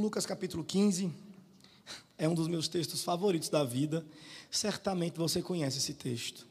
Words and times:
Lucas 0.00 0.24
capítulo 0.24 0.64
15 0.64 1.12
é 2.16 2.26
um 2.26 2.34
dos 2.34 2.48
meus 2.48 2.68
textos 2.68 3.04
favoritos 3.04 3.50
da 3.50 3.62
vida. 3.62 4.04
Certamente 4.50 5.18
você 5.18 5.42
conhece 5.42 5.76
esse 5.76 5.92
texto. 5.92 6.46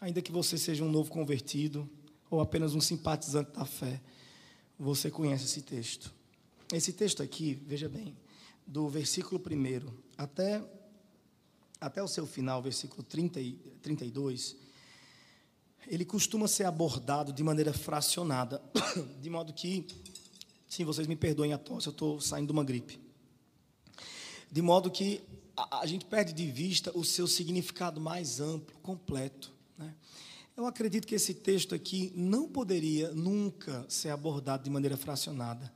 Ainda 0.00 0.20
que 0.20 0.32
você 0.32 0.58
seja 0.58 0.82
um 0.82 0.90
novo 0.90 1.08
convertido 1.08 1.88
ou 2.28 2.40
apenas 2.40 2.74
um 2.74 2.80
simpatizante 2.80 3.52
da 3.52 3.64
fé, 3.64 4.00
você 4.76 5.08
conhece 5.08 5.44
esse 5.44 5.62
texto. 5.62 6.12
Esse 6.72 6.92
texto 6.92 7.22
aqui, 7.22 7.54
veja 7.64 7.88
bem, 7.88 8.16
do 8.66 8.88
versículo 8.88 9.40
1 9.40 9.92
até, 10.18 10.60
até 11.80 12.02
o 12.02 12.08
seu 12.08 12.26
final, 12.26 12.60
versículo 12.60 13.04
30 13.04 13.40
e 13.40 13.52
32, 13.82 14.56
ele 15.86 16.04
costuma 16.04 16.48
ser 16.48 16.64
abordado 16.64 17.32
de 17.32 17.42
maneira 17.44 17.72
fracionada, 17.72 18.60
de 19.22 19.30
modo 19.30 19.52
que, 19.52 19.86
sim, 20.70 20.84
vocês 20.84 21.08
me 21.08 21.16
perdoem 21.16 21.52
a 21.52 21.58
tosse, 21.58 21.88
eu 21.88 21.90
estou 21.90 22.20
saindo 22.20 22.46
de 22.46 22.52
uma 22.52 22.62
gripe. 22.62 23.00
De 24.50 24.62
modo 24.62 24.88
que 24.88 25.20
a, 25.56 25.80
a 25.80 25.86
gente 25.86 26.04
perde 26.04 26.32
de 26.32 26.48
vista 26.48 26.96
o 26.96 27.04
seu 27.04 27.26
significado 27.26 28.00
mais 28.00 28.40
amplo, 28.40 28.78
completo. 28.80 29.52
Né? 29.76 29.92
Eu 30.56 30.66
acredito 30.66 31.08
que 31.08 31.14
esse 31.16 31.34
texto 31.34 31.74
aqui 31.74 32.12
não 32.14 32.48
poderia 32.48 33.10
nunca 33.10 33.84
ser 33.88 34.10
abordado 34.10 34.62
de 34.62 34.70
maneira 34.70 34.96
fracionada. 34.96 35.72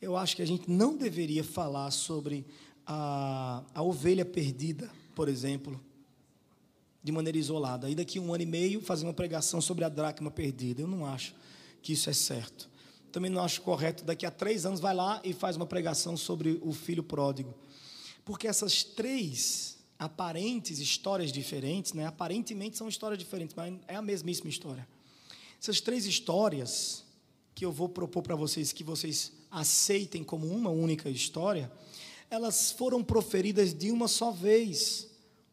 Eu 0.00 0.16
acho 0.16 0.36
que 0.36 0.42
a 0.42 0.46
gente 0.46 0.70
não 0.70 0.96
deveria 0.96 1.42
falar 1.42 1.90
sobre 1.90 2.46
a, 2.86 3.64
a 3.74 3.82
ovelha 3.82 4.24
perdida, 4.24 4.88
por 5.16 5.28
exemplo, 5.28 5.80
de 7.02 7.10
maneira 7.10 7.36
isolada. 7.36 7.90
E 7.90 7.96
daqui 7.96 8.18
a 8.18 8.22
um 8.22 8.32
ano 8.32 8.44
e 8.44 8.46
meio 8.46 8.80
fazer 8.80 9.06
uma 9.06 9.12
pregação 9.12 9.60
sobre 9.60 9.82
a 9.82 9.88
dracma 9.88 10.30
perdida. 10.30 10.82
Eu 10.82 10.86
não 10.86 11.04
acho 11.04 11.34
que 11.82 11.94
isso 11.94 12.08
é 12.08 12.12
certo. 12.12 12.75
Também 13.16 13.30
não 13.30 13.42
acho 13.42 13.62
correto 13.62 14.04
daqui 14.04 14.26
a 14.26 14.30
três 14.30 14.66
anos 14.66 14.78
vai 14.78 14.94
lá 14.94 15.22
e 15.24 15.32
faz 15.32 15.56
uma 15.56 15.64
pregação 15.64 16.18
sobre 16.18 16.60
o 16.60 16.70
filho 16.70 17.02
pródigo. 17.02 17.54
Porque 18.26 18.46
essas 18.46 18.84
três 18.84 19.78
aparentes 19.98 20.80
histórias 20.80 21.32
diferentes, 21.32 21.94
né? 21.94 22.04
aparentemente 22.04 22.76
são 22.76 22.86
histórias 22.86 23.18
diferentes, 23.18 23.56
mas 23.56 23.74
é 23.88 23.96
a 23.96 24.02
mesmíssima 24.02 24.50
história. 24.50 24.86
Essas 25.58 25.80
três 25.80 26.04
histórias 26.04 27.06
que 27.54 27.64
eu 27.64 27.72
vou 27.72 27.88
propor 27.88 28.20
para 28.20 28.36
vocês, 28.36 28.70
que 28.70 28.84
vocês 28.84 29.32
aceitem 29.50 30.22
como 30.22 30.46
uma 30.46 30.68
única 30.68 31.08
história, 31.08 31.72
elas 32.28 32.70
foram 32.70 33.02
proferidas 33.02 33.72
de 33.72 33.90
uma 33.90 34.08
só 34.08 34.30
vez, 34.30 35.08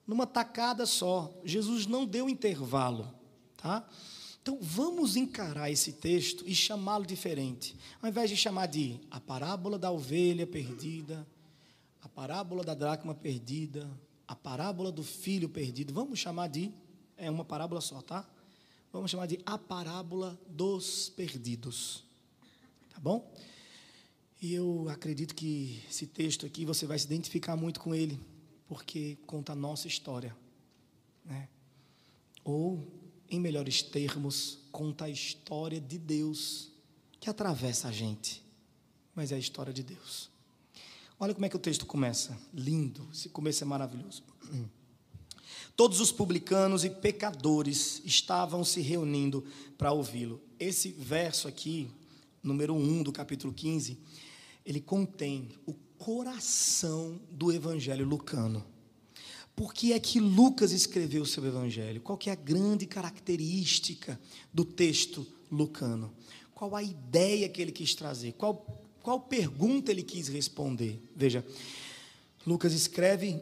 numa 0.06 0.28
tacada 0.28 0.86
só. 0.86 1.34
Jesus 1.46 1.88
não 1.88 2.06
deu 2.06 2.28
intervalo, 2.28 3.10
tá? 3.56 3.88
Então 4.44 4.60
vamos 4.62 5.16
encarar 5.16 5.72
esse 5.72 5.94
texto 5.94 6.44
e 6.46 6.54
chamá-lo 6.54 7.06
diferente. 7.06 7.78
Ao 8.02 8.10
invés 8.10 8.30
de 8.30 8.36
chamar 8.36 8.66
de 8.66 9.00
a 9.10 9.18
parábola 9.18 9.80
da 9.80 9.90
ovelha 9.90 10.46
perdida, 10.46 11.26
a 12.02 12.10
parábola 12.10 12.62
da 12.62 12.74
dracma 12.74 13.16
perdida, 13.16 13.90
a 14.28 14.36
parábola 14.36 14.92
do 14.92 15.02
filho 15.02 15.48
perdido. 15.48 15.94
Vamos 15.94 16.20
chamar 16.20 16.50
de 16.50 16.74
é 17.16 17.32
uma 17.32 17.46
parábola 17.46 17.80
só, 17.80 18.02
tá? 18.02 18.30
Vamos 18.92 19.10
chamar 19.10 19.28
de 19.28 19.40
a 19.46 19.58
parábola 19.58 20.38
dos 20.46 21.08
perdidos. 21.08 22.04
Tá 22.94 23.00
bom? 23.00 23.34
E 24.42 24.54
eu 24.54 24.90
acredito 24.90 25.34
que 25.34 25.82
esse 25.90 26.06
texto 26.06 26.46
aqui 26.46 26.66
você 26.66 26.86
vai 26.86 27.00
se 27.00 27.06
identificar 27.06 27.56
muito 27.56 27.80
com 27.80 27.96
ele, 27.96 28.20
porque 28.68 29.18
conta 29.26 29.54
a 29.54 29.56
nossa 29.56 29.88
história, 29.88 30.36
né? 31.24 31.48
Ou, 32.44 32.86
em 33.36 33.40
melhores 33.40 33.82
termos, 33.82 34.60
conta 34.72 35.06
a 35.06 35.10
história 35.10 35.82
de 35.82 35.98
Deus 35.98 36.72
que 37.20 37.32
atravessa 37.32 37.88
a 37.88 37.92
gente, 37.92 38.44
mas 39.16 39.32
é 39.32 39.36
a 39.36 39.40
história 39.40 39.74
de 39.74 39.82
Deus. 39.82 40.30
Olha 41.20 41.34
como 41.34 41.44
é 41.44 41.50
que 41.50 41.56
o 41.56 41.60
texto 41.60 41.84
começa. 41.84 42.38
Lindo, 42.54 43.08
esse 43.12 43.30
começo 43.30 43.64
é 43.64 43.66
maravilhoso. 43.66 44.22
Todos 45.76 46.00
os 46.00 46.12
publicanos 46.12 46.84
e 46.84 46.92
pecadores 46.92 48.04
estavam 48.06 48.64
se 48.64 48.82
reunindo 48.82 49.44
para 49.80 49.92
ouvi-lo. 49.92 50.40
Esse 50.60 50.92
verso 50.92 51.48
aqui, 51.48 51.90
número 52.44 52.76
1 52.76 53.02
do 53.02 53.12
capítulo 53.12 53.52
15, 53.52 53.98
ele 54.64 54.80
contém 54.80 55.50
o 55.66 55.74
coração 55.98 57.20
do 57.32 57.52
evangelho 57.52 58.06
lucano. 58.06 58.64
Por 59.56 59.74
que 59.74 59.94
é 59.94 60.00
que 60.00 60.20
Lucas 60.20 60.72
escreveu 60.72 61.24
o 61.24 61.28
seu 61.28 61.46
evangelho? 61.46 62.02
Qual 62.02 62.18
que 62.18 62.30
é 62.30 62.34
a 62.34 62.36
grande 62.36 62.86
característica 62.86 64.20
do 64.54 64.66
texto 64.66 65.26
lucano? 65.52 66.12
Qual 66.56 66.76
a 66.76 66.82
ideia 66.82 67.48
que 67.50 67.62
ele 67.62 67.72
quis 67.72 67.94
trazer? 67.94 68.34
Qual 68.34 68.84
qual 69.04 69.20
pergunta 69.20 69.92
ele 69.92 70.02
quis 70.02 70.30
responder? 70.30 70.98
Veja, 71.14 71.46
Lucas 72.48 72.72
escreve 72.74 73.38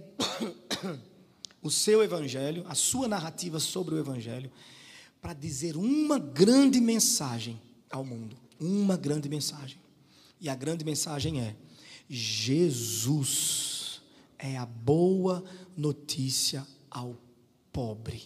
o 1.62 1.70
seu 1.70 2.04
evangelho, 2.04 2.66
a 2.68 2.74
sua 2.74 3.08
narrativa 3.08 3.60
sobre 3.60 3.94
o 3.94 4.00
evangelho, 4.00 4.52
para 5.22 5.34
dizer 5.34 5.78
uma 5.78 6.18
grande 6.18 6.82
mensagem 6.82 7.62
ao 7.92 8.04
mundo. 8.04 8.36
Uma 8.60 8.98
grande 8.98 9.30
mensagem. 9.30 9.78
E 10.40 10.50
a 10.50 10.56
grande 10.56 10.84
mensagem 10.84 11.40
é: 11.40 11.56
Jesus 12.10 14.02
é 14.40 14.58
a 14.58 14.66
boa 14.66 15.44
ao 16.90 17.18
pobre. 17.72 18.24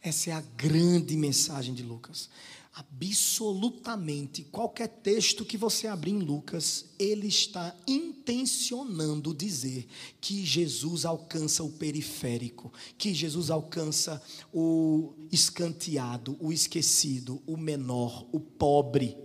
Essa 0.00 0.30
é 0.30 0.32
a 0.32 0.40
grande 0.40 1.16
mensagem 1.16 1.74
de 1.74 1.82
Lucas 1.82 2.28
absolutamente 2.74 4.44
qualquer 4.44 4.88
texto 4.88 5.44
que 5.44 5.58
você 5.58 5.86
abrir 5.86 6.12
em 6.12 6.20
Lucas, 6.20 6.86
ele 6.98 7.26
está 7.26 7.76
intencionando 7.86 9.34
dizer 9.34 9.86
que 10.20 10.44
Jesus 10.44 11.04
alcança 11.04 11.62
o 11.62 11.70
periférico, 11.70 12.72
que 12.96 13.12
Jesus 13.12 13.50
alcança 13.50 14.22
o 14.52 15.12
escanteado, 15.30 16.36
o 16.40 16.50
esquecido, 16.50 17.42
o 17.46 17.58
menor, 17.58 18.26
o 18.32 18.40
pobre, 18.40 19.18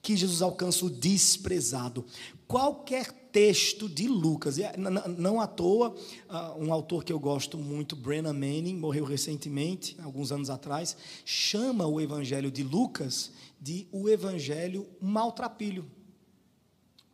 que 0.00 0.16
Jesus 0.16 0.42
alcança 0.42 0.84
o 0.84 0.90
desprezado. 0.90 2.04
Qualquer 2.48 3.21
texto 3.32 3.88
de 3.88 4.06
Lucas. 4.06 4.58
É, 4.58 4.74
não 4.76 5.40
à 5.40 5.46
toa, 5.46 5.96
ah, 6.28 6.54
um 6.56 6.72
autor 6.72 7.02
que 7.02 7.12
eu 7.12 7.18
gosto 7.18 7.58
muito, 7.58 7.96
Brennan 7.96 8.34
Manning, 8.34 8.76
morreu 8.76 9.04
recentemente, 9.04 9.96
alguns 10.02 10.30
anos 10.30 10.50
atrás, 10.50 10.96
chama 11.24 11.86
o 11.86 12.00
Evangelho 12.00 12.50
de 12.50 12.62
Lucas 12.62 13.32
de 13.60 13.88
o 13.90 14.08
Evangelho 14.08 14.86
maltrapilho. 15.00 15.90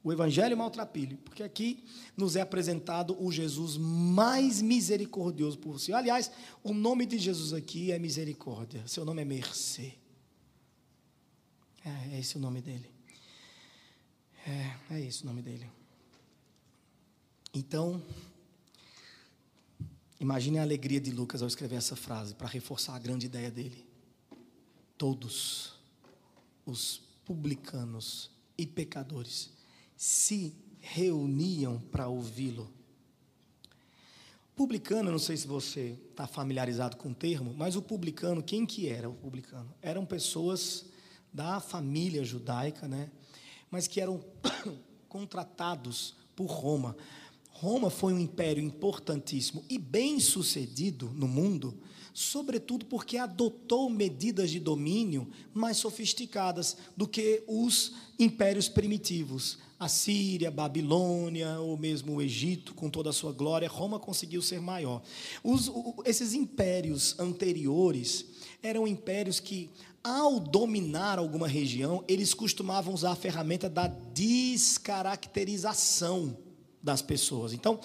O 0.02 0.12
Evangelho 0.12 0.56
maltrapilho, 0.56 1.18
porque 1.18 1.42
aqui 1.42 1.84
nos 2.16 2.36
é 2.36 2.40
apresentado 2.40 3.16
o 3.22 3.30
Jesus 3.30 3.76
mais 3.76 4.62
misericordioso 4.62 5.58
por 5.58 5.78
si. 5.78 5.92
Aliás, 5.92 6.30
o 6.62 6.72
nome 6.72 7.04
de 7.04 7.18
Jesus 7.18 7.52
aqui 7.52 7.92
é 7.92 7.98
misericórdia, 7.98 8.82
seu 8.86 9.04
nome 9.04 9.22
é 9.22 9.24
mercê. 9.24 9.94
É, 11.84 12.16
é 12.16 12.20
esse 12.20 12.36
o 12.36 12.40
nome 12.40 12.60
dele. 12.60 12.90
É, 14.46 14.94
é 14.94 15.00
esse 15.00 15.24
o 15.24 15.26
nome 15.26 15.42
dele. 15.42 15.66
Então, 17.52 18.02
imagine 20.20 20.58
a 20.58 20.62
alegria 20.62 21.00
de 21.00 21.10
Lucas 21.10 21.42
ao 21.42 21.48
escrever 21.48 21.76
essa 21.76 21.96
frase, 21.96 22.34
para 22.34 22.48
reforçar 22.48 22.94
a 22.94 22.98
grande 22.98 23.26
ideia 23.26 23.50
dele. 23.50 23.86
Todos 24.96 25.74
os 26.66 27.00
publicanos 27.24 28.30
e 28.56 28.66
pecadores 28.66 29.50
se 29.96 30.54
reuniam 30.80 31.80
para 31.80 32.08
ouvi-lo. 32.08 32.70
Publicano, 34.54 35.10
não 35.10 35.18
sei 35.18 35.36
se 35.36 35.46
você 35.46 35.96
está 36.10 36.26
familiarizado 36.26 36.96
com 36.96 37.10
o 37.10 37.14
termo, 37.14 37.54
mas 37.54 37.76
o 37.76 37.82
publicano, 37.82 38.42
quem 38.42 38.66
que 38.66 38.88
era 38.88 39.08
o 39.08 39.14
publicano? 39.14 39.72
Eram 39.80 40.04
pessoas 40.04 40.86
da 41.32 41.60
família 41.60 42.24
judaica, 42.24 42.88
né? 42.88 43.10
mas 43.70 43.86
que 43.86 44.00
eram 44.00 44.22
contratados 45.08 46.16
por 46.34 46.46
Roma 46.46 46.96
Roma 47.60 47.90
foi 47.90 48.12
um 48.12 48.20
império 48.20 48.62
importantíssimo 48.62 49.64
e 49.68 49.78
bem 49.78 50.20
sucedido 50.20 51.10
no 51.12 51.26
mundo, 51.26 51.76
sobretudo 52.14 52.86
porque 52.86 53.18
adotou 53.18 53.90
medidas 53.90 54.52
de 54.52 54.60
domínio 54.60 55.26
mais 55.52 55.76
sofisticadas 55.76 56.76
do 56.96 57.08
que 57.08 57.42
os 57.48 57.94
impérios 58.16 58.68
primitivos. 58.68 59.58
A 59.76 59.88
Síria, 59.88 60.52
Babilônia, 60.52 61.58
ou 61.58 61.76
mesmo 61.76 62.14
o 62.14 62.22
Egito, 62.22 62.74
com 62.74 62.88
toda 62.88 63.10
a 63.10 63.12
sua 63.12 63.32
glória, 63.32 63.68
Roma 63.68 63.98
conseguiu 63.98 64.40
ser 64.40 64.60
maior. 64.60 65.02
Os, 65.42 65.68
esses 66.04 66.34
impérios 66.34 67.18
anteriores 67.18 68.24
eram 68.62 68.86
impérios 68.86 69.40
que, 69.40 69.68
ao 70.02 70.38
dominar 70.38 71.18
alguma 71.18 71.48
região, 71.48 72.04
eles 72.06 72.34
costumavam 72.34 72.94
usar 72.94 73.10
a 73.10 73.16
ferramenta 73.16 73.68
da 73.68 73.88
descaracterização 73.88 76.46
das 76.82 77.02
pessoas. 77.02 77.52
Então, 77.52 77.80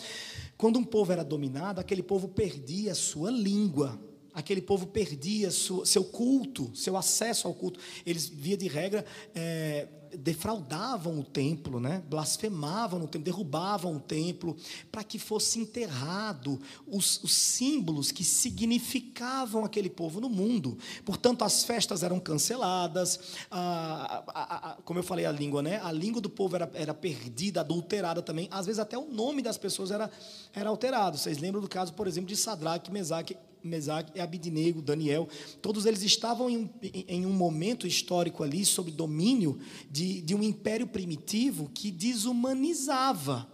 quando 0.58 0.78
um 0.78 0.84
povo 0.84 1.12
era 1.12 1.24
dominado, 1.24 1.80
aquele 1.80 2.04
povo 2.04 2.28
perdia 2.28 2.92
a 2.92 2.96
sua 2.96 3.32
língua. 3.32 4.00
aquele 4.34 4.62
povo 4.62 4.88
perdia 4.88 5.52
seu 5.52 6.04
culto, 6.04 6.72
seu 6.76 6.98
acesso 6.98 7.48
ao 7.48 7.54
culto. 7.54 7.80
Eles, 8.04 8.28
via 8.28 8.58
de 8.58 8.68
regra, 8.68 9.06
é, 9.36 9.88
defraudavam 10.18 11.20
o 11.20 11.24
templo, 11.24 11.80
né? 11.80 12.04
blasfemavam 12.10 13.00
no 13.00 13.08
templo, 13.08 13.26
derrubavam 13.26 13.96
o 13.96 14.00
templo, 14.00 14.56
para 14.92 15.04
que 15.04 15.18
fosse 15.18 15.60
enterrado 15.60 16.60
os, 16.88 17.22
os, 17.24 17.34
símbolos 17.34 18.12
que 18.12 18.24
significavam 18.24 19.66
aquele 19.66 19.90
povo 19.90 20.20
no 20.20 20.30
mundo. 20.30 20.78
Portanto, 21.06 21.44
as 21.44 21.64
festas 21.64 22.04
eram 22.04 22.20
canceladas, 22.20 23.20
a, 23.50 24.24
a, 24.28 24.72
a, 24.72 24.74
como 24.84 25.00
eu 25.00 25.04
falei, 25.04 25.26
a 25.26 25.32
língua, 25.32 25.62
né? 25.62 25.80
a 25.84 25.92
língua 25.92 26.22
do 26.22 26.30
povo 26.30 26.56
era, 26.56 26.70
era 26.74 26.94
perdida, 26.94 27.62
adulterada 27.62 28.22
também. 28.22 28.48
Às 28.52 28.66
vezes, 28.66 28.80
até 28.80 28.98
o 28.98 29.06
nome 29.06 29.42
das 29.42 29.58
pessoas 29.58 29.92
era, 29.92 30.10
era 30.54 30.70
alterado. 30.70 31.18
Vocês 31.18 31.38
lembram 31.38 31.62
do 31.62 31.70
caso, 31.70 31.94
por 31.94 32.08
exemplo, 32.08 32.28
de 32.28 32.36
Sadraque, 32.36 32.92
Mesaque 32.92 33.38
Mesaque 33.64 34.12
e 34.16 34.22
Abidnego, 34.22 34.82
Daniel, 34.82 35.28
todos 35.62 35.86
eles 35.86 36.04
estavam 36.04 36.50
em, 36.50 36.70
em, 37.08 37.26
um 37.26 37.34
momento 37.34 37.88
histórico 37.88 38.44
ali, 38.44 38.66
sob 38.66 38.92
domínio 38.92 39.60
de, 39.90 40.22
de 40.22 40.36
um 40.36 40.44
império 40.44 40.88
primitivo 40.88 41.70
que 41.74 41.92
desumanizava 41.92 43.48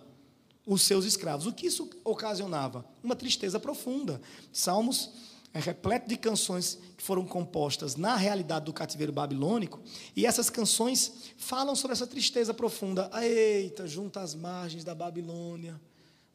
os 0.66 0.84
seus 0.84 1.06
escravos. 1.06 1.46
O 1.46 1.54
que 1.54 1.68
isso 1.68 1.90
ocasionava? 2.04 2.86
Uma 3.04 3.16
tristeza 3.16 3.60
profunda. 3.60 4.22
Salmos 4.52 5.12
é 5.52 5.60
repleto 5.60 6.08
de 6.08 6.16
canções 6.16 6.78
que 6.96 7.04
foram 7.04 7.26
compostas 7.26 7.96
na 7.96 8.16
realidade 8.16 8.66
do 8.66 8.74
cativeiro 8.74 9.12
babilônico, 9.12 9.80
e 10.16 10.26
essas 10.26 10.48
canções 10.48 11.34
falam 11.38 11.76
sobre 11.76 11.94
essa 11.94 12.06
tristeza 12.06 12.54
profunda. 12.54 13.10
Eita, 13.20 13.88
junto 13.88 14.20
às 14.20 14.36
margens 14.36 14.84
da 14.84 14.94
Babilônia, 14.94 15.82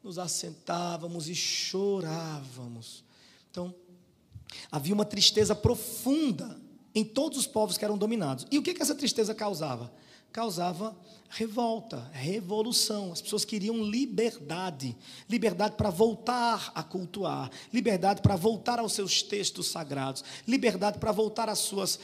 nos 0.03 0.19
assentávamos 0.19 1.29
e 1.29 1.35
chorávamos 1.35 3.04
então, 3.55 3.73
havia 4.69 4.93
uma 4.93 5.05
tristeza 5.05 5.55
profunda 5.55 6.59
em 6.93 7.05
todos 7.05 7.37
os 7.37 7.47
povos 7.47 7.77
que 7.77 7.85
eram 7.85 7.97
dominados. 7.97 8.45
E 8.51 8.57
o 8.57 8.61
que, 8.61 8.73
que 8.73 8.81
essa 8.81 8.93
tristeza 8.93 9.33
causava? 9.33 9.93
Causava 10.29 10.93
revolta, 11.29 12.09
revolução. 12.11 13.13
As 13.13 13.21
pessoas 13.21 13.45
queriam 13.45 13.81
liberdade, 13.81 14.95
liberdade 15.29 15.75
para 15.77 15.89
voltar 15.89 16.69
a 16.75 16.83
cultuar, 16.83 17.49
liberdade 17.71 18.21
para 18.21 18.35
voltar 18.35 18.79
aos 18.79 18.91
seus 18.91 19.23
textos 19.23 19.67
sagrados, 19.67 20.21
liberdade 20.45 20.99
para 20.99 21.13
voltar 21.13 21.47
às 21.47 21.59
suas 21.59 21.97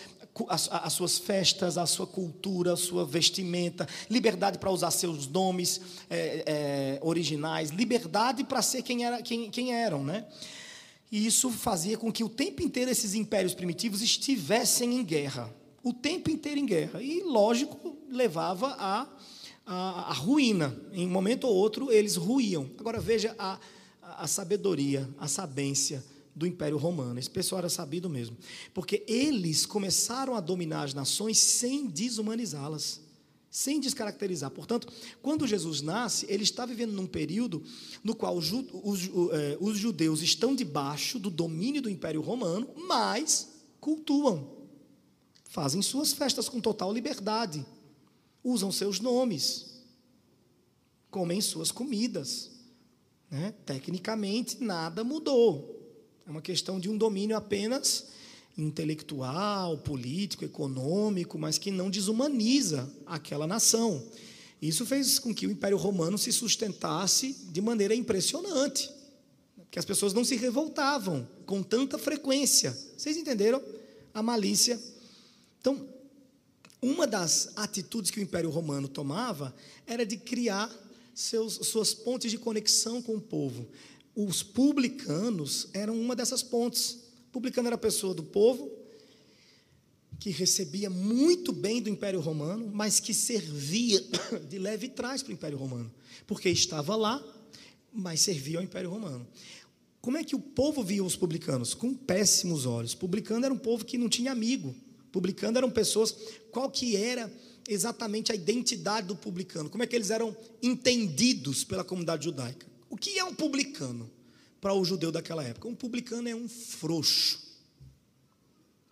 as, 0.48 0.70
as, 0.72 0.94
suas 0.94 1.20
festas, 1.20 1.78
a 1.78 1.86
sua 1.86 2.08
cultura, 2.08 2.72
a 2.72 2.78
sua 2.78 3.04
vestimenta, 3.04 3.86
liberdade 4.10 4.58
para 4.58 4.72
usar 4.72 4.90
seus 4.90 5.28
nomes 5.28 5.82
é, 6.10 6.44
é, 6.46 7.00
originais, 7.02 7.70
liberdade 7.72 8.46
para 8.46 8.62
ser 8.62 8.82
quem, 8.82 9.04
era, 9.04 9.22
quem, 9.22 9.52
quem 9.52 9.74
eram, 9.74 10.06
né? 10.06 10.26
E 11.12 11.26
isso 11.26 11.50
fazia 11.50 11.98
com 11.98 12.12
que 12.12 12.24
o 12.24 12.30
tempo 12.30 12.62
inteiro 12.62 12.90
esses 12.90 13.14
impérios 13.14 13.54
primitivos 13.54 14.02
estivessem 14.02 14.96
em 14.96 15.04
guerra. 15.04 15.54
O 15.84 15.94
tempo 15.94 16.30
inteiro 16.30 16.60
em 16.60 16.66
guerra. 16.66 17.02
E, 17.02 17.22
lógico, 17.22 17.98
levava 18.10 18.76
a, 18.80 19.08
a, 19.66 20.10
a 20.10 20.14
ruína. 20.14 20.74
Em 20.94 21.06
um 21.06 21.10
momento 21.10 21.46
ou 21.46 21.54
outro, 21.54 21.92
eles 21.92 22.16
ruíam. 22.16 22.70
Agora, 22.80 23.02
veja 23.02 23.36
a, 23.38 23.60
a 24.02 24.26
sabedoria, 24.26 25.10
a 25.20 25.28
sabência 25.28 26.04
do 26.34 26.48
Império 26.48 26.78
Romano. 26.78 27.20
Esse 27.20 27.30
pessoal 27.30 27.60
era 27.60 27.70
sabido 27.70 28.10
mesmo. 28.10 28.38
Porque 28.74 29.04
eles 29.06 29.66
começaram 29.66 30.34
a 30.34 30.40
dominar 30.40 30.84
as 30.84 30.94
nações 30.94 31.38
sem 31.40 31.88
desumanizá-las 31.88 33.11
sem 33.52 33.82
descaracterizar. 33.82 34.50
Portanto, 34.50 34.88
quando 35.22 35.46
Jesus 35.46 35.82
nasce, 35.82 36.26
ele 36.30 36.44
está 36.44 36.66
vivendo 36.66 36.94
num 36.94 37.06
período 37.06 37.62
no 38.02 38.16
qual 38.16 38.38
os, 38.38 38.50
é, 38.50 39.58
os, 39.60 39.78
judeus 39.78 40.22
estão 40.22 40.56
debaixo 40.56 41.20
do 41.20 41.30
domínio 41.30 41.82
do 41.82 41.90
Império 41.90 42.22
Romano, 42.22 42.70
mas 42.88 43.50
cultuam, 43.82 44.48
fazem 45.50 45.82
suas 45.82 46.14
festas 46.14 46.48
com 46.48 46.62
total 46.62 46.94
liberdade, 46.94 47.66
usam 48.42 48.72
seus 48.72 49.02
nomes, 49.02 49.82
comem 51.10 51.42
suas 51.42 51.72
comidas. 51.72 52.52
Né? 53.30 53.54
Tecnicamente, 53.66 54.64
nada 54.64 55.04
mudou. 55.04 55.78
É 56.26 56.32
uma 56.32 56.42
questão 56.42 56.80
de 56.80 56.90
um 56.90 56.98
domínio 56.98 57.36
apenas 57.36 58.08
intelectual, 58.58 59.78
político, 59.80 60.46
econômico, 60.46 61.38
mas 61.38 61.58
que 61.58 61.72
não 61.72 61.90
desumaniza 61.90 62.92
aquela 63.06 63.48
nação. 63.48 64.04
Isso 64.62 64.86
fez 64.86 65.18
com 65.18 65.34
que 65.34 65.48
o 65.48 65.52
Império 65.52 65.78
Romano 65.78 66.18
se 66.18 66.32
sustentasse 66.32 67.34
de 67.52 67.62
maneira 67.62 67.96
impressionante, 67.96 68.92
que 69.72 69.80
as 69.80 69.86
pessoas 69.86 70.14
não 70.14 70.24
se 70.24 70.36
revoltavam 70.36 71.28
com 71.46 71.64
tanta 71.64 71.98
frequência. 71.98 72.78
Vocês 72.96 73.18
entenderam 73.18 73.62
a 74.14 74.22
malícia? 74.22 74.80
Então, 75.60 75.88
uma 76.82 77.08
das 77.08 77.54
atitudes 77.56 78.12
que 78.12 78.20
o 78.20 78.24
Império 78.24 78.50
Romano 78.50 78.88
tomava 78.88 79.56
era 79.88 80.06
de 80.06 80.18
criar 80.18 80.70
seus, 81.14 81.54
suas 81.68 81.94
pontes 81.94 82.32
de 82.32 82.38
conexão 82.38 83.02
com 83.02 83.16
o 83.16 83.22
povo. 83.22 83.68
Os 84.16 84.44
publicanos 84.44 85.68
eram 85.74 86.00
uma 86.00 86.16
dessas 86.16 86.44
pontes. 86.44 87.00
Publicano 87.32 87.68
era 87.68 87.78
pessoa 87.78 88.14
do 88.14 88.24
povo 88.24 88.70
que 90.20 90.30
recebia 90.30 90.88
muito 90.88 91.52
bem 91.52 91.82
do 91.82 91.90
Império 91.90 92.20
Romano, 92.20 92.70
mas 92.72 93.00
que 93.00 93.14
servia 93.14 94.00
de 94.48 94.60
leve 94.60 94.88
trás 94.90 95.24
para 95.24 95.32
o 95.32 95.34
Império 95.34 95.58
Romano, 95.58 95.92
porque 96.28 96.48
estava 96.50 96.96
lá, 96.96 97.24
mas 97.92 98.22
servia 98.22 98.60
ao 98.60 98.64
Império 98.64 98.90
Romano. 98.90 99.28
Como 100.00 100.18
é 100.18 100.24
que 100.24 100.36
o 100.36 100.40
povo 100.40 100.84
via 100.84 101.04
os 101.04 101.16
publicanos? 101.16 101.74
Com 101.74 101.94
péssimos 101.94 102.66
olhos. 102.66 102.96
Publicano 102.96 103.46
era 103.46 103.54
um 103.54 103.58
povo 103.58 103.86
que 103.86 103.98
não 103.98 104.10
tinha 104.10 104.32
amigo. 104.32 104.76
Publicano 105.12 105.58
eram 105.58 105.70
pessoas. 105.70 106.16
Qual 106.52 106.70
que 106.72 106.96
era 106.96 107.32
exatamente 107.68 108.32
a 108.32 108.36
identidade 108.36 109.08
do 109.08 109.16
publicano? 109.16 109.70
Como 109.70 109.84
é 109.84 109.88
que 109.88 109.96
eles 109.96 110.10
eram 110.10 110.36
entendidos 110.62 111.64
pela 111.64 111.84
comunidade 111.84 112.26
judaica? 112.26 112.66
O 112.90 112.98
que 112.98 113.20
é 113.20 113.24
um 113.24 113.34
publicano? 113.34 114.10
Para 114.62 114.74
o 114.76 114.86
judeu 114.86 115.12
daquela 115.12 115.44
época. 115.44 115.68
Um 115.68 115.76
publicano 115.76 116.30
é 116.30 116.36
um 116.36 116.48
frouxo. 116.48 117.42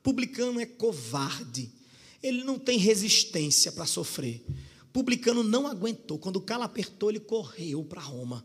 Publicano 0.01 0.60
é 0.60 0.66
covarde. 0.66 1.71
Ele 2.21 2.44
não 2.44 2.57
tem 2.57 2.80
resistência 2.80 3.71
para 3.71 3.86
sofrer. 3.86 4.44
Publicano 4.92 5.44
não 5.44 5.68
aguentou. 5.68 6.18
Quando 6.18 6.38
o 6.38 6.42
calo 6.42 6.63
apertou, 6.63 7.12
ele 7.12 7.19
correu 7.19 7.86
para 7.86 8.01
Roma. 8.01 8.44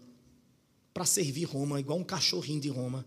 Para 0.93 1.07
servir 1.07 1.45
Roma, 1.45 1.81
igual 1.81 1.99
um 1.99 2.05
cachorrinho 2.05 2.61
de 2.61 2.69
Roma. 2.69 3.05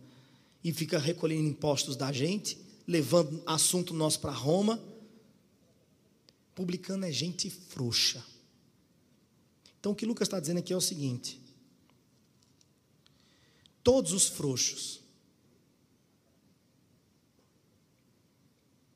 E 0.63 0.73
fica 0.73 0.97
recolhendo 0.97 1.47
impostos 1.47 1.95
da 1.95 2.11
gente, 2.11 2.57
levando 2.87 3.41
assunto 3.45 3.93
nosso 3.93 4.19
para 4.19 4.31
Roma. 4.31 4.83
Publicano 6.55 7.05
é 7.05 7.11
gente 7.11 7.49
frouxa. 7.51 8.25
Então 9.79 9.91
o 9.91 9.95
que 9.95 10.07
Lucas 10.07 10.27
está 10.27 10.39
dizendo 10.39 10.57
aqui 10.57 10.73
é 10.73 10.75
o 10.75 10.81
seguinte: 10.81 11.39
todos 13.87 14.11
os 14.11 14.27
frouxos 14.27 14.99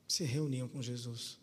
se 0.06 0.22
reuniam 0.22 0.68
com 0.68 0.82
Jesus. 0.82 1.38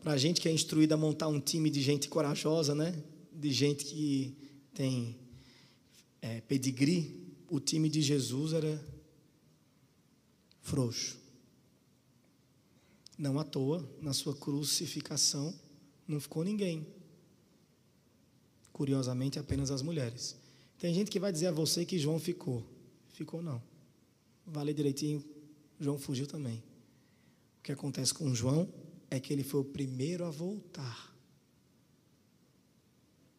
Para 0.00 0.12
a 0.12 0.16
gente 0.16 0.40
que 0.40 0.48
é 0.48 0.52
instruída 0.52 0.94
a 0.94 0.96
montar 0.96 1.26
um 1.26 1.40
time 1.40 1.68
de 1.68 1.82
gente 1.82 2.08
corajosa, 2.08 2.72
né? 2.72 3.02
De 3.32 3.52
gente 3.52 3.84
que 3.84 4.32
tem 4.72 5.18
é, 6.22 6.40
pedigree, 6.42 7.34
o 7.48 7.58
time 7.58 7.88
de 7.88 8.00
Jesus 8.00 8.52
era 8.52 8.80
frouxo. 10.60 11.18
Não 13.18 13.40
à 13.40 13.44
toa, 13.44 13.84
na 14.00 14.12
sua 14.12 14.36
crucificação, 14.36 15.52
não 16.06 16.20
ficou 16.20 16.44
ninguém 16.44 16.86
curiosamente, 18.80 19.38
apenas 19.38 19.70
as 19.70 19.82
mulheres. 19.82 20.34
Tem 20.78 20.94
gente 20.94 21.10
que 21.10 21.20
vai 21.20 21.30
dizer 21.30 21.48
a 21.48 21.52
você 21.52 21.84
que 21.84 21.98
João 21.98 22.18
ficou. 22.18 22.64
Ficou 23.12 23.42
não. 23.42 23.62
Vale 24.46 24.72
direitinho, 24.72 25.22
João 25.78 25.98
fugiu 25.98 26.26
também. 26.26 26.64
O 27.58 27.62
que 27.62 27.72
acontece 27.72 28.14
com 28.14 28.34
João 28.34 28.72
é 29.10 29.20
que 29.20 29.34
ele 29.34 29.44
foi 29.44 29.60
o 29.60 29.64
primeiro 29.64 30.24
a 30.24 30.30
voltar. 30.30 31.14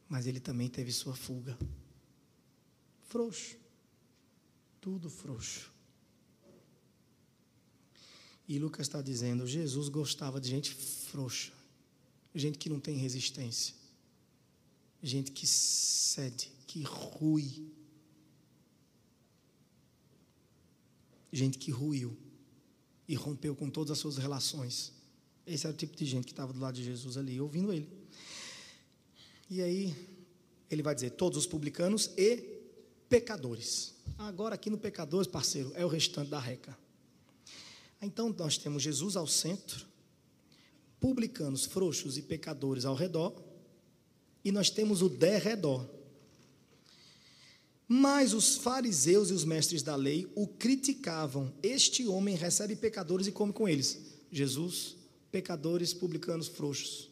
Mas 0.08 0.28
ele 0.28 0.40
também 0.40 0.70
teve 0.70 0.92
sua 0.92 1.16
fuga. 1.16 1.58
Frouxo. 3.08 3.58
Tudo 4.80 5.10
frouxo. 5.10 5.74
E 8.48 8.60
Lucas 8.60 8.86
está 8.86 9.02
dizendo: 9.02 9.48
Jesus 9.48 9.90
gostava 9.90 10.40
de 10.40 10.50
gente 10.50 10.72
frouxa, 10.72 11.52
gente 12.36 12.60
que 12.60 12.70
não 12.70 12.80
tem 12.80 12.96
resistência 12.96 13.81
gente 15.02 15.32
que 15.32 15.48
cede, 15.48 16.52
que 16.68 16.84
rui. 16.84 17.68
Gente 21.32 21.58
que 21.58 21.72
ruiu 21.72 22.18
e 23.08 23.16
rompeu 23.16 23.56
com 23.56 23.70
todas 23.70 23.92
as 23.92 23.98
suas 23.98 24.18
relações. 24.18 24.94
Esse 25.46 25.66
era 25.66 25.74
o 25.74 25.78
tipo 25.78 25.96
de 25.96 26.06
gente 26.06 26.26
que 26.26 26.32
estava 26.32 26.54
do 26.54 26.60
lado 26.60 26.76
de 26.76 26.84
Jesus 26.84 27.18
ali, 27.18 27.40
ouvindo 27.40 27.74
ele. 27.74 27.90
E 29.50 29.62
aí, 29.62 29.96
ele 30.70 30.82
vai 30.82 30.94
dizer: 30.96 31.12
todos 31.12 31.38
os 31.38 31.46
publicanos 31.46 32.12
e 32.18 32.62
pecadores. 33.10 33.94
Agora 34.18 34.56
aqui 34.56 34.70
no 34.70 34.78
pecadores, 34.78 35.28
parceiro, 35.28 35.72
é 35.76 35.86
o 35.86 35.90
restante 35.90 36.30
da 36.30 36.40
reca. 36.40 36.78
Então 38.02 38.34
nós 38.38 38.58
temos 38.58 38.82
Jesus 38.82 39.16
ao 39.16 39.28
centro, 39.28 39.86
publicanos, 41.00 41.66
frouxos 41.66 42.18
e 42.18 42.22
pecadores 42.22 42.86
ao 42.86 42.96
redor, 42.96 43.32
e 44.44 44.52
nós 44.52 44.70
temos 44.70 45.02
o 45.02 45.10
derredor. 45.10 45.88
Mas 47.88 48.34
os 48.34 48.56
fariseus 48.56 49.30
e 49.30 49.34
os 49.34 49.44
mestres 49.44 49.84
da 49.84 49.96
lei 49.96 50.32
o 50.34 50.48
criticavam. 50.48 51.54
Este 51.62 52.08
homem 52.08 52.36
recebe 52.36 52.76
pecadores 52.76 53.28
e 53.28 53.32
come 53.32 53.52
com 53.52 53.68
eles. 53.68 54.00
Jesus, 54.32 54.96
pecadores, 55.30 55.94
publicanos, 55.94 56.48
frouxos. 56.48 57.10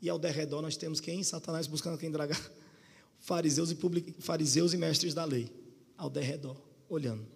E 0.00 0.08
ao 0.08 0.18
derredor 0.18 0.62
nós 0.62 0.76
temos 0.76 1.00
quem? 1.00 1.22
Satanás 1.22 1.66
buscando 1.66 1.98
quem 1.98 2.10
dragar. 2.10 2.40
Fariseus 3.20 3.70
e, 3.70 3.74
public... 3.74 4.14
fariseus 4.18 4.72
e 4.72 4.76
mestres 4.76 5.14
da 5.14 5.24
lei. 5.24 5.50
Ao 5.96 6.10
derredor, 6.10 6.56
olhando. 6.88 7.26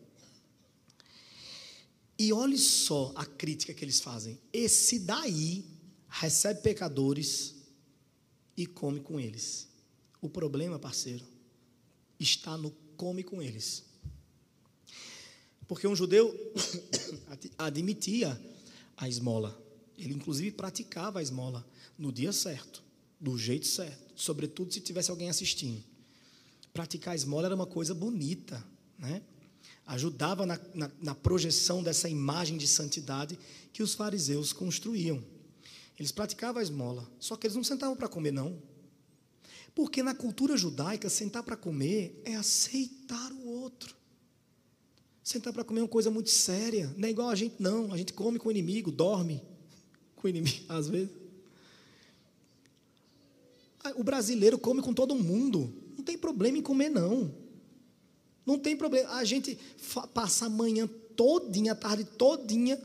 E 2.18 2.32
olhe 2.32 2.58
só 2.58 3.12
a 3.14 3.24
crítica 3.24 3.72
que 3.72 3.84
eles 3.84 4.00
fazem. 4.00 4.38
Esse 4.52 4.98
daí 4.98 5.64
recebe 6.08 6.62
pecadores 6.62 7.57
e 8.58 8.66
come 8.66 8.98
com 8.98 9.20
eles. 9.20 9.68
O 10.20 10.28
problema, 10.28 10.80
parceiro, 10.80 11.24
está 12.18 12.58
no 12.58 12.72
come 12.96 13.22
com 13.22 13.40
eles. 13.40 13.84
Porque 15.68 15.86
um 15.86 15.94
judeu 15.94 16.34
admitia 17.56 18.38
a 18.96 19.08
esmola. 19.08 19.56
Ele, 19.96 20.12
inclusive, 20.12 20.50
praticava 20.50 21.20
a 21.20 21.22
esmola 21.22 21.64
no 21.96 22.10
dia 22.10 22.32
certo, 22.32 22.82
do 23.20 23.38
jeito 23.38 23.66
certo, 23.66 24.12
sobretudo 24.16 24.72
se 24.72 24.80
tivesse 24.80 25.12
alguém 25.12 25.30
assistindo. 25.30 25.80
Praticar 26.72 27.12
a 27.12 27.16
esmola 27.16 27.46
era 27.46 27.54
uma 27.54 27.66
coisa 27.66 27.94
bonita, 27.94 28.64
né? 28.98 29.22
ajudava 29.86 30.44
na, 30.44 30.60
na, 30.74 30.90
na 31.00 31.14
projeção 31.14 31.80
dessa 31.80 32.08
imagem 32.08 32.58
de 32.58 32.66
santidade 32.66 33.38
que 33.72 33.84
os 33.84 33.94
fariseus 33.94 34.52
construíam. 34.52 35.22
Eles 35.98 36.12
praticavam 36.12 36.60
a 36.60 36.62
esmola, 36.62 37.10
só 37.18 37.36
que 37.36 37.46
eles 37.46 37.56
não 37.56 37.64
sentavam 37.64 37.96
para 37.96 38.08
comer, 38.08 38.30
não. 38.30 38.56
Porque 39.74 40.02
na 40.02 40.14
cultura 40.14 40.56
judaica, 40.56 41.08
sentar 41.08 41.42
para 41.42 41.56
comer 41.56 42.20
é 42.24 42.34
aceitar 42.34 43.32
o 43.32 43.48
outro. 43.48 43.96
Sentar 45.22 45.52
para 45.52 45.64
comer 45.64 45.80
é 45.80 45.82
uma 45.82 45.88
coisa 45.88 46.10
muito 46.10 46.30
séria. 46.30 46.92
Não 46.96 47.06
é 47.06 47.10
igual 47.10 47.28
a 47.28 47.34
gente, 47.34 47.56
não. 47.58 47.92
A 47.92 47.96
gente 47.96 48.12
come 48.12 48.38
com 48.38 48.48
o 48.48 48.50
inimigo, 48.50 48.90
dorme 48.90 49.42
com 50.16 50.26
o 50.26 50.30
inimigo, 50.30 50.64
às 50.68 50.88
vezes. 50.88 51.10
O 53.94 54.02
brasileiro 54.02 54.58
come 54.58 54.82
com 54.82 54.92
todo 54.92 55.14
mundo. 55.14 55.72
Não 55.96 56.04
tem 56.04 56.16
problema 56.16 56.58
em 56.58 56.62
comer, 56.62 56.88
não. 56.88 57.32
Não 58.44 58.58
tem 58.58 58.76
problema. 58.76 59.10
A 59.10 59.24
gente 59.24 59.58
passa 60.14 60.46
a 60.46 60.48
manhã 60.48 60.88
todinha, 61.14 61.72
a 61.72 61.76
tarde 61.76 62.04
todinha, 62.04 62.80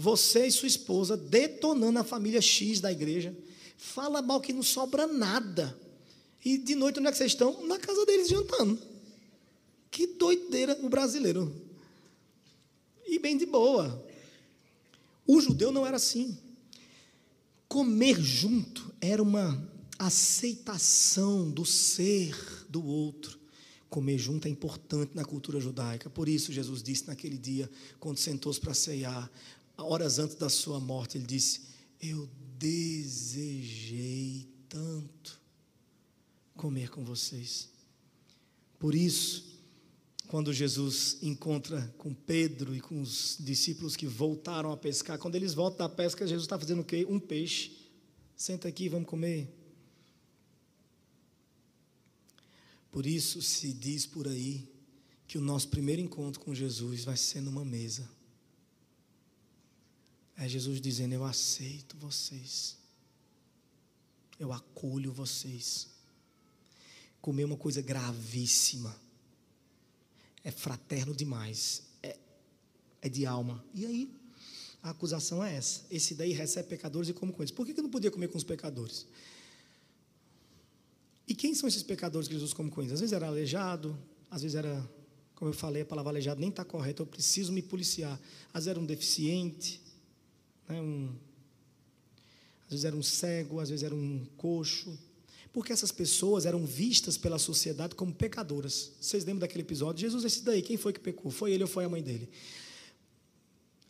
você 0.00 0.46
e 0.46 0.52
sua 0.52 0.66
esposa 0.66 1.16
detonando 1.16 1.98
a 1.98 2.04
família 2.04 2.40
X 2.40 2.80
da 2.80 2.90
igreja. 2.90 3.36
Fala 3.76 4.22
mal 4.22 4.40
que 4.40 4.52
não 4.52 4.62
sobra 4.62 5.06
nada. 5.06 5.78
E 6.44 6.56
de 6.56 6.74
noite, 6.74 6.98
onde 6.98 7.08
é 7.08 7.12
que 7.12 7.18
vocês 7.18 7.32
estão? 7.32 7.66
Na 7.66 7.78
casa 7.78 8.06
deles 8.06 8.28
jantando. 8.28 8.78
Que 9.90 10.06
doideira 10.06 10.78
o 10.82 10.88
brasileiro. 10.88 11.54
E 13.06 13.18
bem 13.18 13.36
de 13.36 13.44
boa. 13.44 14.06
O 15.26 15.40
judeu 15.40 15.70
não 15.70 15.86
era 15.86 15.96
assim. 15.96 16.36
Comer 17.68 18.20
junto 18.20 18.92
era 19.00 19.22
uma 19.22 19.68
aceitação 19.98 21.50
do 21.50 21.64
ser 21.66 22.34
do 22.68 22.84
outro. 22.84 23.38
Comer 23.90 24.18
junto 24.18 24.46
é 24.46 24.50
importante 24.50 25.12
na 25.14 25.24
cultura 25.24 25.60
judaica. 25.60 26.08
Por 26.08 26.28
isso, 26.28 26.52
Jesus 26.52 26.82
disse 26.82 27.08
naquele 27.08 27.36
dia, 27.36 27.68
quando 27.98 28.18
sentou-se 28.18 28.60
para 28.60 28.72
ceiar, 28.72 29.30
horas 29.82 30.18
antes 30.18 30.36
da 30.36 30.48
sua 30.48 30.78
morte, 30.80 31.18
ele 31.18 31.26
disse: 31.26 31.62
Eu 32.00 32.28
desejei 32.58 34.48
tanto 34.68 35.40
comer 36.56 36.90
com 36.90 37.04
vocês. 37.04 37.68
Por 38.78 38.94
isso, 38.94 39.60
quando 40.28 40.52
Jesus 40.52 41.18
encontra 41.22 41.92
com 41.98 42.14
Pedro 42.14 42.74
e 42.74 42.80
com 42.80 43.00
os 43.00 43.36
discípulos 43.40 43.96
que 43.96 44.06
voltaram 44.06 44.70
a 44.70 44.76
pescar, 44.76 45.18
quando 45.18 45.34
eles 45.34 45.54
voltam 45.54 45.88
da 45.88 45.94
pesca, 45.94 46.26
Jesus 46.26 46.44
está 46.44 46.58
fazendo 46.58 46.82
o 46.82 46.84
quê? 46.84 47.04
Um 47.08 47.18
peixe. 47.18 47.72
Senta 48.36 48.68
aqui, 48.68 48.88
vamos 48.88 49.08
comer. 49.08 49.52
Por 52.90 53.06
isso 53.06 53.40
se 53.42 53.72
diz 53.72 54.06
por 54.06 54.26
aí 54.26 54.68
que 55.26 55.38
o 55.38 55.40
nosso 55.40 55.68
primeiro 55.68 56.02
encontro 56.02 56.40
com 56.40 56.54
Jesus 56.54 57.04
vai 57.04 57.16
ser 57.16 57.40
numa 57.40 57.64
mesa. 57.64 58.08
É 60.40 60.48
Jesus 60.48 60.80
dizendo: 60.80 61.12
Eu 61.12 61.22
aceito 61.22 61.98
vocês, 61.98 62.78
eu 64.38 64.54
acolho 64.54 65.12
vocês 65.12 65.88
comer 67.20 67.44
uma 67.44 67.58
coisa 67.58 67.82
gravíssima. 67.82 68.96
É 70.42 70.50
fraterno 70.50 71.14
demais. 71.14 71.82
É, 72.02 72.18
é 73.02 73.08
de 73.10 73.26
alma. 73.26 73.62
E 73.74 73.84
aí, 73.84 74.10
a 74.82 74.88
acusação 74.88 75.44
é 75.44 75.54
essa. 75.54 75.84
Esse 75.90 76.14
daí 76.14 76.32
recebe 76.32 76.70
pecadores 76.70 77.10
e 77.10 77.12
come 77.12 77.34
com 77.34 77.42
eles. 77.42 77.50
Por 77.50 77.66
que, 77.66 77.74
que 77.74 77.82
não 77.82 77.90
podia 77.90 78.10
comer 78.10 78.28
com 78.28 78.38
os 78.38 78.44
pecadores? 78.44 79.06
E 81.28 81.34
quem 81.34 81.54
são 81.54 81.68
esses 81.68 81.82
pecadores 81.82 82.26
que 82.26 82.32
Jesus 82.32 82.54
come 82.54 82.70
com 82.70 82.80
eles? 82.80 82.94
Às 82.94 83.00
vezes 83.00 83.12
era 83.12 83.26
aleijado, 83.26 83.94
às 84.30 84.40
vezes 84.40 84.54
era, 84.54 84.90
como 85.34 85.50
eu 85.50 85.54
falei, 85.54 85.82
a 85.82 85.86
palavra 85.86 86.12
aleijado 86.12 86.40
nem 86.40 86.48
está 86.48 86.64
correta, 86.64 87.02
eu 87.02 87.06
preciso 87.06 87.52
me 87.52 87.60
policiar. 87.60 88.18
Às 88.54 88.64
vezes 88.64 88.68
era 88.68 88.80
um 88.80 88.86
deficiente, 88.86 89.82
né, 90.70 90.80
um, 90.80 91.14
às 92.64 92.70
vezes 92.70 92.84
era 92.84 92.96
um 92.96 93.02
cego, 93.02 93.60
às 93.60 93.68
vezes 93.68 93.82
era 93.82 93.94
um 93.94 94.24
coxo, 94.36 94.96
porque 95.52 95.72
essas 95.72 95.90
pessoas 95.90 96.46
eram 96.46 96.64
vistas 96.64 97.18
pela 97.18 97.38
sociedade 97.38 97.94
como 97.94 98.14
pecadoras. 98.14 98.92
Vocês 99.00 99.24
lembram 99.24 99.40
daquele 99.40 99.62
episódio? 99.62 100.00
Jesus, 100.00 100.24
esse 100.24 100.42
daí, 100.42 100.62
quem 100.62 100.76
foi 100.76 100.92
que 100.92 101.00
pecou? 101.00 101.30
Foi 101.30 101.52
ele 101.52 101.64
ou 101.64 101.68
foi 101.68 101.84
a 101.84 101.88
mãe 101.88 102.02
dele? 102.02 102.28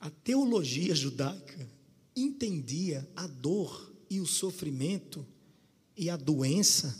A 0.01 0.09
teologia 0.09 0.95
judaica 0.95 1.69
entendia 2.17 3.07
a 3.15 3.27
dor 3.27 3.93
e 4.09 4.19
o 4.21 4.27
sofrimento 4.27 5.27
e 5.95 6.09
a 6.09 6.17
doença 6.17 6.99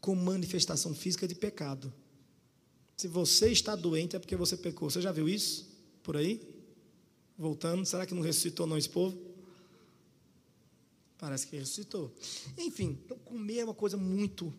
como 0.00 0.22
manifestação 0.22 0.94
física 0.94 1.26
de 1.26 1.34
pecado. 1.34 1.92
Se 2.96 3.08
você 3.08 3.50
está 3.50 3.74
doente 3.74 4.14
é 4.14 4.18
porque 4.20 4.36
você 4.36 4.56
pecou. 4.56 4.88
Você 4.88 5.02
já 5.02 5.10
viu 5.10 5.28
isso 5.28 5.68
por 6.04 6.16
aí? 6.16 6.40
Voltando, 7.38 7.84
será 7.84 8.06
que 8.06 8.14
não 8.14 8.22
ressuscitou 8.22 8.66
não 8.66 8.78
esse 8.78 8.88
povo? 8.88 9.16
Parece 11.18 11.46
que 11.46 11.56
ressuscitou. 11.56 12.14
Enfim, 12.58 12.98
então 13.04 13.18
comer 13.18 13.58
é 13.58 13.64
uma 13.64 13.74
coisa 13.74 13.96
muito. 13.96 14.52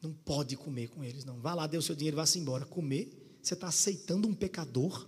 Não 0.00 0.12
pode 0.12 0.56
comer 0.56 0.88
com 0.88 1.02
eles, 1.02 1.24
não. 1.24 1.40
Vá 1.40 1.54
lá, 1.54 1.66
dê 1.66 1.76
o 1.76 1.82
seu 1.82 1.94
dinheiro 1.94 2.16
vá-se 2.16 2.38
embora. 2.38 2.64
Comer, 2.66 3.38
você 3.42 3.54
está 3.54 3.68
aceitando 3.68 4.28
um 4.28 4.34
pecador, 4.34 5.06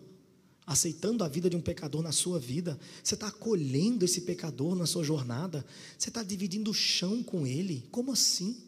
aceitando 0.66 1.22
a 1.22 1.28
vida 1.28 1.50
de 1.50 1.56
um 1.56 1.60
pecador 1.60 2.02
na 2.02 2.12
sua 2.12 2.38
vida. 2.38 2.78
Você 3.02 3.14
está 3.14 3.28
acolhendo 3.28 4.04
esse 4.04 4.22
pecador 4.22 4.74
na 4.74 4.86
sua 4.86 5.04
jornada. 5.04 5.64
Você 5.98 6.08
está 6.08 6.22
dividindo 6.22 6.70
o 6.70 6.74
chão 6.74 7.22
com 7.22 7.46
ele. 7.46 7.86
Como 7.90 8.12
assim? 8.12 8.62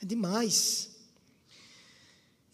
É 0.00 0.06
demais. 0.06 0.90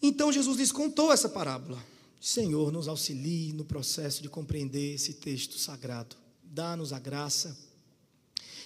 Então 0.01 0.31
Jesus 0.31 0.57
lhes 0.57 0.71
contou 0.71 1.11
essa 1.11 1.29
parábola. 1.29 1.83
Senhor, 2.19 2.71
nos 2.71 2.87
auxilie 2.87 3.53
no 3.53 3.63
processo 3.63 4.21
de 4.21 4.29
compreender 4.29 4.95
esse 4.95 5.13
texto 5.13 5.57
sagrado. 5.57 6.15
Dá-nos 6.43 6.91
a 6.91 6.99
graça 6.99 7.57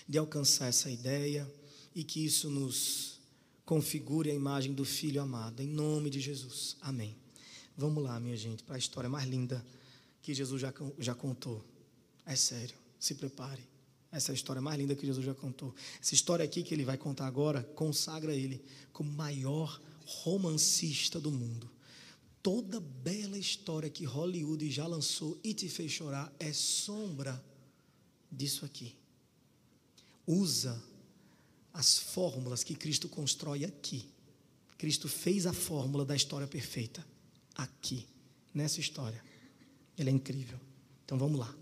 de 0.07 0.17
alcançar 0.17 0.67
essa 0.67 0.89
ideia 0.89 1.51
e 1.93 2.03
que 2.03 2.23
isso 2.23 2.49
nos 2.49 3.19
configure 3.65 4.31
a 4.31 4.33
imagem 4.33 4.73
do 4.73 4.85
Filho 4.85 5.21
amado, 5.21 5.61
em 5.61 5.67
nome 5.67 6.09
de 6.09 6.19
Jesus. 6.19 6.77
Amém. 6.81 7.15
Vamos 7.77 8.03
lá, 8.03 8.19
minha 8.19 8.37
gente, 8.37 8.63
para 8.63 8.75
a 8.75 8.79
história 8.79 9.09
mais 9.09 9.27
linda 9.27 9.65
que 10.21 10.33
Jesus 10.33 10.61
já, 10.61 10.73
já 10.99 11.15
contou. 11.15 11.63
É 12.25 12.35
sério, 12.35 12.75
se 12.99 13.15
prepare. 13.15 13.61
Essa 14.11 14.31
é 14.31 14.33
a 14.33 14.35
história 14.35 14.61
mais 14.61 14.77
linda 14.77 14.95
que 14.95 15.05
Jesus 15.05 15.25
já 15.25 15.33
contou. 15.33 15.73
Essa 16.01 16.13
história 16.13 16.43
aqui 16.43 16.63
que 16.63 16.73
ele 16.73 16.83
vai 16.83 16.97
contar 16.97 17.25
agora 17.25 17.63
consagra 17.75 18.35
ele 18.35 18.61
como 18.91 19.09
maior 19.11 19.81
romancista 20.05 21.19
do 21.19 21.31
mundo. 21.31 21.69
Toda 22.41 22.79
bela 22.79 23.37
história 23.37 23.89
que 23.89 24.03
Hollywood 24.03 24.69
já 24.71 24.87
lançou 24.87 25.39
e 25.43 25.53
te 25.53 25.69
fez 25.69 25.91
chorar 25.91 26.33
é 26.39 26.51
sombra 26.51 27.43
disso 28.31 28.65
aqui 28.65 28.95
usa 30.31 30.81
as 31.73 31.97
fórmulas 31.97 32.63
que 32.63 32.75
Cristo 32.75 33.07
constrói 33.09 33.65
aqui. 33.65 34.05
Cristo 34.77 35.07
fez 35.07 35.45
a 35.45 35.53
fórmula 35.53 36.05
da 36.05 36.15
história 36.15 36.47
perfeita 36.47 37.05
aqui, 37.55 38.05
nessa 38.53 38.79
história. 38.79 39.23
Ele 39.97 40.09
é 40.09 40.13
incrível. 40.13 40.59
Então 41.05 41.17
vamos 41.17 41.39
lá. 41.39 41.53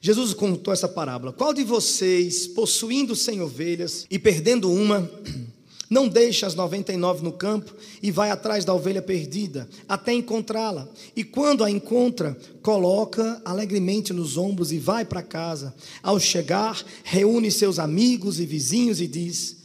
Jesus 0.00 0.32
contou 0.32 0.72
essa 0.72 0.88
parábola. 0.88 1.32
Qual 1.32 1.52
de 1.52 1.62
vocês, 1.62 2.46
possuindo 2.46 3.14
cem 3.14 3.42
ovelhas 3.42 4.06
e 4.10 4.18
perdendo 4.18 4.72
uma, 4.72 5.00
Não 5.90 6.06
deixa 6.06 6.46
as 6.46 6.54
99 6.54 7.24
no 7.24 7.32
campo 7.32 7.74
e 8.00 8.12
vai 8.12 8.30
atrás 8.30 8.64
da 8.64 8.72
ovelha 8.72 9.02
perdida, 9.02 9.68
até 9.88 10.12
encontrá-la. 10.12 10.88
E 11.16 11.24
quando 11.24 11.64
a 11.64 11.70
encontra, 11.70 12.38
coloca 12.62 13.42
alegremente 13.44 14.12
nos 14.12 14.36
ombros 14.36 14.70
e 14.70 14.78
vai 14.78 15.04
para 15.04 15.20
casa. 15.20 15.74
Ao 16.00 16.20
chegar, 16.20 16.80
reúne 17.02 17.50
seus 17.50 17.80
amigos 17.80 18.38
e 18.38 18.46
vizinhos 18.46 19.00
e 19.00 19.08
diz: 19.08 19.64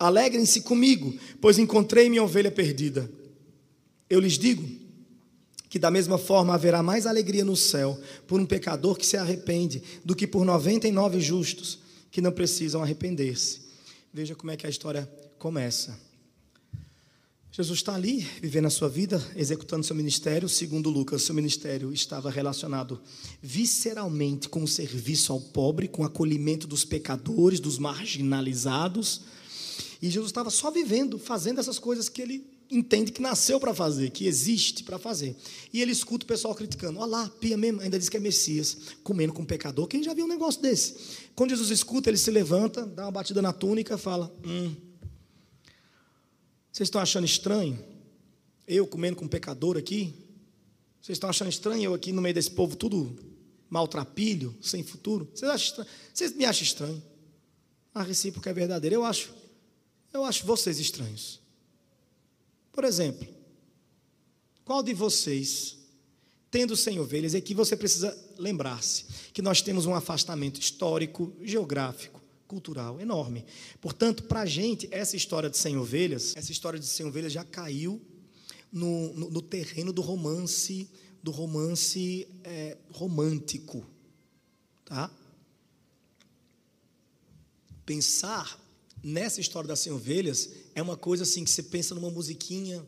Alegrem-se 0.00 0.62
comigo, 0.62 1.14
pois 1.40 1.60
encontrei 1.60 2.10
minha 2.10 2.24
ovelha 2.24 2.50
perdida. 2.50 3.08
Eu 4.08 4.18
lhes 4.18 4.36
digo 4.36 4.66
que 5.68 5.78
da 5.78 5.92
mesma 5.92 6.18
forma 6.18 6.54
haverá 6.54 6.82
mais 6.82 7.06
alegria 7.06 7.44
no 7.44 7.54
céu 7.54 7.96
por 8.26 8.40
um 8.40 8.46
pecador 8.46 8.96
que 8.96 9.06
se 9.06 9.16
arrepende 9.16 9.80
do 10.04 10.16
que 10.16 10.26
por 10.26 10.44
99 10.44 11.20
justos 11.20 11.78
que 12.10 12.20
não 12.20 12.32
precisam 12.32 12.82
arrepender-se. 12.82 13.60
Veja 14.12 14.34
como 14.34 14.50
é 14.50 14.56
que 14.56 14.66
a 14.66 14.70
história 14.70 15.08
começa. 15.40 15.98
Jesus 17.50 17.78
está 17.78 17.94
ali, 17.94 18.20
vivendo 18.42 18.66
a 18.66 18.70
sua 18.70 18.88
vida, 18.90 19.26
executando 19.34 19.84
seu 19.84 19.96
ministério. 19.96 20.48
Segundo 20.48 20.90
Lucas, 20.90 21.22
seu 21.22 21.34
ministério 21.34 21.92
estava 21.92 22.30
relacionado 22.30 23.00
visceralmente 23.42 24.50
com 24.50 24.62
o 24.62 24.68
serviço 24.68 25.32
ao 25.32 25.40
pobre, 25.40 25.88
com 25.88 26.02
o 26.02 26.04
acolhimento 26.04 26.66
dos 26.66 26.84
pecadores, 26.84 27.58
dos 27.58 27.78
marginalizados. 27.78 29.22
E 30.00 30.10
Jesus 30.10 30.30
estava 30.30 30.50
só 30.50 30.70
vivendo, 30.70 31.18
fazendo 31.18 31.58
essas 31.58 31.78
coisas 31.78 32.08
que 32.08 32.20
ele 32.20 32.46
entende 32.70 33.10
que 33.10 33.22
nasceu 33.22 33.58
para 33.58 33.74
fazer, 33.74 34.10
que 34.10 34.26
existe 34.26 34.84
para 34.84 34.98
fazer. 34.98 35.34
E 35.72 35.80
ele 35.80 35.90
escuta 35.90 36.24
o 36.24 36.28
pessoal 36.28 36.54
criticando. 36.54 37.00
Olha 37.00 37.10
lá, 37.10 37.28
Pia 37.40 37.56
mesmo, 37.56 37.80
ainda 37.80 37.98
diz 37.98 38.10
que 38.10 38.16
é 38.18 38.20
Messias, 38.20 38.76
comendo 39.02 39.32
com 39.32 39.40
um 39.40 39.46
pecador. 39.46 39.88
Quem 39.88 40.02
já 40.02 40.12
viu 40.12 40.26
um 40.26 40.28
negócio 40.28 40.60
desse? 40.60 40.96
Quando 41.34 41.50
Jesus 41.50 41.70
escuta, 41.70 42.10
ele 42.10 42.18
se 42.18 42.30
levanta, 42.30 42.84
dá 42.84 43.06
uma 43.06 43.10
batida 43.10 43.40
na 43.40 43.52
túnica, 43.52 43.98
fala: 43.98 44.32
Hum, 44.44 44.89
vocês 46.72 46.86
estão 46.86 47.00
achando 47.00 47.24
estranho? 47.24 47.82
Eu 48.66 48.86
comendo 48.86 49.16
com 49.16 49.24
um 49.24 49.28
pecador 49.28 49.76
aqui? 49.76 50.14
Vocês 51.00 51.16
estão 51.16 51.30
achando 51.30 51.48
estranho 51.48 51.82
eu 51.82 51.94
aqui 51.94 52.12
no 52.12 52.22
meio 52.22 52.34
desse 52.34 52.50
povo 52.50 52.76
tudo 52.76 53.16
maltrapilho, 53.68 54.56
sem 54.60 54.82
futuro? 54.82 55.28
Vocês, 55.34 55.50
acham 55.50 55.66
estranho? 55.66 55.88
Vocês 56.12 56.32
me 56.34 56.44
acham 56.44 56.62
estranho? 56.62 57.02
A 57.94 58.02
recíproca 58.02 58.50
é 58.50 58.52
verdadeira. 58.52 58.94
Eu 58.94 59.04
acho, 59.04 59.32
eu 60.12 60.24
acho 60.24 60.46
vocês 60.46 60.78
estranhos. 60.78 61.40
Por 62.72 62.84
exemplo, 62.84 63.26
qual 64.64 64.82
de 64.82 64.94
vocês, 64.94 65.76
tendo 66.50 66.76
100 66.76 67.00
ovelhas, 67.00 67.34
é 67.34 67.40
que 67.40 67.54
você 67.54 67.76
precisa 67.76 68.16
lembrar-se 68.38 69.06
que 69.32 69.42
nós 69.42 69.60
temos 69.60 69.86
um 69.86 69.94
afastamento 69.94 70.60
histórico, 70.60 71.34
geográfico, 71.42 72.19
cultural 72.50 73.00
enorme. 73.00 73.46
Portanto, 73.80 74.24
para 74.24 74.40
a 74.40 74.46
gente, 74.46 74.88
essa 74.90 75.14
história 75.14 75.48
de 75.48 75.56
100 75.56 75.76
ovelhas, 75.76 76.34
essa 76.36 76.50
história 76.50 76.80
de 76.80 76.84
100 76.84 77.06
ovelhas 77.06 77.32
já 77.32 77.44
caiu 77.44 78.02
no, 78.72 79.14
no, 79.14 79.30
no 79.30 79.40
terreno 79.40 79.92
do 79.92 80.02
romance, 80.02 80.90
do 81.22 81.30
romance 81.30 82.26
é, 82.42 82.76
romântico, 82.90 83.86
tá? 84.84 85.08
Pensar 87.86 88.58
nessa 89.00 89.40
história 89.40 89.68
das 89.68 89.78
100 89.78 89.92
ovelhas 89.92 90.50
é 90.74 90.82
uma 90.82 90.96
coisa 90.96 91.22
assim 91.22 91.44
que 91.44 91.50
você 91.50 91.62
pensa 91.62 91.94
numa 91.94 92.10
musiquinha 92.10 92.84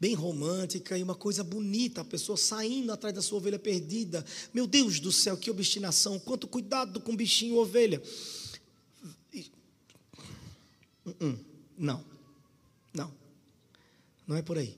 bem 0.00 0.14
romântica 0.14 0.96
e 0.96 1.02
uma 1.02 1.14
coisa 1.14 1.44
bonita, 1.44 2.00
a 2.00 2.04
pessoa 2.04 2.38
saindo 2.38 2.90
atrás 2.90 3.14
da 3.14 3.20
sua 3.20 3.36
ovelha 3.36 3.58
perdida. 3.58 4.24
Meu 4.54 4.66
Deus 4.66 4.98
do 4.98 5.12
céu, 5.12 5.36
que 5.36 5.50
obstinação, 5.50 6.18
quanto 6.18 6.48
cuidado 6.48 7.00
com 7.00 7.14
bichinho 7.14 7.58
ovelha. 7.58 8.02
Uh 11.04 11.10
-uh. 11.12 11.38
Não, 11.76 12.04
não, 12.92 13.12
não 14.26 14.36
é 14.36 14.42
por 14.42 14.58
aí. 14.58 14.76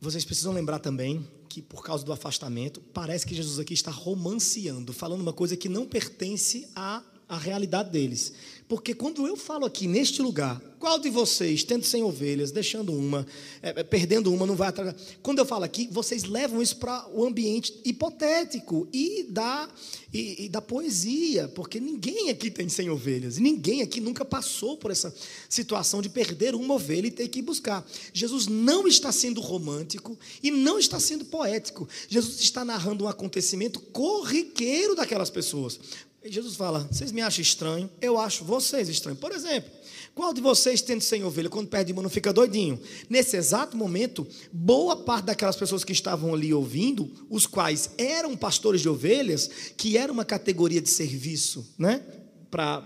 Vocês 0.00 0.24
precisam 0.24 0.52
lembrar 0.52 0.78
também 0.78 1.26
que, 1.48 1.62
por 1.62 1.82
causa 1.82 2.04
do 2.04 2.12
afastamento, 2.12 2.80
parece 2.92 3.26
que 3.26 3.34
Jesus 3.34 3.58
aqui 3.58 3.72
está 3.72 3.90
romanceando, 3.90 4.92
falando 4.92 5.22
uma 5.22 5.32
coisa 5.32 5.56
que 5.56 5.68
não 5.68 5.86
pertence 5.86 6.68
à, 6.74 7.02
à 7.26 7.38
realidade 7.38 7.90
deles. 7.90 8.34
Porque 8.68 8.94
quando 8.94 9.26
eu 9.26 9.36
falo 9.36 9.64
aqui 9.64 9.86
neste 9.86 10.20
lugar, 10.20 10.60
qual 10.78 10.98
de 10.98 11.08
vocês, 11.08 11.64
tendo 11.64 11.84
100 11.84 12.02
ovelhas, 12.02 12.50
deixando 12.50 12.92
uma, 12.92 13.26
é, 13.62 13.80
é, 13.80 13.82
perdendo 13.82 14.32
uma, 14.32 14.44
não 14.44 14.54
vai 14.54 14.68
atrás. 14.68 14.94
Quando 15.22 15.38
eu 15.38 15.46
falo 15.46 15.64
aqui, 15.64 15.88
vocês 15.90 16.24
levam 16.24 16.60
isso 16.60 16.76
para 16.76 17.08
o 17.12 17.24
ambiente 17.24 17.74
hipotético 17.84 18.88
e 18.92 19.24
da, 19.28 19.68
e, 20.12 20.44
e 20.44 20.48
da 20.48 20.60
poesia, 20.60 21.48
porque 21.48 21.80
ninguém 21.80 22.28
aqui 22.30 22.50
tem 22.50 22.68
100 22.68 22.90
ovelhas, 22.90 23.38
ninguém 23.38 23.82
aqui 23.82 24.00
nunca 24.00 24.24
passou 24.24 24.76
por 24.76 24.90
essa 24.90 25.14
situação 25.48 26.02
de 26.02 26.08
perder 26.08 26.54
uma 26.54 26.74
ovelha 26.74 27.06
e 27.06 27.10
ter 27.10 27.28
que 27.28 27.38
ir 27.38 27.42
buscar. 27.42 27.86
Jesus 28.12 28.46
não 28.46 28.86
está 28.86 29.10
sendo 29.12 29.40
romântico 29.40 30.18
e 30.42 30.50
não 30.50 30.78
está 30.78 31.00
sendo 31.00 31.24
poético. 31.24 31.88
Jesus 32.08 32.40
está 32.40 32.64
narrando 32.64 33.04
um 33.04 33.08
acontecimento 33.08 33.80
corriqueiro 33.80 34.94
daquelas 34.94 35.30
pessoas. 35.30 35.78
E 36.26 36.32
Jesus 36.32 36.56
fala: 36.56 36.88
Vocês 36.90 37.12
me 37.12 37.20
acham 37.20 37.40
estranho? 37.40 37.88
Eu 38.00 38.18
acho 38.18 38.44
vocês 38.44 38.88
estranhos. 38.88 39.20
Por 39.20 39.30
exemplo, 39.30 39.70
qual 40.12 40.34
de 40.34 40.40
vocês, 40.40 40.82
tendo 40.82 41.00
sem 41.00 41.22
ovelha, 41.22 41.48
quando 41.48 41.68
perde 41.68 41.92
uma, 41.92 42.02
não 42.02 42.10
fica 42.10 42.32
doidinho? 42.32 42.80
Nesse 43.08 43.36
exato 43.36 43.76
momento, 43.76 44.26
boa 44.52 44.96
parte 44.96 45.26
daquelas 45.26 45.54
pessoas 45.54 45.84
que 45.84 45.92
estavam 45.92 46.34
ali 46.34 46.52
ouvindo, 46.52 47.08
os 47.30 47.46
quais 47.46 47.90
eram 47.96 48.36
pastores 48.36 48.80
de 48.80 48.88
ovelhas, 48.88 49.48
que 49.76 49.96
era 49.96 50.10
uma 50.10 50.24
categoria 50.24 50.80
de 50.80 50.88
serviço, 50.90 51.72
né? 51.78 52.02
Para 52.50 52.82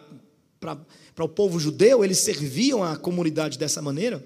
o 1.18 1.28
povo 1.28 1.58
judeu, 1.58 2.04
eles 2.04 2.18
serviam 2.18 2.84
a 2.84 2.94
comunidade 2.94 3.58
dessa 3.58 3.80
maneira. 3.80 4.22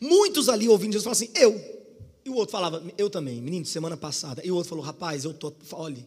Muitos 0.00 0.48
ali 0.48 0.66
ouvindo 0.66 0.94
Jesus 0.94 1.04
falavam 1.04 1.24
assim: 1.24 1.30
Eu. 1.38 1.78
E 2.24 2.30
o 2.30 2.34
outro 2.36 2.52
falava: 2.52 2.82
Eu 2.96 3.10
também, 3.10 3.42
menino, 3.42 3.66
semana 3.66 3.98
passada. 3.98 4.40
E 4.42 4.50
o 4.50 4.54
outro 4.54 4.70
falou: 4.70 4.82
Rapaz, 4.82 5.26
eu 5.26 5.34
tô. 5.34 5.52
Olhe 5.72 6.06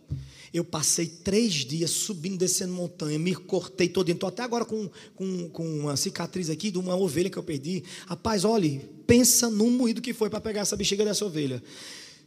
eu 0.54 0.64
passei 0.64 1.08
três 1.08 1.54
dias 1.54 1.92
subindo, 1.92 2.38
descendo 2.38 2.74
montanha, 2.74 3.18
me 3.18 3.34
cortei 3.34 3.88
todo, 3.88 4.10
estou 4.10 4.28
até 4.28 4.44
agora 4.44 4.66
com, 4.66 4.90
com, 5.16 5.50
com 5.50 5.80
uma 5.80 5.96
cicatriz 5.96 6.50
aqui 6.50 6.70
de 6.70 6.78
uma 6.78 6.96
ovelha 6.96 7.30
que 7.30 7.38
eu 7.38 7.44
perdi. 7.44 7.84
Rapaz, 8.06 8.44
olhe, 8.44 8.82
pensa 9.08 9.50
no 9.50 9.70
moído 9.72 10.02
que 10.02 10.14
foi 10.14 10.30
para 10.30 10.42
pegar 10.42 10.62
essa 10.62 10.76
bexiga 10.76 11.06
dessa 11.06 11.26
ovelha. 11.26 11.62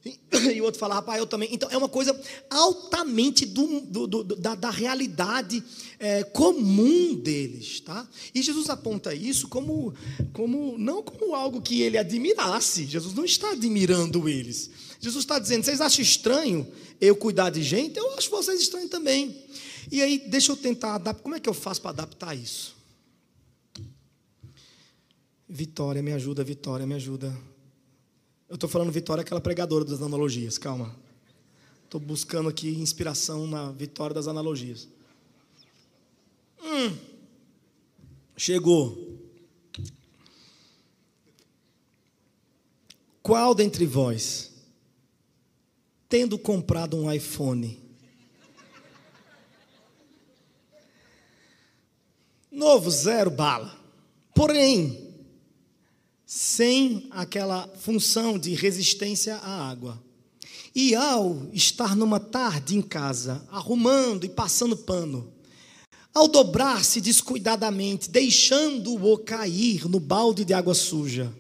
E, 0.55 0.61
o 0.61 0.65
outro 0.65 0.79
fala, 0.79 0.97
rapaz, 0.97 1.19
eu 1.19 1.27
também. 1.27 1.49
Então 1.53 1.69
é 1.71 1.77
uma 1.77 1.89
coisa 1.89 2.19
altamente 2.51 3.47
do, 3.47 3.81
do, 3.81 4.07
do, 4.07 4.25
da, 4.37 4.55
da, 4.55 4.71
realidade 4.71 5.63
é, 5.99 6.23
comum 6.23 7.15
deles, 7.15 7.81
tá? 7.81 8.07
E 8.35 8.43
Jesus 8.43 8.69
aponta 8.69 9.15
isso 9.15 9.49
como, 9.49 9.95
como 10.33 10.77
não 10.77 11.03
como 11.03 11.35
algo 11.35 11.63
que 11.63 11.81
ele 11.81 11.97
admirasse. 11.97 12.85
Jesus 12.85 13.15
não 13.15 13.25
está 13.25 13.53
admirando 13.53 14.29
eles. 14.29 14.71
Jesus 15.05 15.25
está 15.25 15.39
dizendo: 15.39 15.63
vocês 15.65 15.83
acham 15.83 16.03
estranho 16.03 16.67
eu 16.99 17.15
cuidar 17.15 17.51
de 17.51 17.63
gente? 17.63 17.99
Eu 17.99 18.15
acho 18.17 18.31
vocês 18.31 18.59
estranhos 18.59 18.89
também. 18.89 19.45
E 19.93 20.01
aí, 20.01 20.19
deixa 20.19 20.51
eu 20.51 20.57
tentar 20.57 20.95
adaptar. 20.95 21.23
Como 21.23 21.35
é 21.35 21.41
que 21.41 21.47
eu 21.47 21.53
faço 21.53 21.83
para 21.83 21.91
adaptar 21.91 22.35
isso? 22.35 22.75
Vitória, 25.47 26.03
me 26.03 26.11
ajuda, 26.11 26.43
Vitória, 26.43 26.87
me 26.87 26.95
ajuda. 26.95 27.37
Eu 28.49 28.55
estou 28.55 28.69
falando 28.69 28.91
Vitória, 28.91 29.21
aquela 29.21 29.43
pregadora 29.43 29.85
das 29.85 30.01
analogias, 30.01 30.57
calma. 30.57 30.97
Estou 31.85 32.01
buscando 32.01 32.49
aqui 32.49 32.71
inspiração 32.71 33.47
na 33.47 33.73
Vitória 33.73 34.15
das 34.15 34.27
analogias. 34.27 34.89
Hum, 36.63 36.97
chegou. 38.39 39.21
Qual 43.23 43.55
dentre 43.55 43.85
vós 43.85 44.54
tendo 46.15 46.39
comprado 46.39 46.97
um 46.97 47.13
iPhone. 47.13 47.77
Novo, 52.53 52.89
zero 52.89 53.33
bala. 53.33 53.77
Porém, 54.33 55.13
sem 56.25 57.09
aquela 57.11 57.67
função 57.81 58.39
de 58.39 58.55
resistência 58.55 59.35
à 59.39 59.69
água. 59.69 60.01
E 60.73 60.95
ao 60.95 61.49
estar 61.53 61.97
numa 61.97 62.21
tarde 62.21 62.77
em 62.77 62.83
casa, 62.83 63.45
arrumando 63.51 64.25
e 64.25 64.29
passando 64.29 64.77
pano, 64.77 65.33
ao 66.15 66.29
dobrar-se 66.29 67.01
descuidadamente, 67.01 68.09
deixando-o 68.09 69.19
cair 69.19 69.89
no 69.89 69.99
balde 69.99 70.45
de 70.45 70.55
água 70.55 70.75
suja, 70.75 71.35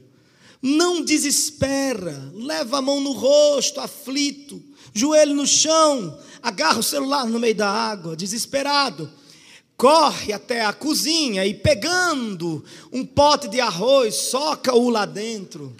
não 0.66 1.04
desespera, 1.04 2.32
leva 2.32 2.78
a 2.78 2.82
mão 2.82 2.98
no 2.98 3.12
rosto, 3.12 3.80
aflito, 3.80 4.62
joelho 4.94 5.34
no 5.34 5.46
chão, 5.46 6.18
agarra 6.42 6.78
o 6.78 6.82
celular 6.82 7.26
no 7.26 7.38
meio 7.38 7.54
da 7.54 7.68
água, 7.68 8.16
desesperado. 8.16 9.12
Corre 9.76 10.32
até 10.32 10.64
a 10.64 10.72
cozinha 10.72 11.44
e 11.44 11.52
pegando 11.52 12.64
um 12.90 13.04
pote 13.04 13.46
de 13.46 13.60
arroz, 13.60 14.14
soca-o 14.14 14.88
lá 14.88 15.04
dentro. 15.04 15.76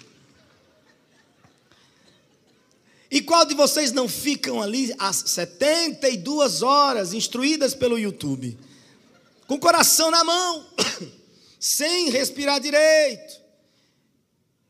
E 3.09 3.21
qual 3.21 3.43
de 3.43 3.55
vocês 3.55 3.91
não 3.91 4.07
ficam 4.07 4.61
ali 4.61 4.93
às 4.99 5.15
72 5.15 6.61
horas 6.61 7.11
instruídas 7.11 7.73
pelo 7.73 7.97
YouTube? 7.97 8.55
Com 9.47 9.55
o 9.55 9.59
coração 9.59 10.11
na 10.11 10.23
mão 10.23 10.63
sem 11.59 12.11
respirar 12.11 12.59
direito. 12.59 13.44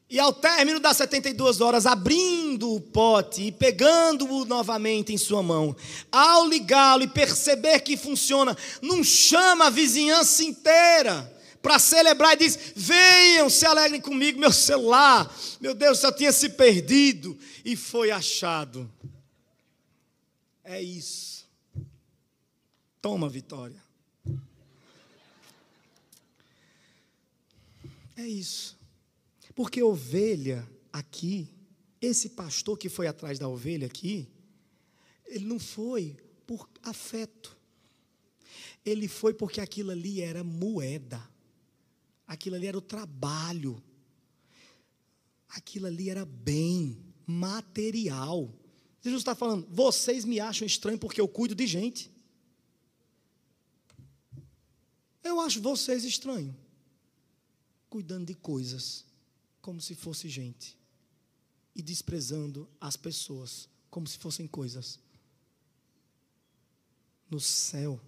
E 0.08 0.20
ao 0.20 0.32
término 0.32 0.80
das 0.80 0.98
72 0.98 1.62
horas, 1.62 1.86
abrindo 1.86 2.74
o 2.74 2.80
pote 2.80 3.42
e 3.42 3.52
pegando-o 3.52 4.46
novamente 4.46 5.12
em 5.12 5.18
sua 5.18 5.42
mão, 5.42 5.76
ao 6.12 6.48
ligá-lo 6.48 7.04
e 7.04 7.08
perceber 7.08 7.80
que 7.80 7.98
funciona, 7.98 8.56
não 8.82 9.04
chama 9.04 9.66
a 9.66 9.72
vizinhança 9.72 10.44
inteira 10.44 11.34
para 11.60 11.80
celebrar 11.80 12.34
e 12.34 12.38
diz: 12.38 12.74
Venham, 12.76 13.50
se 13.50 13.66
alegrem 13.66 14.00
comigo, 14.00 14.40
meu 14.40 14.52
celular, 14.52 15.36
meu 15.60 15.74
Deus, 15.74 15.98
só 15.98 16.12
tinha 16.12 16.32
se 16.32 16.50
perdido 16.50 17.36
e 17.64 17.76
foi 17.76 18.12
achado. 18.12 18.88
É 20.64 20.80
isso. 20.80 21.48
Toma, 23.02 23.28
Vitória. 23.28 23.84
É 28.16 28.28
isso. 28.28 28.75
Porque 29.56 29.82
ovelha 29.82 30.70
aqui, 30.92 31.50
esse 32.02 32.32
pastor 32.32 32.78
que 32.78 32.90
foi 32.90 33.08
atrás 33.08 33.40
da 33.40 33.48
ovelha 33.48 33.88
aqui, 33.88 34.30
ele 35.26 35.46
não 35.46 35.58
foi 35.58 36.18
por 36.46 36.70
afeto. 36.84 37.58
Ele 38.86 39.08
foi 39.08 39.34
porque 39.34 39.62
aquilo 39.62 39.92
ali 39.92 40.20
era 40.20 40.44
moeda. 40.44 41.26
Aquilo 42.28 42.58
ali 42.58 42.68
era 42.68 42.78
o 42.78 42.82
trabalho. 42.82 43.82
Aquilo 45.48 45.88
ali 45.88 46.10
era 46.10 46.26
bem 46.26 46.98
material. 47.26 48.54
Jesus 49.02 49.22
está 49.22 49.34
falando, 49.34 49.66
vocês 49.70 50.26
me 50.26 50.40
acham 50.40 50.68
estranho 50.68 51.00
porque 51.00 51.22
eu 51.22 51.30
cuido 51.30 51.56
de 51.56 51.66
gente. 51.66 52.12
Eu 55.24 55.40
acho 55.40 55.62
vocês 55.62 56.04
estranhos, 56.04 56.54
cuidando 57.90 58.26
de 58.26 58.36
coisas 58.36 59.05
como 59.66 59.82
se 59.82 59.96
fosse 59.96 60.30
gente 60.30 60.78
e 61.76 61.82
desprezando 61.82 62.70
as 62.80 62.96
pessoas 62.96 63.68
como 63.90 64.06
se 64.06 64.16
fossem 64.20 64.46
coisas. 64.46 65.00
No 67.28 67.40
céu, 67.40 68.00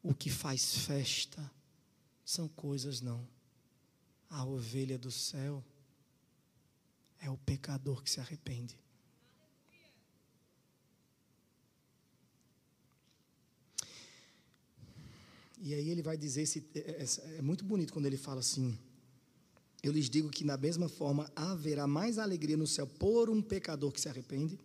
o 0.00 0.14
que 0.14 0.30
faz 0.30 0.76
festa 0.76 1.50
são 2.24 2.46
coisas 2.46 3.00
não. 3.00 3.26
A 4.28 4.44
ovelha 4.44 4.96
do 4.96 5.10
céu 5.10 5.64
é 7.18 7.28
o 7.28 7.36
pecador 7.38 8.00
que 8.04 8.10
se 8.10 8.20
arrepende. 8.20 8.78
E 15.58 15.74
aí 15.74 15.90
ele 15.90 16.00
vai 16.00 16.16
dizer, 16.16 16.42
esse, 16.42 16.64
é, 16.76 17.04
é, 17.38 17.42
muito 17.42 17.64
bonito 17.64 17.92
quando 17.92 18.06
ele 18.06 18.16
fala 18.16 18.38
assim, 18.38 18.78
eu 19.82 19.92
lhes 19.92 20.10
digo 20.10 20.28
que, 20.28 20.44
da 20.44 20.56
mesma 20.56 20.88
forma, 20.88 21.30
haverá 21.34 21.86
mais 21.86 22.18
alegria 22.18 22.56
no 22.56 22.66
céu 22.66 22.86
por 22.86 23.30
um 23.30 23.40
pecador 23.40 23.90
que 23.92 24.00
se 24.00 24.08
arrepende 24.08 24.58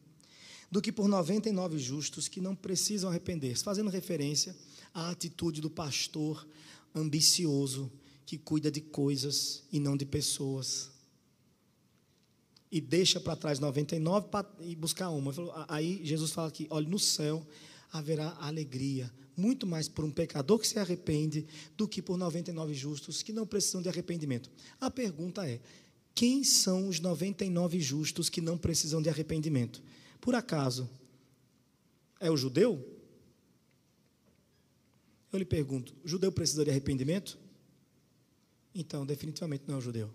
do 0.70 0.82
que 0.82 0.92
por 0.92 1.08
99 1.08 1.78
justos 1.80 2.28
que 2.28 2.42
não 2.42 2.56
precisam 2.56 3.10
arrepender-se. 3.10 3.64
Fazendo 3.64 3.90
referência 3.90 4.56
à 4.94 5.10
atitude 5.10 5.62
do 5.62 5.70
pastor 5.70 6.46
ambicioso 6.94 7.92
que 8.26 8.38
cuida 8.38 8.72
de 8.72 8.82
coisas 8.82 9.64
e 9.72 9.80
não 9.80 9.96
de 9.96 10.06
pessoas. 10.06 10.92
E 12.72 12.82
deixa 12.82 13.20
para 13.20 13.36
trás 13.36 13.60
99 13.60 14.28
para 14.28 14.50
ir 14.62 14.76
buscar 14.76 15.10
uma. 15.12 15.32
Aí 15.70 16.02
Jesus 16.04 16.32
fala 16.32 16.50
aqui: 16.50 16.68
olha, 16.70 16.90
no 16.90 17.00
céu 17.00 17.46
haverá 17.98 18.36
alegria 18.40 19.12
muito 19.38 19.68
mais 19.68 19.88
por 19.88 20.06
um 20.06 20.12
pecador 20.12 20.60
que 20.60 20.68
se 20.68 20.80
arrepende 20.80 21.46
do 21.76 21.88
que 21.88 22.02
por 22.02 22.18
99 22.18 22.74
justos 22.74 23.22
que 23.22 23.34
não 23.34 23.46
precisam 23.46 23.82
de 23.82 23.90
arrependimento. 23.90 24.50
A 24.80 24.90
pergunta 24.90 25.48
é: 25.48 25.60
quem 26.14 26.44
são 26.44 26.88
os 26.88 27.00
99 27.00 27.80
justos 27.80 28.30
que 28.30 28.42
não 28.42 28.58
precisam 28.58 29.02
de 29.02 29.10
arrependimento? 29.10 29.84
Por 30.22 30.36
acaso 30.36 30.90
é 32.20 32.32
o 32.32 32.38
judeu? 32.38 32.84
Eu 35.32 35.40
lhe 35.40 35.46
pergunto: 35.46 35.94
o 36.04 36.08
judeu 36.08 36.32
precisa 36.32 36.64
de 36.64 36.72
arrependimento? 36.72 37.38
Então, 38.74 39.06
definitivamente 39.06 39.64
não 39.68 39.76
é 39.76 39.78
o 39.78 39.82
judeu. 39.82 40.10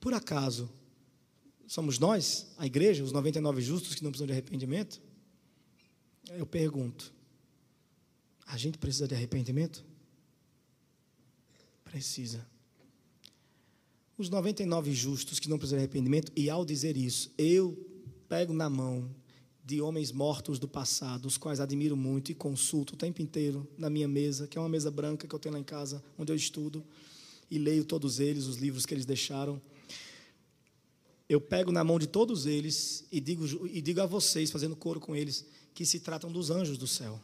Por 0.00 0.12
acaso 0.12 0.70
somos 1.66 1.98
nós, 1.98 2.48
a 2.58 2.66
igreja, 2.66 3.02
os 3.02 3.12
99 3.12 3.62
justos 3.62 3.94
que 3.94 4.02
não 4.02 4.10
precisam 4.10 4.26
de 4.26 4.32
arrependimento? 4.32 5.00
Eu 6.36 6.46
pergunto: 6.46 7.12
a 8.46 8.56
gente 8.56 8.78
precisa 8.78 9.06
de 9.06 9.14
arrependimento? 9.14 9.84
Precisa. 11.84 12.46
Os 14.16 14.28
99 14.28 14.92
justos 14.92 15.38
que 15.38 15.48
não 15.48 15.58
precisam 15.58 15.78
de 15.78 15.84
arrependimento, 15.84 16.30
e 16.36 16.48
ao 16.48 16.64
dizer 16.64 16.96
isso, 16.96 17.32
eu 17.36 17.76
pego 18.28 18.52
na 18.52 18.70
mão 18.70 19.10
de 19.64 19.80
homens 19.80 20.10
mortos 20.10 20.58
do 20.58 20.68
passado, 20.68 21.26
os 21.26 21.38
quais 21.38 21.60
admiro 21.60 21.96
muito 21.96 22.32
e 22.32 22.34
consulto 22.34 22.94
o 22.94 22.96
tempo 22.96 23.22
inteiro 23.22 23.66
na 23.78 23.88
minha 23.88 24.08
mesa, 24.08 24.46
que 24.46 24.58
é 24.58 24.60
uma 24.60 24.68
mesa 24.68 24.90
branca 24.90 25.26
que 25.26 25.34
eu 25.34 25.38
tenho 25.38 25.54
lá 25.54 25.60
em 25.60 25.64
casa, 25.64 26.02
onde 26.18 26.32
eu 26.32 26.36
estudo 26.36 26.84
e 27.50 27.58
leio 27.58 27.84
todos 27.84 28.18
eles, 28.18 28.46
os 28.46 28.56
livros 28.56 28.84
que 28.86 28.94
eles 28.94 29.06
deixaram. 29.06 29.60
Eu 31.28 31.40
pego 31.40 31.70
na 31.70 31.84
mão 31.84 31.98
de 31.98 32.06
todos 32.06 32.46
eles 32.46 33.04
e 33.10 33.20
digo, 33.20 33.66
e 33.68 33.80
digo 33.80 34.00
a 34.00 34.06
vocês, 34.06 34.50
fazendo 34.50 34.74
coro 34.74 35.00
com 35.00 35.14
eles, 35.14 35.46
que 35.74 35.86
se 35.86 36.00
tratam 36.00 36.30
dos 36.30 36.50
anjos 36.50 36.78
do 36.78 36.86
céu. 36.86 37.20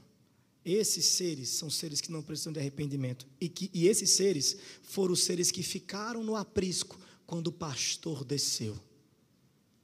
Esses 0.65 1.07
seres 1.07 1.49
são 1.49 1.71
seres 1.71 2.01
que 2.01 2.13
não 2.13 2.23
precisam 2.23 2.53
de 2.53 2.61
arrependimento. 2.61 3.27
E, 3.41 3.49
que, 3.49 3.71
e 3.73 3.87
esses 3.87 4.11
seres 4.11 4.57
foram 4.83 5.15
os 5.15 5.25
seres 5.25 5.51
que 5.51 5.63
ficaram 5.63 6.23
no 6.23 6.37
aprisco 6.37 6.99
quando 7.27 7.49
o 7.49 7.53
pastor 7.53 8.25
desceu. 8.25 8.79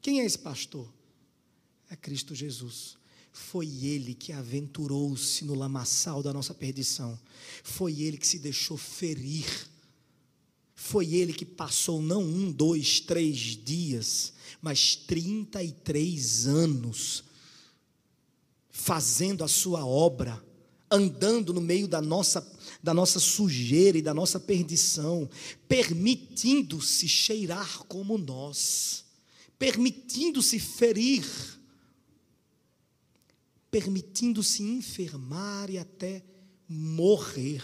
Quem 0.03 0.21
é 0.21 0.27
esse 0.27 0.39
pastor? 0.39 0.93
É 1.89 1.97
Cristo 1.97 2.35
Jesus. 2.35 2.97
Foi 3.33 3.67
ele 3.85 4.15
que 4.15 4.33
aventurou-se 4.33 5.45
no 5.45 5.55
lamaçal 5.55 6.23
da 6.23 6.33
nossa 6.33 6.55
perdição. 6.55 7.19
Foi 7.63 8.01
ele 8.01 8.19
que 8.19 8.27
se 8.27 8.39
deixou 8.39 8.77
ferir. 8.77 9.47
Foi 10.75 11.15
ele 11.15 11.33
que 11.33 11.47
passou 11.47 12.03
não 12.03 12.23
um, 12.23 12.53
dois, 12.53 13.01
três 13.01 13.39
dias, 13.39 14.35
mas 14.61 14.97
33 14.97 16.47
anos 16.47 17.25
fazendo 18.77 19.45
a 19.45 19.49
sua 19.49 19.87
obra 19.87 20.43
andando 20.91 21.55
no 21.55 21.61
meio 21.61 21.87
da 21.87 22.03
nossa, 22.03 22.47
da 22.83 22.93
nossa 22.93 23.21
sujeira 23.21 23.97
e 23.97 24.03
da 24.03 24.13
nossa 24.13 24.39
perdição, 24.39 25.31
permitindo-se 25.69 27.09
cheirar 27.09 27.85
como 27.87 28.19
nós, 28.19 29.05
permitindo-se 29.59 30.59
ferir, 30.59 31.25
permitindo-se 33.71 34.63
enfermar 34.63 35.71
e 35.71 35.79
até 35.79 36.23
morrer, 36.69 37.63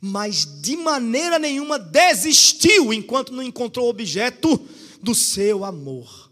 mas 0.00 0.44
de 0.60 0.76
maneira 0.76 1.38
nenhuma 1.38 1.78
desistiu 1.78 2.92
enquanto 2.92 3.32
não 3.32 3.42
encontrou 3.42 3.86
o 3.86 3.90
objeto 3.90 4.60
do 5.00 5.14
seu 5.14 5.64
amor. 5.64 6.27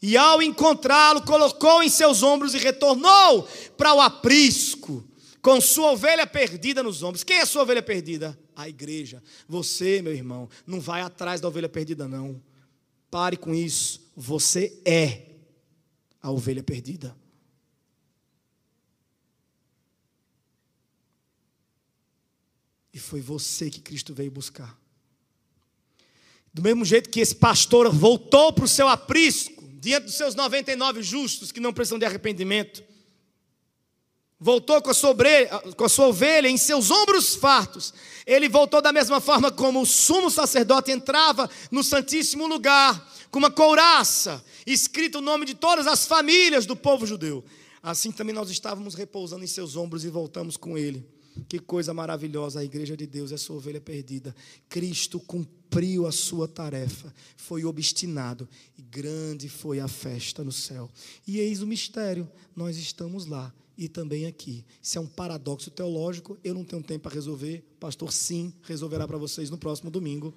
E 0.00 0.16
ao 0.16 0.42
encontrá-lo, 0.42 1.22
colocou 1.22 1.82
em 1.82 1.88
seus 1.88 2.22
ombros 2.22 2.54
e 2.54 2.58
retornou 2.58 3.48
para 3.76 3.94
o 3.94 4.00
aprisco, 4.00 5.04
com 5.40 5.60
sua 5.60 5.92
ovelha 5.92 6.26
perdida 6.26 6.82
nos 6.82 7.02
ombros. 7.02 7.24
Quem 7.24 7.38
é 7.38 7.42
a 7.42 7.46
sua 7.46 7.62
ovelha 7.62 7.82
perdida? 7.82 8.38
A 8.54 8.68
igreja. 8.68 9.22
Você, 9.48 10.02
meu 10.02 10.12
irmão, 10.12 10.48
não 10.66 10.80
vai 10.80 11.00
atrás 11.00 11.40
da 11.40 11.48
ovelha 11.48 11.68
perdida, 11.68 12.06
não. 12.08 12.42
Pare 13.10 13.36
com 13.36 13.54
isso. 13.54 14.10
Você 14.16 14.80
é 14.84 15.22
a 16.20 16.30
ovelha 16.30 16.62
perdida. 16.62 17.16
E 22.92 22.98
foi 22.98 23.20
você 23.20 23.70
que 23.70 23.80
Cristo 23.80 24.14
veio 24.14 24.30
buscar. 24.30 24.76
Do 26.52 26.62
mesmo 26.62 26.84
jeito 26.84 27.10
que 27.10 27.20
esse 27.20 27.34
pastor 27.34 27.92
voltou 27.92 28.50
para 28.52 28.64
o 28.64 28.68
seu 28.68 28.88
aprisco, 28.88 29.55
diante 29.86 30.06
dos 30.06 30.16
seus 30.16 30.34
99 30.34 31.00
justos 31.00 31.52
que 31.52 31.60
não 31.60 31.72
precisam 31.72 31.96
de 31.96 32.04
arrependimento. 32.04 32.82
Voltou 34.38 34.82
com 34.82 34.90
a, 34.90 34.94
sua 34.94 35.10
ovelha, 35.10 35.48
com 35.76 35.84
a 35.84 35.88
sua 35.88 36.08
ovelha 36.08 36.48
em 36.48 36.56
seus 36.56 36.90
ombros 36.90 37.36
fartos. 37.36 37.94
Ele 38.26 38.48
voltou 38.48 38.82
da 38.82 38.92
mesma 38.92 39.20
forma 39.20 39.48
como 39.52 39.80
o 39.80 39.86
sumo 39.86 40.28
sacerdote 40.28 40.90
entrava 40.90 41.48
no 41.70 41.84
Santíssimo 41.84 42.48
Lugar, 42.48 43.14
com 43.30 43.38
uma 43.38 43.50
couraça, 43.50 44.44
escrito 44.66 45.18
o 45.18 45.22
nome 45.22 45.46
de 45.46 45.54
todas 45.54 45.86
as 45.86 46.04
famílias 46.04 46.66
do 46.66 46.74
povo 46.74 47.06
judeu. 47.06 47.44
Assim 47.80 48.10
também 48.10 48.34
nós 48.34 48.50
estávamos 48.50 48.96
repousando 48.96 49.44
em 49.44 49.46
seus 49.46 49.76
ombros 49.76 50.04
e 50.04 50.08
voltamos 50.08 50.56
com 50.56 50.76
ele. 50.76 51.08
Que 51.48 51.60
coisa 51.60 51.94
maravilhosa, 51.94 52.58
a 52.58 52.64
igreja 52.64 52.96
de 52.96 53.06
Deus 53.06 53.30
é 53.30 53.36
sua 53.36 53.56
ovelha 53.56 53.80
perdida. 53.80 54.34
Cristo 54.68 55.20
cumpriu 55.20 55.55
a 56.06 56.12
sua 56.12 56.48
tarefa, 56.48 57.12
foi 57.36 57.64
obstinado 57.64 58.48
e 58.78 58.82
grande 58.82 59.48
foi 59.48 59.80
a 59.80 59.88
festa 59.88 60.42
no 60.42 60.52
céu. 60.52 60.90
E 61.26 61.38
eis 61.38 61.60
o 61.60 61.66
mistério: 61.66 62.28
nós 62.54 62.76
estamos 62.76 63.26
lá 63.26 63.52
e 63.76 63.88
também 63.88 64.26
aqui. 64.26 64.64
Isso 64.82 64.98
é 64.98 65.00
um 65.00 65.06
paradoxo 65.06 65.70
teológico, 65.70 66.38
eu 66.42 66.54
não 66.54 66.64
tenho 66.64 66.82
tempo 66.82 67.02
para 67.02 67.14
resolver, 67.14 67.62
pastor 67.78 68.12
sim 68.12 68.52
resolverá 68.62 69.06
para 69.06 69.18
vocês 69.18 69.50
no 69.50 69.58
próximo 69.58 69.90
domingo. 69.90 70.34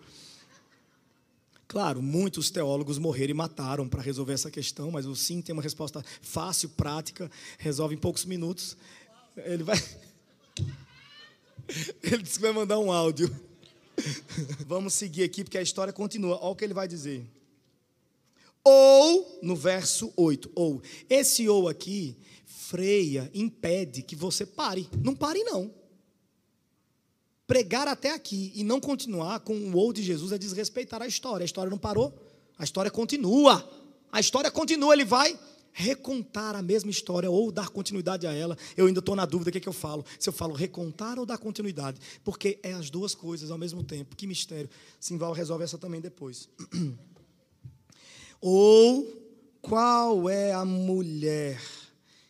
Claro, 1.67 2.02
muitos 2.02 2.49
teólogos 2.49 2.97
morreram 2.97 3.32
e 3.32 3.36
mataram 3.36 3.88
para 3.88 4.02
resolver 4.02 4.34
essa 4.34 4.49
questão, 4.49 4.89
mas 4.89 5.06
o 5.06 5.15
sim 5.15 5.41
tem 5.41 5.54
uma 5.54 5.62
resposta 5.62 6.04
fácil, 6.21 6.69
prática, 6.69 7.30
resolve 7.60 7.95
em 7.95 7.97
poucos 7.97 8.25
minutos. 8.25 8.75
Ele 9.38 9.63
vai. 9.63 9.78
Ele 12.02 12.23
disse 12.23 12.38
que 12.38 12.41
vai 12.41 12.52
mandar 12.52 12.80
um 12.80 12.91
áudio. 12.91 13.30
Vamos 14.65 14.93
seguir 14.93 15.23
aqui, 15.23 15.43
porque 15.43 15.57
a 15.57 15.62
história 15.62 15.93
continua. 15.93 16.38
Olha 16.41 16.51
o 16.51 16.55
que 16.55 16.63
ele 16.63 16.73
vai 16.73 16.88
dizer. 16.88 17.25
Ou, 18.63 19.39
no 19.41 19.55
verso 19.55 20.12
8, 20.15 20.51
ou. 20.53 20.81
Esse 21.09 21.47
ou 21.47 21.67
aqui 21.67 22.17
freia, 22.45 23.31
impede 23.33 24.03
que 24.03 24.15
você 24.15 24.45
pare. 24.45 24.88
Não 25.03 25.15
pare, 25.15 25.43
não. 25.43 25.73
Pregar 27.47 27.88
até 27.88 28.12
aqui 28.12 28.51
e 28.53 28.63
não 28.63 28.79
continuar 28.79 29.39
com 29.39 29.55
o 29.55 29.75
ou 29.75 29.91
de 29.91 30.03
Jesus 30.03 30.31
é 30.31 30.38
desrespeitar 30.38 31.01
a 31.01 31.07
história. 31.07 31.43
A 31.43 31.45
história 31.45 31.69
não 31.69 31.79
parou, 31.79 32.13
a 32.57 32.63
história 32.63 32.91
continua. 32.91 33.67
A 34.12 34.19
história 34.19 34.51
continua, 34.51 34.93
ele 34.93 35.05
vai 35.05 35.39
recontar 35.73 36.55
a 36.55 36.62
mesma 36.62 36.91
história 36.91 37.29
ou 37.29 37.51
dar 37.51 37.69
continuidade 37.69 38.27
a 38.27 38.34
ela. 38.34 38.58
Eu 38.75 38.88
ainda 38.88 38.99
estou 38.99 39.15
na 39.15 39.25
dúvida 39.25 39.49
o 39.49 39.51
que, 39.51 39.58
é 39.58 39.62
que 39.62 39.69
eu 39.69 39.73
falo. 39.73 40.05
Se 40.19 40.29
eu 40.29 40.34
falo 40.34 40.53
recontar 40.53 41.19
ou 41.19 41.25
dar 41.25 41.38
continuidade. 41.38 41.99
Porque 42.23 42.60
é 42.63 42.73
as 42.73 42.89
duas 42.89 43.15
coisas 43.15 43.51
ao 43.51 43.58
mesmo 43.58 43.84
tempo. 43.84 44.15
Que 44.15 44.27
mistério. 44.27 44.69
Simval 44.99 45.34
resolve 45.34 45.63
essa 45.63 45.77
também 45.77 46.01
depois. 46.01 46.49
ou 48.41 49.08
qual 49.62 50.29
é 50.29 50.51
a 50.53 50.63
mulher 50.63 51.62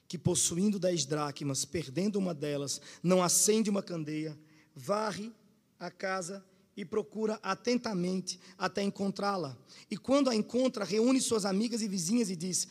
que, 0.08 0.18
possuindo 0.18 0.80
dez 0.80 1.06
dracmas, 1.06 1.66
perdendo 1.66 2.18
uma 2.18 2.34
delas, 2.34 2.82
não 3.04 3.22
acende 3.22 3.70
uma 3.70 3.84
candeia, 3.84 4.38
varre 4.76 5.32
a 5.80 5.92
casa 5.92 6.44
e 6.76 6.84
procura 6.84 7.40
atentamente 7.44 8.40
até 8.58 8.82
encontrá-la. 8.82 9.58
E 9.92 9.98
quando 9.98 10.30
a 10.30 10.36
encontra, 10.36 10.84
reúne 10.84 11.22
suas 11.22 11.46
amigas 11.46 11.82
e 11.82 11.88
vizinhas 11.88 12.30
e 12.30 12.36
diz: 12.36 12.68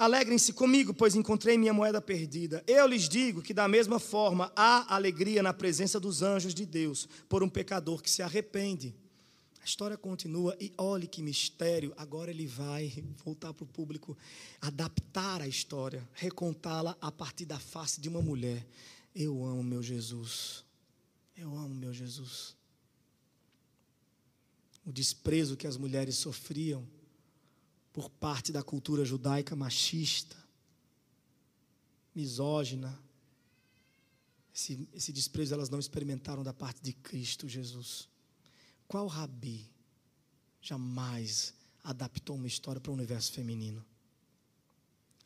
Alegrem-se 0.00 0.54
comigo, 0.54 0.94
pois 0.94 1.14
encontrei 1.14 1.58
minha 1.58 1.74
moeda 1.74 2.00
perdida. 2.00 2.64
Eu 2.66 2.86
lhes 2.86 3.06
digo 3.06 3.42
que, 3.42 3.52
da 3.52 3.68
mesma 3.68 4.00
forma, 4.00 4.50
há 4.56 4.94
alegria 4.94 5.42
na 5.42 5.52
presença 5.52 6.00
dos 6.00 6.22
anjos 6.22 6.54
de 6.54 6.64
Deus 6.64 7.06
por 7.28 7.42
um 7.42 7.50
pecador 7.50 8.00
que 8.00 8.10
se 8.10 8.22
arrepende. 8.22 8.94
A 9.60 9.64
história 9.66 9.98
continua 9.98 10.56
e 10.58 10.72
olhe 10.78 11.06
que 11.06 11.20
mistério. 11.20 11.92
Agora 11.98 12.30
ele 12.30 12.46
vai 12.46 13.04
voltar 13.22 13.52
para 13.52 13.62
o 13.62 13.66
público, 13.66 14.16
adaptar 14.58 15.42
a 15.42 15.46
história, 15.46 16.08
recontá-la 16.14 16.96
a 16.98 17.12
partir 17.12 17.44
da 17.44 17.58
face 17.58 18.00
de 18.00 18.08
uma 18.08 18.22
mulher. 18.22 18.66
Eu 19.14 19.44
amo 19.44 19.62
meu 19.62 19.82
Jesus. 19.82 20.64
Eu 21.36 21.54
amo 21.54 21.74
meu 21.74 21.92
Jesus. 21.92 22.56
O 24.86 24.90
desprezo 24.90 25.58
que 25.58 25.66
as 25.66 25.76
mulheres 25.76 26.16
sofriam 26.16 26.88
por 27.92 28.08
parte 28.08 28.52
da 28.52 28.62
cultura 28.62 29.04
judaica 29.04 29.56
machista, 29.56 30.36
misógina. 32.14 32.98
Esse, 34.54 34.88
esse 34.92 35.12
desprezo 35.12 35.54
elas 35.54 35.70
não 35.70 35.78
experimentaram 35.78 36.42
da 36.42 36.52
parte 36.52 36.82
de 36.82 36.92
Cristo 36.92 37.48
Jesus. 37.48 38.08
Qual 38.86 39.06
rabi 39.06 39.70
jamais 40.60 41.54
adaptou 41.82 42.36
uma 42.36 42.46
história 42.46 42.80
para 42.80 42.90
o 42.90 42.94
universo 42.94 43.32
feminino? 43.32 43.84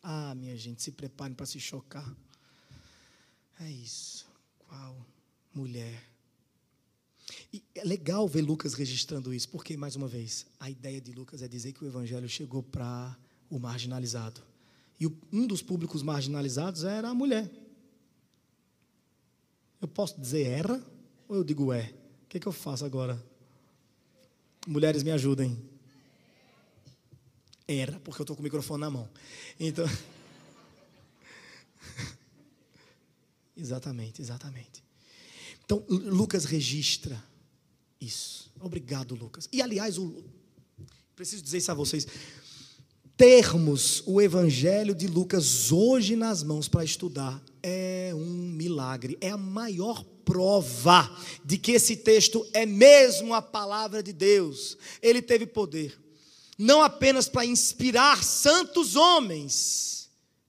Ah, 0.03 0.35
minha 0.35 0.57
gente, 0.57 0.83
se 0.83 0.93
preparem 0.93 1.35
para 1.35 1.47
se 1.47 1.59
chocar. 1.59 2.15
É 3.59 3.71
isso. 3.71 4.27
Qual 4.59 5.07
mulher 5.55 6.14
e 7.53 7.63
é 7.75 7.85
legal 7.85 8.29
ver 8.29 8.43
Lucas 8.43 8.75
registrando 8.75 9.33
isso, 9.33 9.49
porque, 9.49 9.77
mais 9.77 9.97
uma 9.97 10.09
vez, 10.09 10.47
a 10.61 10.69
ideia 10.69 11.01
de 11.01 11.13
Lucas 11.13 11.43
é 11.43 11.49
dizer 11.49 11.73
que 11.73 11.85
o 11.85 11.87
evangelho 11.87 12.29
chegou 12.29 12.63
para 12.63 13.17
o 13.49 13.59
marginalizado. 13.59 14.43
E 15.01 15.07
um 15.33 15.47
dos 15.47 15.63
públicos 15.63 16.03
marginalizados 16.03 16.85
era 16.85 17.09
a 17.09 17.15
mulher. 17.15 17.51
Eu 19.81 19.89
posso 19.89 20.21
dizer 20.21 20.47
era 20.47 20.95
ou 21.29 21.37
eu 21.37 21.45
digo 21.45 21.73
é? 21.73 21.93
O 22.25 22.29
que, 22.29 22.37
é 22.37 22.41
que 22.41 22.47
eu 22.47 22.53
faço 22.53 22.85
agora? 22.85 23.23
Mulheres, 24.67 25.03
me 25.03 25.11
ajudem. 25.11 25.59
Era, 27.67 27.99
porque 28.01 28.21
eu 28.21 28.25
estou 28.25 28.37
com 28.37 28.41
o 28.41 28.45
microfone 28.45 28.81
na 28.81 28.91
mão. 28.91 29.09
Então. 29.59 29.87
exatamente, 33.57 34.21
exatamente. 34.21 34.85
Então, 35.65 35.85
Lucas 35.89 36.45
registra 36.45 37.23
isso. 38.01 38.53
Obrigado, 38.61 39.15
Lucas. 39.15 39.49
E, 39.53 39.63
aliás, 39.63 39.99
o, 39.99 40.25
preciso 41.17 41.43
dizer 41.43 41.59
isso 41.59 41.71
a 41.71 41.75
vocês. 41.75 42.07
Termos 43.17 44.03
o 44.07 44.21
Evangelho 44.21 44.95
de 44.95 45.07
Lucas 45.07 45.71
hoje 45.71 46.17
nas 46.17 46.43
mãos 46.43 46.67
para 46.67 46.85
estudar 46.85 47.41
é 47.63 48.13
um 48.13 48.51
milagre, 48.51 49.17
é 49.21 49.31
a 49.31 49.37
maior 49.37 50.05
prova 50.25 51.09
de 51.45 51.57
que 51.57 51.73
esse 51.73 51.97
texto 51.97 52.45
é 52.53 52.67
mesmo 52.67 53.33
a 53.33 53.41
palavra 53.41 54.03
de 54.03 54.13
Deus. 54.13 54.77
Ele 55.01 55.23
teve 55.23 55.47
poder, 55.47 55.97
não 56.59 56.83
apenas 56.83 57.29
para 57.29 57.47
inspirar 57.47 58.25
santos 58.25 58.97
homens, 58.97 59.94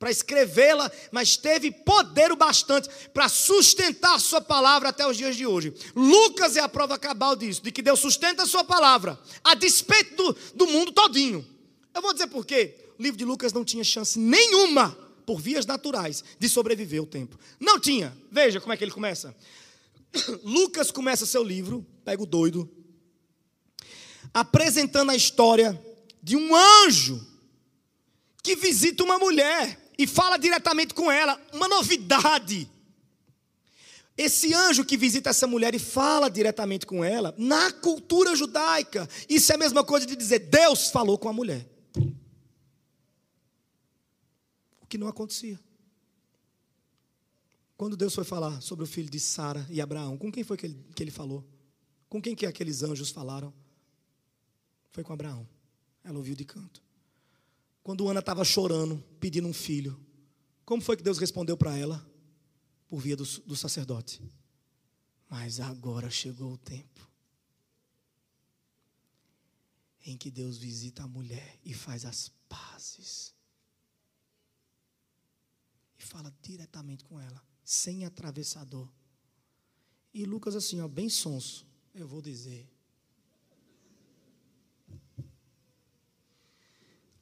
para 0.06 0.12
escrevê-la, 0.12 0.92
mas 1.12 1.36
teve 1.36 1.72
poder 1.72 2.32
o 2.32 2.36
bastante 2.36 2.88
para 3.12 3.28
sustentar 3.28 4.20
sua 4.20 4.40
palavra 4.40 4.90
até 4.90 5.08
os 5.08 5.18
dias 5.18 5.36
de 5.36 5.48
hoje. 5.48 5.74
Lucas 5.96 6.56
é 6.56 6.60
a 6.60 6.70
prova 6.70 6.96
cabal 7.00 7.36
disso, 7.36 7.64
de 7.64 7.72
que 7.72 7.82
Deus 7.82 8.02
sustenta 8.02 8.44
a 8.44 8.46
sua 8.46 8.64
palavra, 8.64 9.20
a 9.44 9.56
despeito 9.56 10.16
do, 10.16 10.38
do 10.54 10.68
mundo 10.68 10.92
todinho. 10.92 11.44
Eu 11.92 12.04
vou 12.04 12.14
dizer 12.14 12.28
por 12.28 12.46
quê. 12.46 12.76
O 13.00 13.02
livro 13.02 13.18
de 13.18 13.26
Lucas 13.26 13.52
não 13.52 13.66
tinha 13.66 13.84
chance 13.84 14.20
nenhuma, 14.20 14.96
por 15.26 15.42
vias 15.42 15.66
naturais, 15.66 16.24
de 16.38 16.48
sobreviver 16.48 17.02
o 17.02 17.08
tempo. 17.08 17.40
Não 17.60 17.80
tinha. 17.80 18.16
Veja 18.32 18.62
como 18.62 18.74
é 18.74 18.78
que 18.78 18.84
ele 18.84 18.92
começa. 18.92 19.36
Lucas 20.46 20.92
começa 20.92 21.26
seu 21.26 21.44
livro, 21.44 21.84
pega 22.04 22.22
o 22.22 22.28
doido, 22.28 22.70
apresentando 24.32 25.10
a 25.10 25.16
história 25.16 25.84
de 26.22 26.38
um 26.38 26.56
anjo 26.56 27.26
que 28.44 28.56
visita 28.56 29.04
uma 29.04 29.18
mulher 29.18 29.84
e 29.98 30.06
fala 30.06 30.38
diretamente 30.38 30.94
com 30.94 31.12
ela, 31.12 31.40
uma 31.54 31.68
novidade. 31.68 32.70
Esse 34.18 34.54
anjo 34.54 34.86
que 34.86 34.96
visita 34.96 35.30
essa 35.30 35.46
mulher 35.46 35.76
e 35.76 35.80
fala 35.80 36.30
diretamente 36.30 36.86
com 36.86 37.04
ela, 37.04 37.36
na 37.38 37.72
cultura 37.72 38.36
judaica, 38.36 39.10
isso 39.28 39.52
é 39.52 39.56
a 39.56 39.58
mesma 39.58 39.84
coisa 39.84 40.06
de 40.06 40.16
dizer 40.16 40.40
Deus 40.40 40.90
falou 40.90 41.18
com 41.18 41.28
a 41.28 41.34
mulher. 41.34 41.68
O 44.82 44.88
que 44.88 44.98
não 44.98 45.08
acontecia. 45.08 45.60
Quando 47.76 47.98
Deus 47.98 48.16
foi 48.16 48.24
falar 48.24 48.62
sobre 48.62 48.86
o 48.86 48.88
filho 48.88 49.10
de 49.10 49.20
Sara 49.20 49.68
e 49.70 49.82
Abraão, 49.82 50.18
com 50.18 50.32
quem 50.32 50.46
foi 50.46 50.56
que 50.56 50.66
ele, 50.66 50.86
que 50.96 51.04
ele 51.04 51.12
falou? 51.12 51.44
Com 52.08 52.22
quem 52.22 52.34
que 52.34 52.46
aqueles 52.46 52.84
anjos 52.84 53.10
falaram? 53.10 53.54
Foi 54.92 55.04
com 55.04 55.12
Abraão. 55.12 55.46
Ela 56.06 56.18
ouviu 56.18 56.36
de 56.36 56.46
canto 56.46 56.85
quando 57.86 58.10
Ana 58.10 58.20
estava 58.20 58.44
chorando, 58.44 58.98
pedindo 59.20 59.48
um 59.48 59.54
filho, 59.54 60.04
como 60.66 60.82
foi 60.82 60.98
que 60.98 61.04
Deus 61.04 61.20
respondeu 61.20 61.56
para 61.56 61.78
ela? 61.78 62.04
Por 62.88 63.00
via 63.00 63.16
do, 63.16 63.24
do 63.42 63.56
sacerdote. 63.56 64.24
Mas 65.30 65.60
agora 65.60 66.10
chegou 66.10 66.54
o 66.54 66.58
tempo 66.58 67.08
em 70.04 70.18
que 70.18 70.32
Deus 70.32 70.58
visita 70.58 71.04
a 71.04 71.08
mulher 71.08 71.60
e 71.64 71.76
faz 71.76 72.06
as 72.06 72.30
pazes. 72.50 73.36
E 76.00 76.02
fala 76.02 76.34
diretamente 76.42 77.04
com 77.06 77.20
ela, 77.20 77.40
sem 77.64 78.04
atravessador. 78.04 78.92
E 80.12 80.26
Lucas, 80.26 80.56
assim, 80.56 80.82
ó, 80.82 80.88
bem 80.88 81.08
sonso, 81.08 81.68
eu 81.94 82.08
vou 82.08 82.20
dizer: 82.20 82.68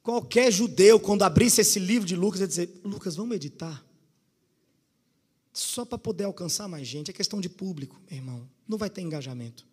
Qualquer 0.04 0.52
judeu, 0.52 1.00
quando 1.00 1.22
abrisse 1.22 1.62
esse 1.62 1.78
livro 1.78 2.06
de 2.06 2.14
Lucas, 2.14 2.42
ia 2.42 2.46
dizer: 2.46 2.80
Lucas, 2.84 3.16
vamos 3.16 3.30
meditar. 3.30 3.82
Só 5.50 5.82
para 5.82 5.96
poder 5.96 6.24
alcançar 6.24 6.68
mais 6.68 6.86
gente. 6.86 7.10
É 7.10 7.14
questão 7.14 7.40
de 7.40 7.48
público, 7.48 7.98
meu 8.10 8.18
irmão. 8.18 8.50
Não 8.68 8.76
vai 8.76 8.90
ter 8.90 9.00
engajamento. 9.00 9.66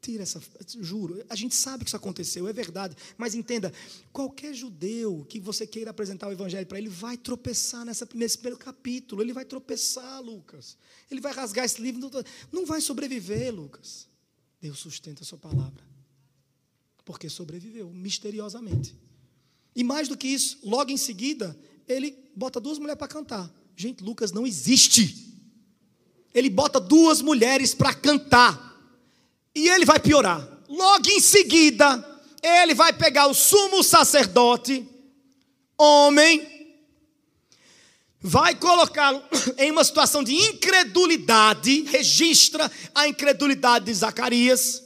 Tira 0.00 0.22
essa. 0.22 0.40
Juro, 0.80 1.22
a 1.28 1.36
gente 1.36 1.54
sabe 1.54 1.84
que 1.84 1.90
isso 1.90 1.96
aconteceu, 1.96 2.48
é 2.48 2.52
verdade. 2.52 2.96
Mas 3.18 3.34
entenda: 3.34 3.70
qualquer 4.10 4.54
judeu 4.54 5.26
que 5.28 5.38
você 5.38 5.66
queira 5.66 5.90
apresentar 5.90 6.28
o 6.28 6.32
evangelho 6.32 6.66
para 6.66 6.78
ele, 6.78 6.88
vai 6.88 7.18
tropeçar 7.18 7.84
nessa, 7.84 8.08
nesse 8.14 8.38
primeiro 8.38 8.58
capítulo. 8.58 9.20
Ele 9.20 9.34
vai 9.34 9.44
tropeçar, 9.44 10.22
Lucas. 10.22 10.78
Ele 11.10 11.20
vai 11.20 11.34
rasgar 11.34 11.66
esse 11.66 11.82
livro. 11.82 12.10
Não 12.50 12.64
vai 12.64 12.80
sobreviver, 12.80 13.54
Lucas. 13.54 14.08
Deus 14.62 14.78
sustenta 14.78 15.24
a 15.24 15.26
sua 15.26 15.36
palavra. 15.36 15.84
Porque 17.04 17.28
sobreviveu 17.28 17.90
misteriosamente. 17.90 18.96
E 19.76 19.84
mais 19.84 20.08
do 20.08 20.16
que 20.16 20.26
isso, 20.26 20.58
logo 20.64 20.90
em 20.90 20.96
seguida, 20.96 21.54
ele 21.86 22.16
bota 22.34 22.58
duas 22.58 22.78
mulheres 22.78 22.98
para 22.98 23.08
cantar. 23.08 23.52
Gente, 23.76 24.02
Lucas 24.02 24.32
não 24.32 24.46
existe. 24.46 25.36
Ele 26.32 26.48
bota 26.48 26.80
duas 26.80 27.20
mulheres 27.20 27.74
para 27.74 27.92
cantar. 27.92 28.74
E 29.54 29.68
ele 29.68 29.84
vai 29.84 30.00
piorar. 30.00 30.48
Logo 30.66 31.10
em 31.10 31.20
seguida, 31.20 32.02
ele 32.42 32.74
vai 32.74 32.90
pegar 32.94 33.26
o 33.26 33.34
sumo 33.34 33.82
sacerdote, 33.84 34.88
homem, 35.76 36.56
vai 38.18 38.54
colocá-lo 38.54 39.22
em 39.58 39.70
uma 39.70 39.84
situação 39.84 40.24
de 40.24 40.34
incredulidade, 40.34 41.82
registra 41.82 42.72
a 42.94 43.06
incredulidade 43.06 43.84
de 43.84 43.94
Zacarias, 43.94 44.82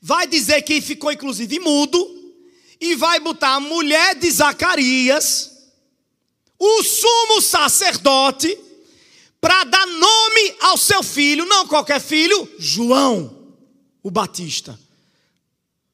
vai 0.00 0.26
dizer 0.26 0.62
que 0.62 0.80
ficou 0.80 1.12
inclusive 1.12 1.58
mudo, 1.58 2.15
e 2.80 2.94
vai 2.94 3.20
botar 3.20 3.54
a 3.54 3.60
mulher 3.60 4.14
de 4.14 4.30
Zacarias, 4.30 5.52
o 6.58 6.82
sumo 6.82 7.40
sacerdote, 7.40 8.58
para 9.40 9.64
dar 9.64 9.86
nome 9.86 10.56
ao 10.60 10.76
seu 10.76 11.02
filho, 11.02 11.44
não 11.44 11.68
qualquer 11.68 12.00
filho, 12.00 12.48
João, 12.58 13.54
o 14.02 14.10
Batista. 14.10 14.78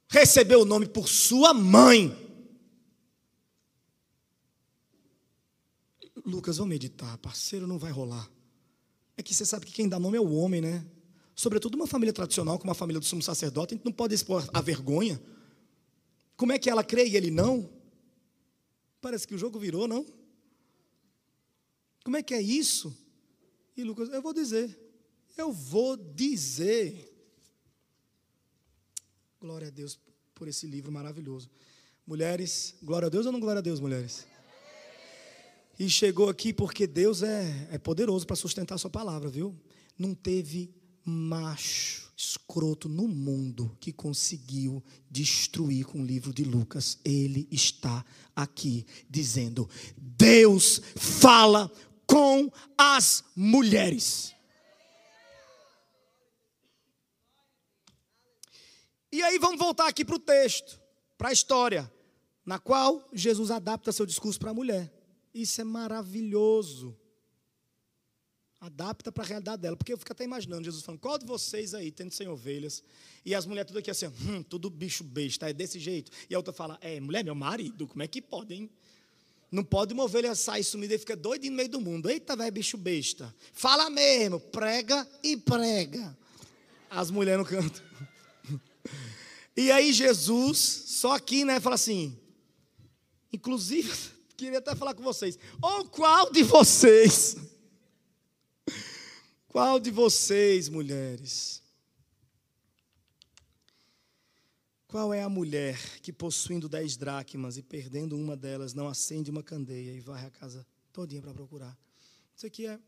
Recebeu 0.09 0.61
o 0.61 0.65
nome 0.65 0.87
por 0.87 1.09
sua 1.09 1.53
mãe. 1.53 2.19
Lucas, 6.25 6.59
vamos 6.59 6.71
meditar, 6.71 7.19
parceiro, 7.19 7.67
não 7.67 7.79
vai 7.79 7.91
rolar. 7.91 8.29
É 9.17 9.23
que 9.23 9.35
você 9.35 9.45
sabe 9.45 9.67
que 9.67 9.73
quem 9.73 9.89
dá 9.89 9.99
nome 9.99 10.17
é 10.17 10.21
o 10.21 10.33
homem, 10.33 10.61
né? 10.61 10.85
Sobretudo 11.35 11.75
uma 11.75 11.87
família 11.87 12.13
tradicional, 12.13 12.59
como 12.59 12.71
a 12.71 12.75
família 12.75 13.01
do 13.01 13.07
sumo 13.07 13.23
sacerdote, 13.23 13.75
a 13.75 13.77
gente 13.77 13.85
não 13.85 13.93
pode 13.93 14.15
expor 14.15 14.49
a 14.53 14.61
vergonha. 14.61 15.21
Como 16.43 16.51
é 16.51 16.59
que 16.59 16.69
ela 16.69 16.83
crê 16.83 17.07
e 17.07 17.17
ele 17.17 17.31
não? 17.31 17.71
Parece 19.01 19.29
que 19.29 19.35
o 19.37 19.39
jogo 19.39 19.61
virou, 19.61 19.87
não? 19.87 20.05
Como 22.03 22.17
é 22.17 22.23
que 22.25 22.35
é 22.35 22.43
isso? 22.43 22.93
E 23.77 23.85
Lucas, 23.85 24.09
eu 24.09 24.21
vou 24.21 24.35
dizer. 24.35 24.77
Eu 25.39 25.53
vou 25.53 25.97
dizer. 25.97 27.09
Glória 29.41 29.69
a 29.69 29.71
Deus 29.71 30.01
por 30.35 30.49
esse 30.49 30.67
livro 30.67 30.91
maravilhoso. 30.91 31.49
Mulheres, 32.05 32.75
glória 32.83 33.07
a 33.07 33.09
Deus 33.09 33.25
ou 33.25 33.31
não 33.31 33.39
glória 33.39 33.61
a 33.61 33.63
Deus, 33.63 33.79
mulheres? 33.79 34.27
E 35.79 35.89
chegou 35.89 36.29
aqui 36.29 36.53
porque 36.53 36.89
Deus 36.89 37.23
é, 37.23 37.69
é 37.71 37.79
poderoso 37.79 38.27
para 38.27 38.35
sustentar 38.35 38.75
a 38.75 38.79
sua 38.79 38.91
palavra, 38.91 39.31
viu? 39.31 39.57
Não 39.97 40.13
teve 40.13 40.75
macho 41.05 42.12
escroto 42.23 42.89
no 42.89 43.09
mundo 43.09 43.77
que 43.81 43.93
conseguiu 43.93 44.83
destruir 45.11 45.85
com 45.85 46.01
o 46.01 46.07
livro 46.07 46.33
de 46.33 46.45
Lucas. 46.45 46.99
Ele 47.05 47.49
está 47.51 48.05
aqui 48.35 48.87
dizendo: 49.11 49.69
Deus 49.97 50.81
fala 50.97 51.71
com 52.07 52.51
as 52.79 53.25
mulheres. 53.35 54.33
E 59.11 59.21
aí 59.23 59.39
vamos 59.39 59.59
voltar 59.59 59.89
aqui 59.89 60.05
para 60.05 60.17
o 60.17 60.21
texto, 60.21 60.81
para 61.19 61.31
a 61.31 61.33
história, 61.33 61.93
na 62.47 62.59
qual 62.59 63.07
Jesus 63.13 63.51
adapta 63.51 63.93
seu 63.93 64.07
discurso 64.07 64.39
para 64.39 64.53
a 64.53 64.55
mulher. 64.55 64.91
Isso 65.35 65.61
é 65.61 65.65
maravilhoso. 65.65 66.97
Adapta 68.63 69.11
para 69.11 69.25
a 69.25 69.27
realidade 69.27 69.61
dela. 69.61 69.77
Porque 69.77 69.93
eu 69.93 69.99
fico 69.99 70.13
até 70.13 70.23
imaginando 70.23 70.63
Jesus 70.63 70.85
falando: 70.85 71.01
qual 71.01 71.19
de 71.19 71.27
vocês 71.27 71.75
aí, 71.75 71.91
tendo 71.91 72.13
100 72.13 72.29
ovelhas, 72.29 72.81
e 73.27 73.35
as 73.35 73.45
mulheres 73.45 73.67
tudo 73.67 73.81
aqui 73.81 73.91
assim, 73.91 74.07
hum, 74.07 74.41
tudo 74.41 74.71
bicho 74.71 75.03
besta, 75.03 75.51
é 75.51 75.53
desse 75.53 75.81
jeito. 75.81 76.13
E 76.31 76.35
a 76.35 76.39
outra 76.39 76.53
fala: 76.53 76.79
é, 76.81 77.01
mulher, 77.01 77.25
meu 77.25 77.35
marido, 77.35 77.89
como 77.89 78.05
é 78.05 78.07
que 78.07 78.23
pode, 78.23 78.55
hein? 78.55 78.71
Não 79.51 79.65
pode 79.65 79.93
uma 79.93 80.05
ovelha 80.05 80.33
sair 80.37 80.63
sumida 80.63 80.95
e 80.95 80.99
fica 80.99 81.17
doido 81.17 81.45
no 81.47 81.57
meio 81.57 81.69
do 81.69 81.81
mundo. 81.81 82.09
Eita, 82.09 82.37
velho, 82.37 82.53
bicho 82.53 82.79
besta. 82.79 83.35
Fala 83.53 83.91
mesmo, 83.91 84.39
prega 84.39 85.09
e 85.25 85.37
prega. 85.37 86.17
As 86.89 87.11
mulheres 87.11 87.41
no 87.41 87.45
canto. 87.45 87.83
E 89.55 89.71
aí 89.71 89.93
Jesus, 89.93 90.59
só 90.87 91.15
aqui, 91.15 91.45
né, 91.45 91.61
fala 91.61 91.75
assim. 91.75 92.19
Inclusive, 93.31 93.93
queria 94.35 94.61
até 94.61 94.75
falar 94.75 94.95
com 94.95 95.03
vocês. 95.03 95.39
Ou 95.61 95.85
qual 95.85 96.33
de 96.33 96.43
vocês? 96.43 97.37
Qual 99.53 99.79
de 99.79 99.91
vocês, 99.91 100.71
mulheres? 100.71 101.61
Qual 104.89 105.13
é 105.13 105.23
a 105.23 105.29
mulher 105.29 105.79
que, 106.01 106.11
possuindo 106.11 106.71
dez 106.71 106.97
dracmas 106.97 107.59
e 107.59 107.63
perdendo 107.63 108.17
uma 108.17 108.35
delas, 108.35 108.73
não 108.73 108.89
acende 108.89 109.31
uma 109.31 109.43
candeia 109.43 109.93
e 109.93 110.01
vai 110.01 110.25
à 110.25 110.31
casa 110.31 110.67
todinha 110.91 111.21
para 111.21 111.35
procurar? 111.35 111.79
Isso 112.35 112.47
aqui 112.47 112.67
é, 112.67 112.81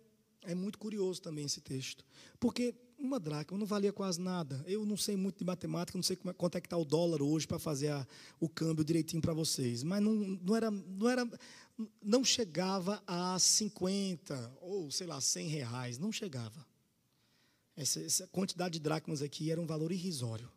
é 0.45 0.55
muito 0.55 0.79
curioso 0.79 1.21
também, 1.21 1.45
esse 1.45 1.61
texto. 1.61 2.03
Porque 2.41 2.75
uma 2.99 3.21
dracma 3.21 3.59
não 3.59 3.67
valia 3.67 3.93
quase 3.93 4.19
nada. 4.19 4.65
Eu 4.67 4.87
não 4.87 4.97
sei 4.97 5.17
muito 5.17 5.39
de 5.39 5.45
matemática, 5.45 5.99
não 5.99 6.03
sei 6.03 6.17
como 6.17 6.31
é, 6.31 6.33
quanto 6.33 6.57
é 6.57 6.61
que 6.63 6.67
está 6.67 6.79
o 6.79 6.85
dólar 6.85 7.21
hoje 7.21 7.47
para 7.47 7.59
fazer 7.59 7.89
a, 7.89 8.07
o 8.41 8.49
câmbio 8.49 8.85
direitinho 8.85 9.21
para 9.21 9.35
vocês. 9.35 9.83
Mas 9.83 10.03
não, 10.03 10.15
não, 10.15 10.57
era, 10.57 10.71
não, 10.71 11.11
era, 11.11 11.29
não 12.03 12.25
chegava 12.25 13.03
a 13.07 13.39
50 13.39 14.59
ou, 14.61 14.91
sei 14.91 15.07
lá, 15.07 15.21
100 15.21 15.49
reais. 15.49 15.99
Não 15.99 16.13
chegava. 16.13 16.65
Essa, 17.77 18.01
essa 18.01 18.27
quantidade 18.29 18.75
de 18.75 18.81
dracmas 18.81 19.23
aqui 19.23 19.51
era 19.51 19.61
um 19.61 19.67
valor 19.67 19.91
irrisório. 19.91 20.51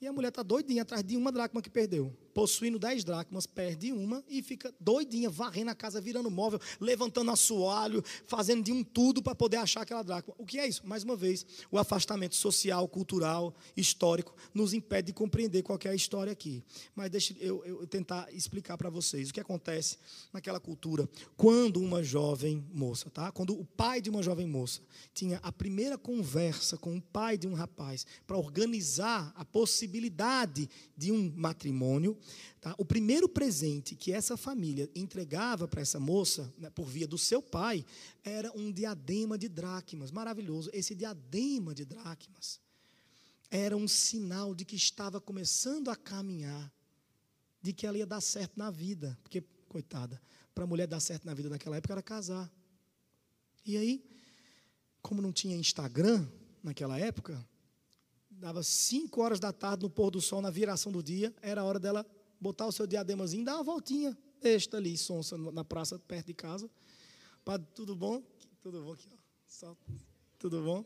E 0.00 0.06
a 0.06 0.12
mulher 0.12 0.28
está 0.28 0.42
doidinha 0.42 0.82
atrás 0.82 1.04
de 1.04 1.16
uma 1.16 1.30
dracma 1.30 1.60
que 1.60 1.70
perdeu. 1.70 2.16
Possuindo 2.34 2.78
dez 2.78 3.04
dracmas, 3.04 3.46
perde 3.46 3.92
uma 3.92 4.24
e 4.28 4.42
fica 4.42 4.72
doidinha, 4.78 5.28
varrendo 5.28 5.70
a 5.70 5.74
casa, 5.74 6.00
virando 6.00 6.30
móvel, 6.30 6.60
levantando 6.80 7.30
assoalho, 7.30 8.02
fazendo 8.26 8.62
de 8.62 8.72
um 8.72 8.82
tudo 8.82 9.22
para 9.22 9.34
poder 9.34 9.56
achar 9.56 9.82
aquela 9.82 10.02
dracma. 10.02 10.34
O 10.38 10.46
que 10.46 10.58
é 10.58 10.66
isso? 10.66 10.86
Mais 10.86 11.02
uma 11.02 11.16
vez, 11.16 11.44
o 11.70 11.78
afastamento 11.78 12.34
social, 12.36 12.86
cultural, 12.88 13.54
histórico, 13.76 14.34
nos 14.54 14.72
impede 14.72 15.08
de 15.08 15.12
compreender 15.12 15.62
qual 15.62 15.78
é 15.84 15.88
a 15.88 15.94
história 15.94 16.32
aqui. 16.32 16.62
Mas 16.94 17.10
deixe 17.10 17.36
eu, 17.40 17.64
eu 17.64 17.86
tentar 17.86 18.32
explicar 18.32 18.76
para 18.76 18.90
vocês 18.90 19.30
o 19.30 19.34
que 19.34 19.40
acontece 19.40 19.98
naquela 20.32 20.60
cultura 20.60 21.08
quando 21.36 21.80
uma 21.80 22.02
jovem 22.02 22.64
moça, 22.72 23.10
tá? 23.10 23.32
Quando 23.32 23.58
o 23.58 23.64
pai 23.64 24.00
de 24.00 24.10
uma 24.10 24.22
jovem 24.22 24.46
moça 24.46 24.80
tinha 25.14 25.38
a 25.42 25.50
primeira 25.50 25.96
conversa 25.96 26.76
com 26.76 26.96
o 26.96 27.00
pai 27.00 27.36
de 27.38 27.46
um 27.46 27.54
rapaz 27.54 28.06
para 28.26 28.36
organizar 28.36 29.32
a 29.36 29.44
possibilidade 29.44 29.70
possibilidade 29.80 30.68
de 30.96 31.12
um 31.12 31.32
matrimônio, 31.36 32.16
tá? 32.60 32.74
o 32.78 32.84
primeiro 32.84 33.28
presente 33.28 33.94
que 33.94 34.12
essa 34.12 34.36
família 34.36 34.90
entregava 34.94 35.66
para 35.66 35.80
essa 35.80 36.00
moça, 36.00 36.52
né, 36.58 36.70
por 36.70 36.86
via 36.86 37.06
do 37.06 37.18
seu 37.18 37.42
pai, 37.42 37.84
era 38.24 38.50
um 38.56 38.72
diadema 38.72 39.36
de 39.38 39.48
dracmas. 39.48 40.10
Maravilhoso. 40.10 40.70
Esse 40.72 40.94
diadema 40.94 41.74
de 41.74 41.84
dracmas 41.84 42.60
era 43.50 43.76
um 43.76 43.88
sinal 43.88 44.54
de 44.54 44.64
que 44.64 44.76
estava 44.76 45.20
começando 45.20 45.90
a 45.90 45.96
caminhar, 45.96 46.72
de 47.60 47.72
que 47.72 47.86
ela 47.86 47.98
ia 47.98 48.06
dar 48.06 48.20
certo 48.20 48.56
na 48.56 48.70
vida. 48.70 49.18
Porque, 49.22 49.42
coitada, 49.68 50.20
para 50.54 50.64
a 50.64 50.66
mulher 50.66 50.86
dar 50.86 51.00
certo 51.00 51.24
na 51.24 51.34
vida 51.34 51.48
naquela 51.48 51.76
época 51.76 51.94
era 51.94 52.02
casar. 52.02 52.50
E 53.66 53.76
aí, 53.76 54.04
como 55.02 55.20
não 55.20 55.32
tinha 55.32 55.56
Instagram 55.56 56.26
naquela 56.62 56.98
época, 56.98 57.44
dava 58.40 58.62
5 58.62 59.20
horas 59.20 59.38
da 59.38 59.52
tarde 59.52 59.82
no 59.82 59.90
pôr 59.90 60.10
do 60.10 60.20
sol, 60.20 60.40
na 60.40 60.50
viração 60.50 60.90
do 60.90 61.02
dia, 61.02 61.32
era 61.42 61.60
a 61.60 61.64
hora 61.64 61.78
dela 61.78 62.06
botar 62.40 62.66
o 62.66 62.72
seu 62.72 62.86
diademazinho, 62.86 63.44
dar 63.44 63.56
uma 63.56 63.64
voltinha, 63.64 64.16
esta 64.40 64.78
ali, 64.78 64.96
sonsa, 64.96 65.36
na 65.36 65.62
praça 65.62 65.98
perto 65.98 66.28
de 66.28 66.34
casa. 66.34 66.68
Padre, 67.44 67.68
tudo 67.74 67.94
bom? 67.94 68.22
Tudo 68.62 68.82
bom 68.82 68.92
aqui, 68.92 69.08
ó. 69.12 69.16
Só, 69.46 69.76
tudo 70.38 70.62
bom? 70.62 70.84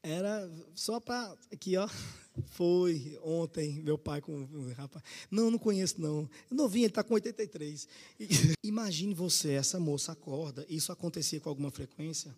Era 0.00 0.50
só 0.74 1.00
para 1.00 1.36
aqui, 1.52 1.76
ó. 1.76 1.88
Foi 2.46 3.18
ontem, 3.22 3.82
meu 3.82 3.98
pai 3.98 4.20
com 4.20 4.46
rapaz. 4.74 5.04
Não, 5.30 5.50
não 5.50 5.58
conheço 5.58 6.00
não. 6.00 6.28
Novinho, 6.50 6.84
ele 6.84 6.90
está 6.90 7.02
com 7.02 7.14
83. 7.14 7.88
Imagine 8.62 9.12
você, 9.12 9.52
essa 9.52 9.78
moça 9.78 10.12
acorda, 10.12 10.64
isso 10.68 10.92
acontecia 10.92 11.40
com 11.40 11.48
alguma 11.48 11.70
frequência. 11.70 12.34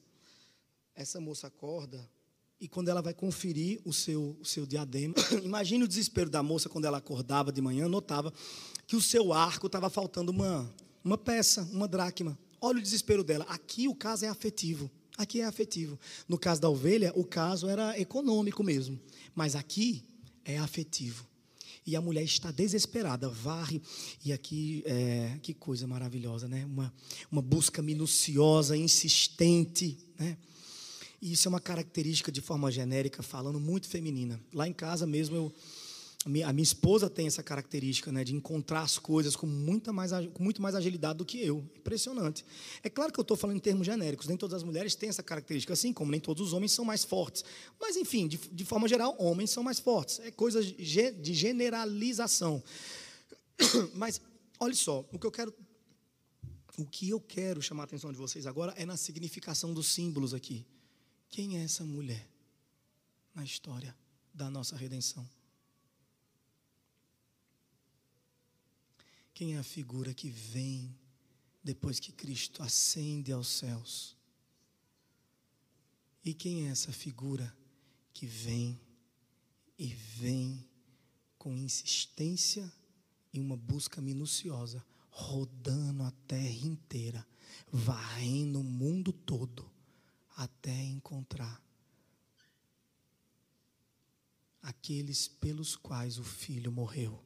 Essa 0.94 1.20
moça 1.20 1.46
acorda 1.46 2.08
e 2.60 2.68
quando 2.68 2.88
ela 2.88 3.02
vai 3.02 3.12
conferir 3.12 3.80
o 3.84 3.92
seu, 3.92 4.36
o 4.40 4.44
seu 4.44 4.64
diadema, 4.66 5.14
imagine 5.42 5.84
o 5.84 5.88
desespero 5.88 6.30
da 6.30 6.42
moça 6.42 6.68
quando 6.68 6.84
ela 6.84 6.98
acordava 6.98 7.52
de 7.52 7.60
manhã, 7.60 7.88
notava 7.88 8.32
que 8.86 8.96
o 8.96 9.00
seu 9.00 9.32
arco 9.32 9.66
estava 9.66 9.90
faltando 9.90 10.30
uma, 10.30 10.72
uma 11.02 11.18
peça, 11.18 11.62
uma 11.72 11.88
dracma. 11.88 12.38
Olha 12.60 12.78
o 12.78 12.82
desespero 12.82 13.22
dela. 13.22 13.44
Aqui 13.48 13.88
o 13.88 13.94
caso 13.94 14.24
é 14.24 14.28
afetivo. 14.28 14.90
Aqui 15.16 15.40
é 15.40 15.44
afetivo. 15.44 15.98
No 16.28 16.38
caso 16.38 16.60
da 16.60 16.68
ovelha, 16.68 17.12
o 17.14 17.24
caso 17.24 17.68
era 17.68 17.98
econômico 17.98 18.64
mesmo. 18.64 18.98
Mas 19.34 19.54
aqui 19.54 20.02
é 20.44 20.58
afetivo. 20.58 21.26
E 21.86 21.94
a 21.94 22.00
mulher 22.00 22.24
está 22.24 22.50
desesperada, 22.50 23.28
varre. 23.28 23.82
E 24.24 24.32
aqui, 24.32 24.82
é, 24.86 25.38
que 25.42 25.52
coisa 25.52 25.86
maravilhosa, 25.86 26.48
né? 26.48 26.64
Uma, 26.64 26.92
uma 27.30 27.42
busca 27.42 27.82
minuciosa, 27.82 28.76
insistente, 28.76 29.98
né? 30.18 30.38
E 31.20 31.32
isso 31.32 31.48
é 31.48 31.50
uma 31.50 31.60
característica, 31.60 32.30
de 32.30 32.40
forma 32.40 32.70
genérica, 32.70 33.22
falando, 33.22 33.60
muito 33.60 33.88
feminina. 33.88 34.40
Lá 34.52 34.68
em 34.68 34.72
casa 34.72 35.06
mesmo, 35.06 35.36
eu, 35.36 35.54
a 36.24 36.28
minha, 36.52 36.62
esposa 36.62 37.10
tem 37.10 37.26
essa 37.26 37.42
característica 37.42 38.10
né, 38.10 38.24
de 38.24 38.34
encontrar 38.34 38.80
as 38.80 38.98
coisas 38.98 39.36
com, 39.36 39.46
muita 39.46 39.92
mais, 39.92 40.10
com 40.32 40.42
muito 40.42 40.62
mais 40.62 40.74
agilidade 40.74 41.18
do 41.18 41.24
que 41.24 41.38
eu. 41.38 41.58
Impressionante. 41.76 42.44
É 42.82 42.88
claro 42.88 43.12
que 43.12 43.20
eu 43.20 43.22
estou 43.22 43.36
falando 43.36 43.58
em 43.58 43.60
termos 43.60 43.86
genéricos, 43.86 44.26
nem 44.26 44.36
todas 44.36 44.54
as 44.54 44.62
mulheres 44.62 44.94
têm 44.94 45.10
essa 45.10 45.22
característica, 45.22 45.74
assim 45.74 45.92
como 45.92 46.10
nem 46.10 46.18
todos 46.18 46.46
os 46.46 46.52
homens 46.54 46.72
são 46.72 46.84
mais 46.84 47.04
fortes. 47.04 47.44
Mas, 47.78 47.96
enfim, 47.96 48.26
de, 48.26 48.38
de 48.38 48.64
forma 48.64 48.88
geral, 48.88 49.14
homens 49.18 49.50
são 49.50 49.62
mais 49.62 49.78
fortes. 49.78 50.18
É 50.20 50.30
coisa 50.30 50.64
de 50.64 51.34
generalização. 51.34 52.62
Mas, 53.94 54.20
olha 54.58 54.74
só, 54.74 55.06
o 55.12 55.18
que 55.18 55.26
eu 55.26 55.32
quero. 55.32 55.54
O 56.76 56.84
que 56.84 57.08
eu 57.08 57.20
quero 57.20 57.62
chamar 57.62 57.84
a 57.84 57.84
atenção 57.84 58.10
de 58.10 58.18
vocês 58.18 58.46
agora 58.46 58.74
é 58.76 58.84
na 58.84 58.96
significação 58.96 59.72
dos 59.72 59.86
símbolos 59.88 60.34
aqui. 60.34 60.66
Quem 61.34 61.58
é 61.58 61.64
essa 61.64 61.84
mulher 61.84 62.30
na 63.34 63.42
história 63.42 63.92
da 64.32 64.48
nossa 64.48 64.76
redenção? 64.76 65.28
Quem 69.34 69.56
é 69.56 69.58
a 69.58 69.64
figura 69.64 70.14
que 70.14 70.30
vem 70.30 70.96
depois 71.60 71.98
que 71.98 72.12
Cristo 72.12 72.62
ascende 72.62 73.32
aos 73.32 73.48
céus? 73.48 74.16
E 76.24 76.32
quem 76.32 76.68
é 76.68 76.70
essa 76.70 76.92
figura 76.92 77.52
que 78.12 78.26
vem 78.26 78.80
e 79.76 79.88
vem 79.88 80.64
com 81.36 81.52
insistência 81.56 82.72
e 83.32 83.40
uma 83.40 83.56
busca 83.56 84.00
minuciosa, 84.00 84.86
rodando 85.10 86.04
a 86.04 86.12
terra 86.28 86.64
inteira, 86.64 87.26
varrendo 87.72 88.60
o 88.60 88.62
mundo 88.62 89.12
todo, 89.12 89.73
até 90.34 90.84
encontrar 90.84 91.62
aqueles 94.62 95.28
pelos 95.28 95.76
quais 95.76 96.18
o 96.18 96.24
filho 96.24 96.72
morreu 96.72 97.22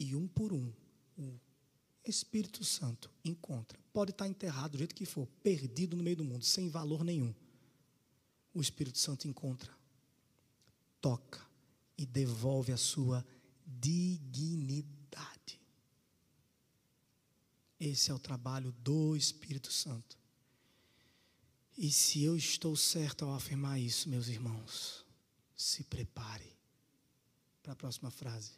e 0.00 0.16
um 0.16 0.26
por 0.26 0.52
um, 0.52 0.72
o 1.18 1.38
Espírito 2.02 2.64
Santo 2.64 3.10
encontra. 3.22 3.78
Pode 3.92 4.12
estar 4.12 4.26
enterrado 4.26 4.72
do 4.72 4.78
jeito 4.78 4.94
que 4.94 5.04
for, 5.04 5.26
perdido 5.42 5.94
no 5.94 6.02
meio 6.02 6.16
do 6.16 6.24
mundo, 6.24 6.44
sem 6.44 6.70
valor 6.70 7.04
nenhum. 7.04 7.34
O 8.54 8.62
Espírito 8.62 8.98
Santo 8.98 9.28
encontra, 9.28 9.72
toca 11.00 11.46
e 11.98 12.06
devolve 12.06 12.72
a 12.72 12.78
sua 12.78 13.24
dignidade. 13.66 15.60
Esse 17.78 18.10
é 18.10 18.14
o 18.14 18.18
trabalho 18.18 18.72
do 18.72 19.14
Espírito 19.14 19.70
Santo. 19.70 20.18
E 21.76 21.90
se 21.90 22.22
eu 22.22 22.36
estou 22.36 22.76
certo 22.76 23.24
ao 23.24 23.34
afirmar 23.34 23.78
isso, 23.80 24.08
meus 24.08 24.28
irmãos, 24.28 25.04
se 25.56 25.84
prepare 25.84 26.56
para 27.62 27.72
a 27.72 27.76
próxima 27.76 28.10
frase. 28.10 28.52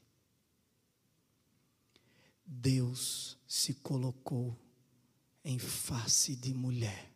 Deus 2.45 3.39
se 3.47 3.75
colocou 3.75 4.59
em 5.45 5.59
face 5.59 6.37
de 6.37 6.53
mulher. 6.53 7.13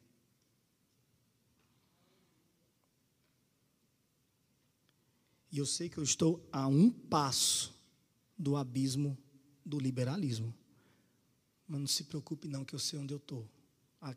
E 5.50 5.58
eu 5.58 5.66
sei 5.66 5.88
que 5.88 5.98
eu 5.98 6.04
estou 6.04 6.46
a 6.52 6.66
um 6.66 6.90
passo 6.90 7.74
do 8.36 8.56
abismo 8.56 9.16
do 9.64 9.78
liberalismo. 9.78 10.54
Mas 11.66 11.80
não 11.80 11.86
se 11.86 12.04
preocupe 12.04 12.46
não, 12.46 12.64
que 12.64 12.74
eu 12.74 12.78
sei 12.78 12.98
onde 12.98 13.14
eu 13.14 13.18
estou. 13.18 13.48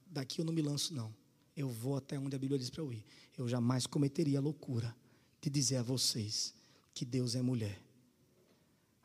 Daqui 0.07 0.41
eu 0.41 0.45
não 0.45 0.53
me 0.53 0.61
lanço 0.61 0.93
não. 0.93 1.15
Eu 1.59 1.69
vou 1.69 1.97
até 1.97 2.17
onde 2.17 2.35
a 2.35 2.39
Bíblia 2.39 2.57
diz 2.57 2.69
para 2.69 2.81
eu 2.81 2.93
ir. 2.93 3.03
Eu 3.37 3.47
jamais 3.47 3.85
cometeria 3.85 4.39
a 4.39 4.41
loucura 4.41 4.95
de 5.41 5.49
dizer 5.49 5.77
a 5.77 5.83
vocês 5.83 6.53
que 6.93 7.05
Deus 7.05 7.35
é 7.35 7.41
mulher 7.41 7.79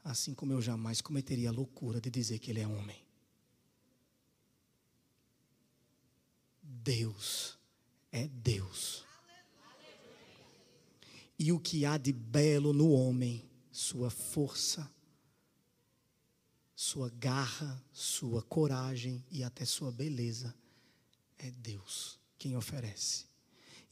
assim 0.05 0.35
como 0.35 0.53
eu 0.53 0.61
jamais 0.61 1.01
cometeria 1.01 1.49
a 1.49 1.53
loucura 1.53 1.99
de 1.99 2.11
dizer 2.11 2.39
que 2.39 2.51
ele 2.51 2.61
é 2.61 2.69
homem. 2.69 3.03
Deus 6.63 7.59
é 8.13 8.29
Deus. 8.29 9.03
E 11.39 11.51
o 11.51 11.59
que 11.59 11.87
há 11.87 11.97
de 11.97 12.13
belo 12.13 12.75
no 12.75 12.91
homem, 12.91 13.43
sua 13.73 14.11
força, 14.11 14.89
sua 16.77 17.09
garra, 17.09 17.83
sua 17.91 18.43
coragem 18.43 19.25
e 19.31 19.43
até 19.43 19.65
sua 19.65 19.91
beleza, 19.91 20.55
é 21.39 21.51
Deus 21.51 22.23
quem 22.45 22.59
oferece. 22.59 23.25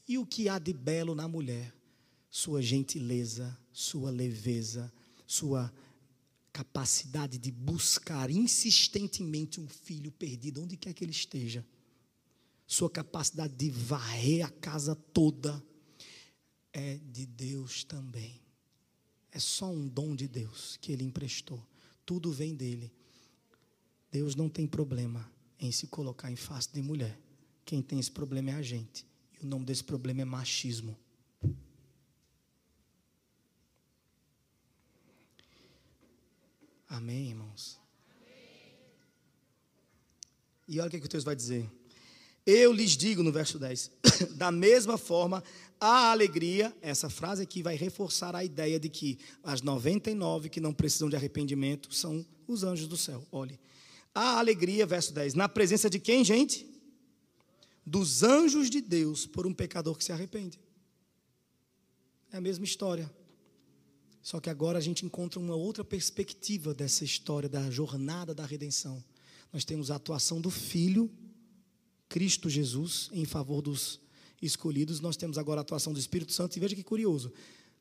E 0.07 0.19
o 0.19 0.27
que 0.27 0.47
há 0.47 0.59
de 0.59 0.71
belo 0.71 1.15
na 1.15 1.27
mulher, 1.27 1.73
sua 2.29 2.61
gentileza, 2.61 3.57
sua 3.71 4.11
leveza, 4.11 4.93
sua 5.25 5.73
capacidade 6.51 7.39
de 7.39 7.49
buscar 7.49 8.29
insistentemente 8.29 9.59
um 9.59 9.67
filho 9.67 10.11
perdido, 10.11 10.61
onde 10.61 10.77
quer 10.77 10.93
que 10.93 11.03
ele 11.03 11.11
esteja, 11.11 11.65
sua 12.67 12.91
capacidade 12.91 13.55
de 13.55 13.71
varrer 13.71 14.45
a 14.45 14.49
casa 14.51 14.93
toda, 14.93 15.63
é 16.71 16.99
de 17.11 17.25
Deus 17.25 17.83
também. 17.83 18.39
É 19.31 19.39
só 19.39 19.71
um 19.71 19.87
dom 19.87 20.15
de 20.15 20.27
Deus 20.27 20.77
que 20.79 20.91
ele 20.91 21.03
emprestou. 21.03 21.65
Tudo 22.05 22.31
vem 22.31 22.53
dele. 22.53 22.93
Deus 24.11 24.35
não 24.35 24.47
tem 24.47 24.67
problema 24.67 25.27
em 25.59 25.71
se 25.71 25.87
colocar 25.87 26.31
em 26.31 26.35
face 26.35 26.71
de 26.71 26.83
mulher. 26.83 27.17
Quem 27.65 27.81
tem 27.81 27.99
esse 27.99 28.11
problema 28.11 28.51
é 28.51 28.53
a 28.55 28.61
gente. 28.61 29.05
E 29.39 29.45
o 29.45 29.47
nome 29.47 29.65
desse 29.65 29.83
problema 29.83 30.21
é 30.21 30.25
machismo. 30.25 30.97
Amém, 36.87 37.29
irmãos? 37.29 37.79
E 40.67 40.79
olha 40.79 40.87
o 40.87 40.91
que, 40.91 40.99
que 40.99 41.17
o 41.17 41.21
vai 41.21 41.35
dizer. 41.35 41.69
Eu 42.45 42.73
lhes 42.73 42.91
digo 42.91 43.23
no 43.23 43.31
verso 43.31 43.57
10: 43.57 43.91
da 44.35 44.51
mesma 44.51 44.97
forma, 44.97 45.43
a 45.79 46.11
alegria, 46.11 46.75
essa 46.81 47.09
frase 47.09 47.43
aqui 47.43 47.63
vai 47.63 47.75
reforçar 47.75 48.35
a 48.35 48.43
ideia 48.43 48.79
de 48.79 48.89
que 48.89 49.17
as 49.43 49.61
99 49.61 50.49
que 50.49 50.61
não 50.61 50.73
precisam 50.73 51.09
de 51.09 51.15
arrependimento 51.15 51.93
são 51.93 52.25
os 52.47 52.63
anjos 52.63 52.87
do 52.87 52.97
céu. 52.97 53.25
Olhe. 53.31 53.59
A 54.13 54.37
alegria, 54.37 54.85
verso 54.85 55.13
10, 55.13 55.33
na 55.33 55.49
presença 55.49 55.89
de 55.89 55.99
quem, 55.99 56.23
gente? 56.23 56.72
Dos 57.85 58.23
anjos 58.23 58.69
de 58.69 58.81
Deus 58.81 59.25
por 59.25 59.45
um 59.45 59.53
pecador 59.53 59.97
que 59.97 60.03
se 60.03 60.11
arrepende. 60.11 60.59
É 62.31 62.37
a 62.37 62.41
mesma 62.41 62.65
história. 62.65 63.13
Só 64.21 64.39
que 64.39 64.49
agora 64.49 64.77
a 64.77 64.81
gente 64.81 65.05
encontra 65.05 65.39
uma 65.39 65.53
outra 65.53 65.83
perspectiva 65.83 66.73
dessa 66.73 67.03
história 67.03 67.49
da 67.49 67.69
jornada 67.69 68.33
da 68.33 68.45
redenção. 68.45 69.03
Nós 69.51 69.65
temos 69.65 69.91
a 69.91 69.95
atuação 69.95 70.39
do 70.39 70.49
Filho, 70.49 71.11
Cristo 72.07 72.49
Jesus, 72.49 73.09
em 73.11 73.25
favor 73.25 73.61
dos 73.61 73.99
escolhidos. 74.41 75.01
Nós 75.01 75.17
temos 75.17 75.37
agora 75.37 75.59
a 75.59 75.63
atuação 75.63 75.91
do 75.91 75.99
Espírito 75.99 76.31
Santo. 76.31 76.55
E 76.55 76.59
veja 76.59 76.73
que 76.73 76.83
curioso. 76.83 77.33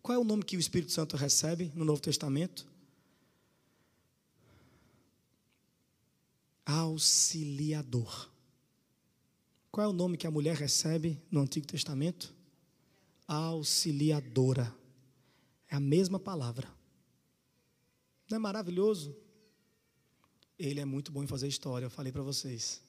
Qual 0.02 0.16
é 0.16 0.18
o 0.18 0.24
nome 0.24 0.42
que 0.42 0.56
o 0.56 0.60
Espírito 0.60 0.90
Santo 0.90 1.16
recebe 1.16 1.70
no 1.76 1.84
Novo 1.84 2.02
Testamento? 2.02 2.66
Auxiliador. 6.66 8.31
Qual 9.72 9.86
é 9.86 9.88
o 9.88 9.92
nome 9.92 10.18
que 10.18 10.26
a 10.26 10.30
mulher 10.30 10.54
recebe 10.54 11.18
no 11.30 11.40
Antigo 11.40 11.66
Testamento? 11.66 12.34
Auxiliadora. 13.26 14.76
É 15.66 15.76
a 15.76 15.80
mesma 15.80 16.20
palavra. 16.20 16.68
Não 18.30 18.36
é 18.36 18.38
maravilhoso? 18.38 19.16
Ele 20.58 20.78
é 20.78 20.84
muito 20.84 21.10
bom 21.10 21.24
em 21.24 21.26
fazer 21.26 21.48
história, 21.48 21.86
eu 21.86 21.90
falei 21.90 22.12
para 22.12 22.20
vocês. 22.20 22.82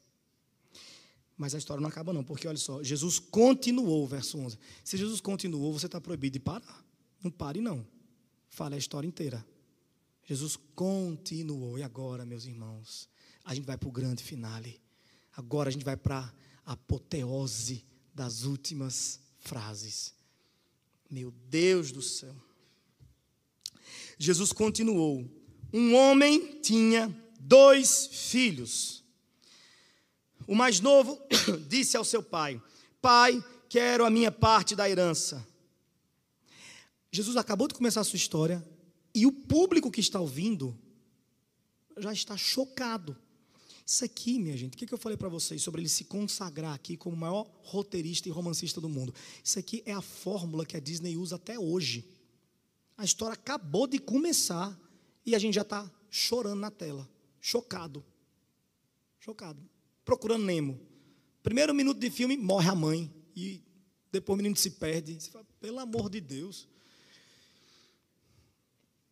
Mas 1.37 1.55
a 1.55 1.57
história 1.57 1.79
não 1.79 1.87
acaba, 1.87 2.11
não, 2.11 2.21
porque 2.21 2.49
olha 2.49 2.57
só, 2.57 2.83
Jesus 2.83 3.17
continuou, 3.17 4.05
verso 4.05 4.37
11. 4.37 4.59
Se 4.83 4.97
Jesus 4.97 5.21
continuou, 5.21 5.71
você 5.71 5.85
está 5.85 6.01
proibido 6.01 6.33
de 6.33 6.39
parar. 6.41 6.85
Não 7.23 7.31
pare, 7.31 7.61
não. 7.61 7.87
Fale 8.49 8.75
a 8.75 8.77
história 8.77 9.07
inteira. 9.07 9.43
Jesus 10.25 10.57
continuou. 10.75 11.79
E 11.79 11.83
agora, 11.83 12.25
meus 12.25 12.43
irmãos, 12.45 13.09
a 13.45 13.55
gente 13.55 13.63
vai 13.63 13.77
para 13.77 13.87
o 13.87 13.91
grande 13.91 14.21
finale. 14.21 14.81
Agora 15.31 15.69
a 15.69 15.71
gente 15.71 15.85
vai 15.85 15.95
para 15.95 16.31
apoteose 16.65 17.85
das 18.13 18.43
últimas 18.43 19.19
frases. 19.39 20.13
Meu 21.09 21.31
Deus 21.31 21.91
do 21.91 22.01
céu. 22.01 22.35
Jesus 24.17 24.51
continuou: 24.51 25.29
Um 25.73 25.93
homem 25.95 26.59
tinha 26.61 27.13
dois 27.39 28.07
filhos. 28.07 29.03
O 30.47 30.55
mais 30.55 30.79
novo 30.79 31.19
disse 31.67 31.97
ao 31.97 32.05
seu 32.05 32.23
pai: 32.23 32.61
Pai, 33.01 33.43
quero 33.69 34.05
a 34.05 34.09
minha 34.09 34.31
parte 34.31 34.75
da 34.75 34.89
herança. 34.89 35.45
Jesus 37.11 37.37
acabou 37.37 37.67
de 37.67 37.75
começar 37.75 38.01
a 38.01 38.03
sua 38.03 38.17
história 38.17 38.65
e 39.13 39.25
o 39.27 39.31
público 39.31 39.91
que 39.91 39.99
está 39.99 40.19
ouvindo 40.19 40.77
já 41.97 42.11
está 42.11 42.35
chocado. 42.35 43.15
Isso 43.85 44.05
aqui, 44.05 44.39
minha 44.39 44.55
gente, 44.55 44.75
o 44.75 44.77
que 44.77 44.93
eu 44.93 44.97
falei 44.97 45.17
para 45.17 45.27
vocês 45.27 45.61
sobre 45.61 45.81
ele 45.81 45.89
se 45.89 46.05
consagrar 46.05 46.73
aqui 46.73 46.95
como 46.95 47.15
o 47.15 47.19
maior 47.19 47.49
roteirista 47.63 48.29
e 48.29 48.31
romancista 48.31 48.79
do 48.79 48.87
mundo? 48.87 49.13
Isso 49.43 49.59
aqui 49.59 49.83
é 49.85 49.91
a 49.91 50.01
fórmula 50.01 50.65
que 50.65 50.77
a 50.77 50.79
Disney 50.79 51.17
usa 51.17 51.35
até 51.35 51.59
hoje 51.59 52.07
A 52.97 53.03
história 53.03 53.33
acabou 53.33 53.87
de 53.87 53.99
começar 53.99 54.79
e 55.25 55.35
a 55.35 55.39
gente 55.39 55.55
já 55.55 55.63
está 55.63 55.91
chorando 56.09 56.59
na 56.59 56.71
tela, 56.71 57.09
chocado. 57.41 58.05
Chocado. 59.19 59.61
Procurando 60.05 60.45
Nemo. 60.45 60.79
Primeiro 61.41 61.73
minuto 61.73 61.99
de 61.99 62.09
filme, 62.09 62.37
morre 62.37 62.69
a 62.69 62.75
mãe. 62.75 63.11
E 63.35 63.61
depois 64.11 64.35
o 64.35 64.37
menino 64.37 64.55
se 64.55 64.69
perde. 64.69 65.19
Você 65.19 65.31
fala, 65.31 65.45
pelo 65.59 65.79
amor 65.79 66.09
de 66.09 66.21
Deus. 66.21 66.67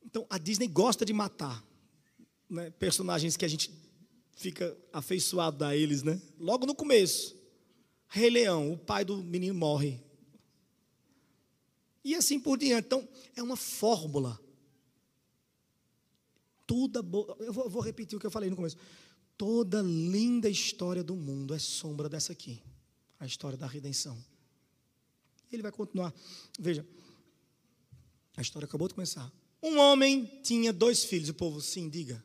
Então, 0.06 0.26
a 0.30 0.38
Disney 0.38 0.68
gosta 0.68 1.04
de 1.06 1.14
matar 1.14 1.64
né, 2.50 2.70
personagens 2.72 3.36
que 3.36 3.46
a 3.46 3.48
gente 3.48 3.72
fica 4.36 4.78
afeiçoado 4.92 5.64
a 5.64 5.76
eles, 5.76 6.04
né? 6.04 6.22
Logo 6.40 6.66
no 6.66 6.76
começo. 6.76 7.36
Rei 8.08 8.30
Leão, 8.30 8.74
o 8.74 8.78
pai 8.78 9.06
do 9.06 9.18
menino 9.18 9.56
morre. 9.56 10.02
E 12.04 12.16
assim 12.16 12.40
por 12.40 12.58
diante. 12.58 12.86
Então, 12.86 13.08
é 13.36 13.44
uma 13.44 13.56
fórmula. 13.56 14.40
Toda 16.66 17.02
boa. 17.02 17.36
Eu 17.40 17.54
vou, 17.54 17.70
vou 17.70 17.82
repetir 17.82 18.18
o 18.18 18.20
que 18.20 18.26
eu 18.26 18.32
falei 18.32 18.50
no 18.50 18.56
começo. 18.56 18.78
Toda 19.38 19.82
linda 19.82 20.50
história 20.50 21.04
do 21.04 21.16
mundo 21.16 21.54
é 21.54 21.60
sombra 21.60 22.10
dessa 22.10 22.32
aqui 22.34 22.62
a 23.22 23.26
história 23.28 23.56
da 23.56 23.68
redenção. 23.68 24.18
Ele 25.52 25.62
vai 25.62 25.72
continuar. 25.72 26.12
Veja, 26.60 26.84
a 28.36 28.42
história 28.42 28.66
acabou 28.66 28.88
de 28.88 28.96
começar. 28.96 29.32
Um 29.62 29.78
homem 29.78 30.26
tinha 30.42 30.74
dois 30.74 31.06
filhos. 31.06 31.30
O 31.30 31.34
povo, 31.36 31.62
sim, 31.62 31.88
diga. 31.88 32.24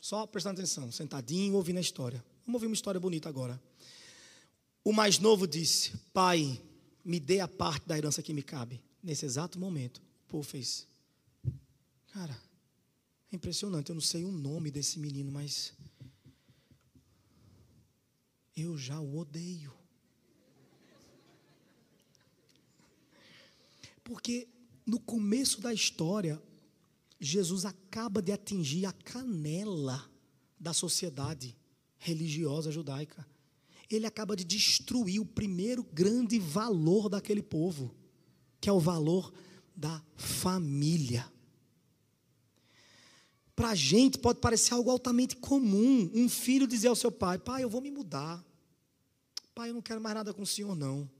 Só 0.00 0.26
prestando 0.26 0.60
atenção, 0.60 0.90
sentadinho, 0.90 1.54
ouvindo 1.54 1.76
a 1.76 1.82
história. 1.82 2.24
Vamos 2.46 2.54
ouvir 2.54 2.66
uma 2.66 2.74
história 2.74 2.98
bonita 2.98 3.28
agora. 3.28 3.60
O 4.82 4.92
mais 4.92 5.18
novo 5.18 5.46
disse: 5.46 5.92
Pai, 6.12 6.60
me 7.04 7.20
dê 7.20 7.40
a 7.40 7.48
parte 7.48 7.86
da 7.86 7.98
herança 7.98 8.22
que 8.22 8.32
me 8.32 8.42
cabe. 8.42 8.80
Nesse 9.02 9.26
exato 9.26 9.58
momento, 9.58 9.98
o 9.98 10.28
povo 10.28 10.42
fez. 10.42 10.86
Cara, 12.12 12.36
é 13.30 13.36
impressionante. 13.36 13.90
Eu 13.90 13.94
não 13.94 14.00
sei 14.00 14.24
o 14.24 14.32
nome 14.32 14.70
desse 14.70 14.98
menino, 14.98 15.30
mas. 15.30 15.74
Eu 18.56 18.76
já 18.76 18.98
o 18.98 19.18
odeio. 19.18 19.72
Porque 24.02 24.48
no 24.84 24.98
começo 24.98 25.60
da 25.60 25.72
história, 25.72 26.42
Jesus 27.20 27.66
acaba 27.66 28.22
de 28.22 28.32
atingir 28.32 28.86
a 28.86 28.92
canela 28.92 30.10
da 30.58 30.72
sociedade 30.72 31.54
religiosa 31.98 32.72
judaica. 32.72 33.26
Ele 33.90 34.06
acaba 34.06 34.34
de 34.34 34.44
destruir 34.44 35.20
o 35.20 35.26
primeiro 35.26 35.84
grande 35.84 36.38
valor 36.38 37.10
daquele 37.10 37.42
povo, 37.42 37.94
que 38.58 38.70
é 38.70 38.72
o 38.72 38.80
valor 38.80 39.32
da 39.76 40.02
família. 40.16 41.30
Para 43.54 43.70
a 43.70 43.74
gente 43.74 44.18
pode 44.18 44.40
parecer 44.40 44.72
algo 44.72 44.90
altamente 44.90 45.36
comum 45.36 46.10
um 46.14 46.28
filho 46.28 46.66
dizer 46.66 46.88
ao 46.88 46.96
seu 46.96 47.12
pai: 47.12 47.38
Pai, 47.38 47.62
eu 47.62 47.68
vou 47.68 47.82
me 47.82 47.90
mudar. 47.90 48.42
Pai, 49.54 49.68
eu 49.68 49.74
não 49.74 49.82
quero 49.82 50.00
mais 50.00 50.14
nada 50.14 50.32
com 50.32 50.42
o 50.42 50.46
senhor, 50.46 50.74
não. 50.74 51.10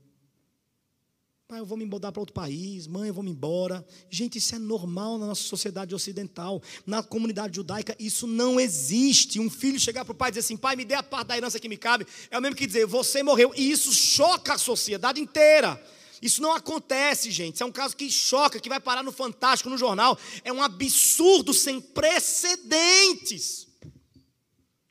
Pai, 1.51 1.59
eu 1.59 1.67
vou 1.67 1.77
me 1.77 1.85
mudar 1.85 2.13
para 2.13 2.21
outro 2.21 2.33
país, 2.33 2.87
mãe, 2.87 3.09
eu 3.09 3.15
vou 3.15 3.25
me 3.25 3.31
embora. 3.33 3.85
Gente, 4.09 4.39
isso 4.39 4.55
é 4.55 4.59
normal 4.59 5.19
na 5.19 5.27
nossa 5.27 5.43
sociedade 5.43 5.93
ocidental. 5.93 6.63
Na 6.87 7.03
comunidade 7.03 7.57
judaica, 7.57 7.97
isso 7.99 8.25
não 8.29 8.61
existe. 8.61 9.41
Um 9.41 9.51
filho 9.51 9.77
chegar 9.81 10.05
para 10.05 10.13
o 10.13 10.15
pai 10.15 10.29
e 10.29 10.31
dizer 10.31 10.41
assim: 10.43 10.57
pai, 10.57 10.77
me 10.77 10.85
dê 10.85 10.95
a 10.95 11.03
parte 11.03 11.27
da 11.27 11.37
herança 11.37 11.59
que 11.59 11.69
me 11.69 11.77
cabe. 11.77 12.07
É 12.31 12.39
o 12.39 12.41
mesmo 12.41 12.55
que 12.55 12.69
dizer, 12.69 12.87
você 12.87 13.21
morreu. 13.25 13.53
E 13.57 13.69
isso 13.69 13.93
choca 13.93 14.55
a 14.55 14.59
sociedade 14.59 15.21
inteira. 15.21 15.85
Isso 16.23 16.41
não 16.41 16.53
acontece, 16.53 17.33
gente. 17.33 17.55
Isso 17.55 17.65
é 17.65 17.67
um 17.67 17.73
caso 17.73 17.97
que 17.97 18.09
choca, 18.09 18.61
que 18.61 18.69
vai 18.69 18.79
parar 18.79 19.03
no 19.03 19.11
Fantástico, 19.11 19.69
no 19.69 19.77
jornal. 19.77 20.17
É 20.45 20.53
um 20.53 20.63
absurdo 20.63 21.53
sem 21.53 21.81
precedentes. 21.81 23.67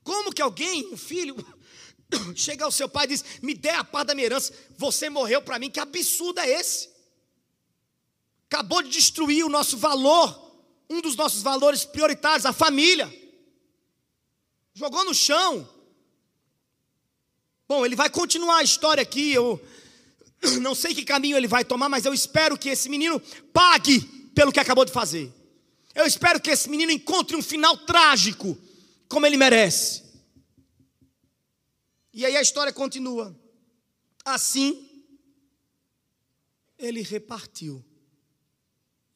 Como 0.03 0.34
que 0.34 0.41
alguém, 0.41 0.91
um 0.91 0.97
filho, 0.97 1.38
chega 2.36 2.66
ao 2.66 2.72
seu 2.72 2.89
pai 2.89 3.05
e 3.05 3.10
diz: 3.10 3.24
Me 3.41 3.53
dê 3.53 3.70
a 3.70 3.84
parte 3.84 4.07
da 4.07 4.16
minha 4.16 4.26
herança, 4.26 4.53
você 4.78 5.10
morreu 5.10 5.41
para 5.41 5.60
mim. 5.60 5.70
Que 5.70 5.80
absurdo 5.80 6.39
é 6.39 6.49
esse? 6.49 6.89
Acabou 8.49 8.82
de 8.82 8.89
destruir 8.89 9.45
o 9.45 9.49
nosso 9.49 9.78
valor, 9.78 10.53
um 10.89 11.01
dos 11.01 11.16
nossos 11.16 11.41
valores 11.41 11.86
prioritários, 11.86 12.45
a 12.45 12.53
família. 12.53 13.14
Jogou 14.74 15.03
no 15.05 15.14
chão. 15.14 15.70
Bom, 17.68 17.86
ele 17.86 17.95
vai 17.95 18.10
continuar 18.10 18.57
a 18.57 18.64
história 18.64 19.03
aqui. 19.03 19.34
Eu 19.34 19.62
não 20.62 20.74
sei 20.74 20.95
que 20.95 21.05
caminho 21.05 21.38
ele 21.38 21.47
vai 21.47 21.64
tomar, 21.64 21.89
mas 21.89 22.05
eu 22.05 22.14
espero 22.14 22.57
que 22.57 22.70
esse 22.70 22.89
menino 22.89 23.20
pague 23.53 24.01
pelo 24.34 24.51
que 24.51 24.60
acabou 24.60 24.86
de 24.86 24.91
fazer. 24.91 25.32
Eu 25.93 26.05
espero 26.05 26.39
que 26.39 26.49
esse 26.49 26.70
menino 26.70 26.91
encontre 26.91 27.36
um 27.36 27.41
final 27.41 27.78
trágico, 27.78 28.57
como 29.07 29.26
ele 29.26 29.38
merece. 29.38 30.09
E 32.14 32.26
aí 32.26 32.36
a 32.36 32.41
história 32.41 32.74
continua. 32.74 33.38
Assim, 34.26 34.89
ele 36.78 37.01
repartiu. 37.01 37.84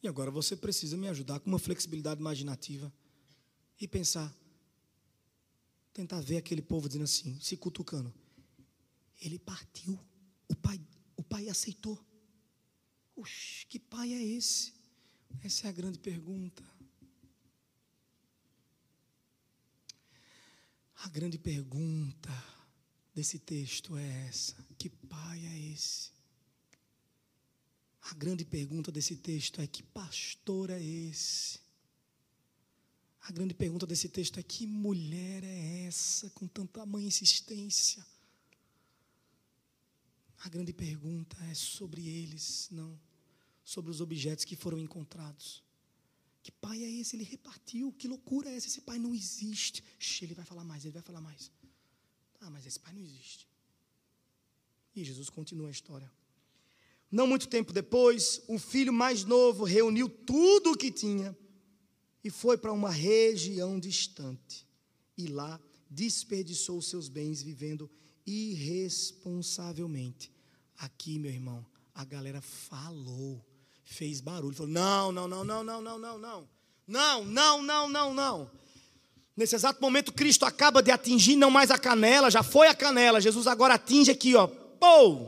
E 0.01 0.07
agora 0.07 0.29
você 0.29 0.55
precisa 0.55 0.97
me 0.97 1.07
ajudar 1.07 1.39
com 1.39 1.49
uma 1.49 1.59
flexibilidade 1.59 2.19
imaginativa 2.19 2.93
e 3.79 3.87
pensar. 3.87 4.33
Tentar 5.93 6.21
ver 6.21 6.37
aquele 6.37 6.61
povo 6.61 6.87
dizendo 6.87 7.05
assim, 7.05 7.39
se 7.39 7.55
cutucando. 7.55 8.13
Ele 9.21 9.39
partiu. 9.39 9.99
O 10.47 10.55
pai, 10.55 10.79
o 11.15 11.23
pai 11.23 11.47
aceitou. 11.49 12.03
Oxe, 13.15 13.65
que 13.67 13.79
pai 13.79 14.11
é 14.13 14.21
esse? 14.21 14.73
Essa 15.43 15.67
é 15.67 15.69
a 15.69 15.73
grande 15.73 15.99
pergunta. 15.99 16.63
A 20.95 21.09
grande 21.09 21.37
pergunta 21.37 22.52
desse 23.13 23.39
texto 23.39 23.95
é 23.95 24.27
essa: 24.27 24.55
que 24.77 24.89
pai 24.89 25.45
é 25.45 25.59
esse? 25.73 26.11
A 28.01 28.13
grande 28.15 28.43
pergunta 28.43 28.91
desse 28.91 29.15
texto 29.15 29.61
é: 29.61 29.67
que 29.67 29.83
pastor 29.83 30.69
é 30.69 30.81
esse? 30.81 31.59
A 33.21 33.31
grande 33.31 33.53
pergunta 33.53 33.87
desse 33.87 34.09
texto 34.09 34.39
é: 34.39 34.43
que 34.43 34.65
mulher 34.67 35.43
é 35.43 35.85
essa 35.85 36.29
com 36.31 36.47
tanta 36.47 36.85
mãe 36.85 37.05
insistência? 37.05 38.05
A 40.39 40.49
grande 40.49 40.73
pergunta 40.73 41.37
é 41.45 41.53
sobre 41.53 42.05
eles, 42.05 42.67
não 42.69 42.99
sobre 43.63 43.89
os 43.89 44.01
objetos 44.01 44.45
que 44.45 44.55
foram 44.55 44.79
encontrados. 44.79 45.63
Que 46.41 46.51
pai 46.51 46.83
é 46.83 46.91
esse? 46.91 47.15
Ele 47.15 47.23
repartiu. 47.23 47.93
Que 47.93 48.07
loucura 48.07 48.49
é 48.49 48.55
essa? 48.55 48.67
Esse 48.67 48.81
pai 48.81 48.99
não 48.99 49.15
existe. 49.15 49.83
Ele 50.21 50.33
vai 50.33 50.45
falar 50.45 50.63
mais, 50.63 50.83
ele 50.83 50.93
vai 50.93 51.01
falar 51.01 51.21
mais. 51.21 51.49
Ah, 52.45 52.49
mas 52.49 52.65
esse 52.65 52.79
pai 52.79 52.93
não 52.93 53.01
existe. 53.01 53.47
E 54.95 55.03
Jesus 55.03 55.29
continua 55.29 55.69
a 55.69 55.71
história. 55.71 56.11
Não 57.09 57.25
muito 57.25 57.47
tempo 57.47 57.71
depois, 57.71 58.41
o 58.47 58.59
filho 58.59 58.91
mais 58.91 59.23
novo 59.23 59.63
reuniu 59.63 60.09
tudo 60.09 60.71
o 60.71 60.77
que 60.77 60.91
tinha 60.91 61.37
e 62.23 62.29
foi 62.29 62.57
para 62.57 62.73
uma 62.73 62.89
região 62.89 63.79
distante. 63.79 64.67
E 65.17 65.27
lá 65.27 65.59
desperdiçou 65.89 66.81
seus 66.81 67.07
bens 67.07 67.41
vivendo 67.41 67.89
irresponsavelmente. 68.25 70.31
Aqui, 70.77 71.19
meu 71.19 71.31
irmão, 71.31 71.65
a 71.93 72.03
galera 72.03 72.41
falou, 72.41 73.45
fez 73.83 74.19
barulho, 74.19 74.55
falou: 74.55 74.71
não, 74.71 75.11
não, 75.11 75.27
não, 75.27 75.43
não, 75.43 75.63
não, 75.63 75.81
não, 75.81 75.99
não, 75.99 76.19
não. 76.19 76.49
Não, 76.85 77.23
não, 77.23 77.61
não, 77.61 77.89
não, 77.89 78.13
não. 78.13 78.51
Nesse 79.35 79.55
exato 79.55 79.81
momento, 79.81 80.13
Cristo 80.13 80.45
acaba 80.45 80.81
de 80.83 80.91
atingir 80.91 81.35
não 81.35 81.49
mais 81.49 81.71
a 81.71 81.77
canela, 81.77 82.29
já 82.29 82.43
foi 82.43 82.67
a 82.67 82.75
canela. 82.75 83.19
Jesus 83.19 83.47
agora 83.47 83.73
atinge 83.73 84.11
aqui, 84.11 84.35
ó, 84.35 84.45
pô, 84.45 85.27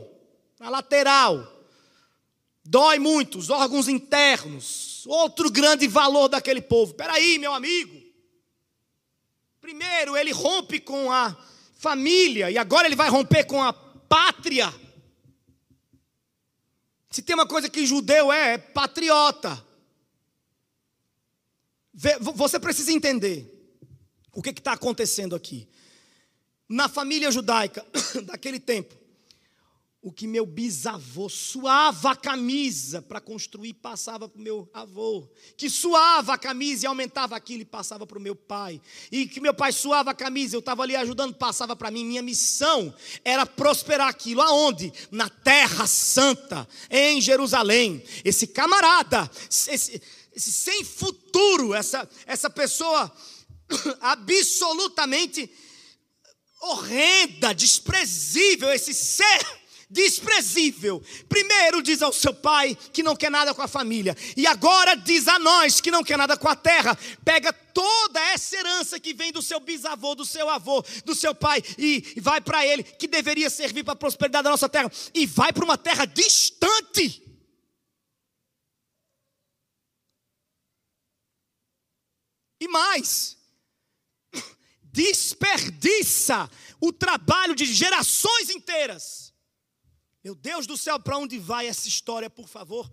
na 0.60 0.70
lateral. 0.70 1.52
Dói 2.64 2.98
muito, 2.98 3.38
os 3.38 3.50
órgãos 3.50 3.88
internos. 3.88 5.04
Outro 5.06 5.50
grande 5.50 5.88
valor 5.88 6.28
daquele 6.28 6.60
povo. 6.60 6.94
Peraí, 6.94 7.38
meu 7.38 7.52
amigo. 7.52 8.00
Primeiro, 9.60 10.16
ele 10.16 10.30
rompe 10.30 10.78
com 10.78 11.10
a 11.10 11.36
família, 11.76 12.50
e 12.50 12.58
agora 12.58 12.86
ele 12.86 12.96
vai 12.96 13.08
romper 13.08 13.44
com 13.44 13.60
a 13.62 13.72
pátria. 13.72 14.72
Se 17.10 17.22
tem 17.22 17.34
uma 17.34 17.46
coisa 17.46 17.68
que 17.68 17.86
judeu 17.86 18.32
é, 18.32 18.54
é 18.54 18.58
patriota. 18.58 19.64
Você 22.20 22.60
precisa 22.60 22.92
entender. 22.92 23.55
O 24.36 24.42
que 24.42 24.50
está 24.50 24.72
acontecendo 24.72 25.34
aqui? 25.34 25.66
Na 26.68 26.90
família 26.90 27.30
judaica 27.30 27.82
daquele 28.24 28.60
tempo, 28.60 28.94
o 30.02 30.12
que 30.12 30.26
meu 30.26 30.44
bisavô 30.44 31.26
suava 31.26 32.10
a 32.10 32.16
camisa 32.16 33.00
para 33.00 33.18
construir, 33.18 33.72
passava 33.72 34.28
para 34.28 34.38
o 34.38 34.42
meu 34.42 34.68
avô. 34.74 35.26
Que 35.56 35.70
suava 35.70 36.34
a 36.34 36.38
camisa 36.38 36.84
e 36.84 36.86
aumentava 36.86 37.34
aquilo 37.34 37.62
e 37.62 37.64
passava 37.64 38.06
para 38.06 38.18
o 38.18 38.20
meu 38.20 38.36
pai. 38.36 38.78
E 39.10 39.26
que 39.26 39.40
meu 39.40 39.54
pai 39.54 39.72
suava 39.72 40.10
a 40.10 40.14
camisa, 40.14 40.54
eu 40.54 40.60
estava 40.60 40.82
ali 40.82 40.94
ajudando, 40.94 41.34
passava 41.34 41.74
para 41.74 41.90
mim. 41.90 42.04
Minha 42.04 42.22
missão 42.22 42.94
era 43.24 43.46
prosperar 43.46 44.08
aquilo. 44.08 44.42
Aonde? 44.42 44.92
Na 45.10 45.30
Terra 45.30 45.86
Santa, 45.86 46.68
em 46.90 47.22
Jerusalém. 47.22 48.04
Esse 48.22 48.46
camarada, 48.46 49.30
esse, 49.50 50.02
esse 50.34 50.52
sem 50.52 50.84
futuro, 50.84 51.72
essa, 51.72 52.06
essa 52.26 52.50
pessoa 52.50 53.10
absolutamente 54.00 55.50
horrenda, 56.60 57.54
desprezível, 57.54 58.72
esse 58.72 58.94
ser 58.94 59.66
desprezível. 59.88 61.02
Primeiro 61.28 61.82
diz 61.82 62.02
ao 62.02 62.12
seu 62.12 62.34
pai 62.34 62.76
que 62.92 63.02
não 63.02 63.14
quer 63.14 63.30
nada 63.30 63.54
com 63.54 63.62
a 63.62 63.68
família, 63.68 64.16
e 64.36 64.46
agora 64.46 64.94
diz 64.94 65.28
a 65.28 65.38
nós 65.38 65.80
que 65.80 65.90
não 65.90 66.02
quer 66.02 66.18
nada 66.18 66.36
com 66.36 66.48
a 66.48 66.56
terra. 66.56 66.98
Pega 67.24 67.52
toda 67.52 68.20
essa 68.20 68.56
herança 68.56 68.98
que 68.98 69.14
vem 69.14 69.32
do 69.32 69.42
seu 69.42 69.60
bisavô, 69.60 70.14
do 70.14 70.24
seu 70.24 70.48
avô, 70.48 70.84
do 71.04 71.14
seu 71.14 71.34
pai, 71.34 71.62
e 71.78 72.20
vai 72.20 72.40
para 72.40 72.66
ele, 72.66 72.82
que 72.82 73.06
deveria 73.06 73.50
servir 73.50 73.84
para 73.84 73.92
a 73.92 73.96
prosperidade 73.96 74.44
da 74.44 74.50
nossa 74.50 74.68
terra, 74.68 74.90
e 75.14 75.26
vai 75.26 75.52
para 75.52 75.64
uma 75.64 75.78
terra 75.78 76.04
distante. 76.04 77.22
E 82.58 82.66
mais, 82.68 83.35
desperdiça 84.96 86.48
o 86.80 86.92
trabalho 86.92 87.54
de 87.54 87.66
gerações 87.66 88.50
inteiras 88.50 89.26
meu 90.26 90.34
Deus 90.34 90.66
do 90.66 90.76
céu, 90.76 90.98
para 90.98 91.16
onde 91.16 91.38
vai 91.38 91.68
essa 91.68 91.86
história, 91.86 92.28
por 92.28 92.48
favor? 92.48 92.92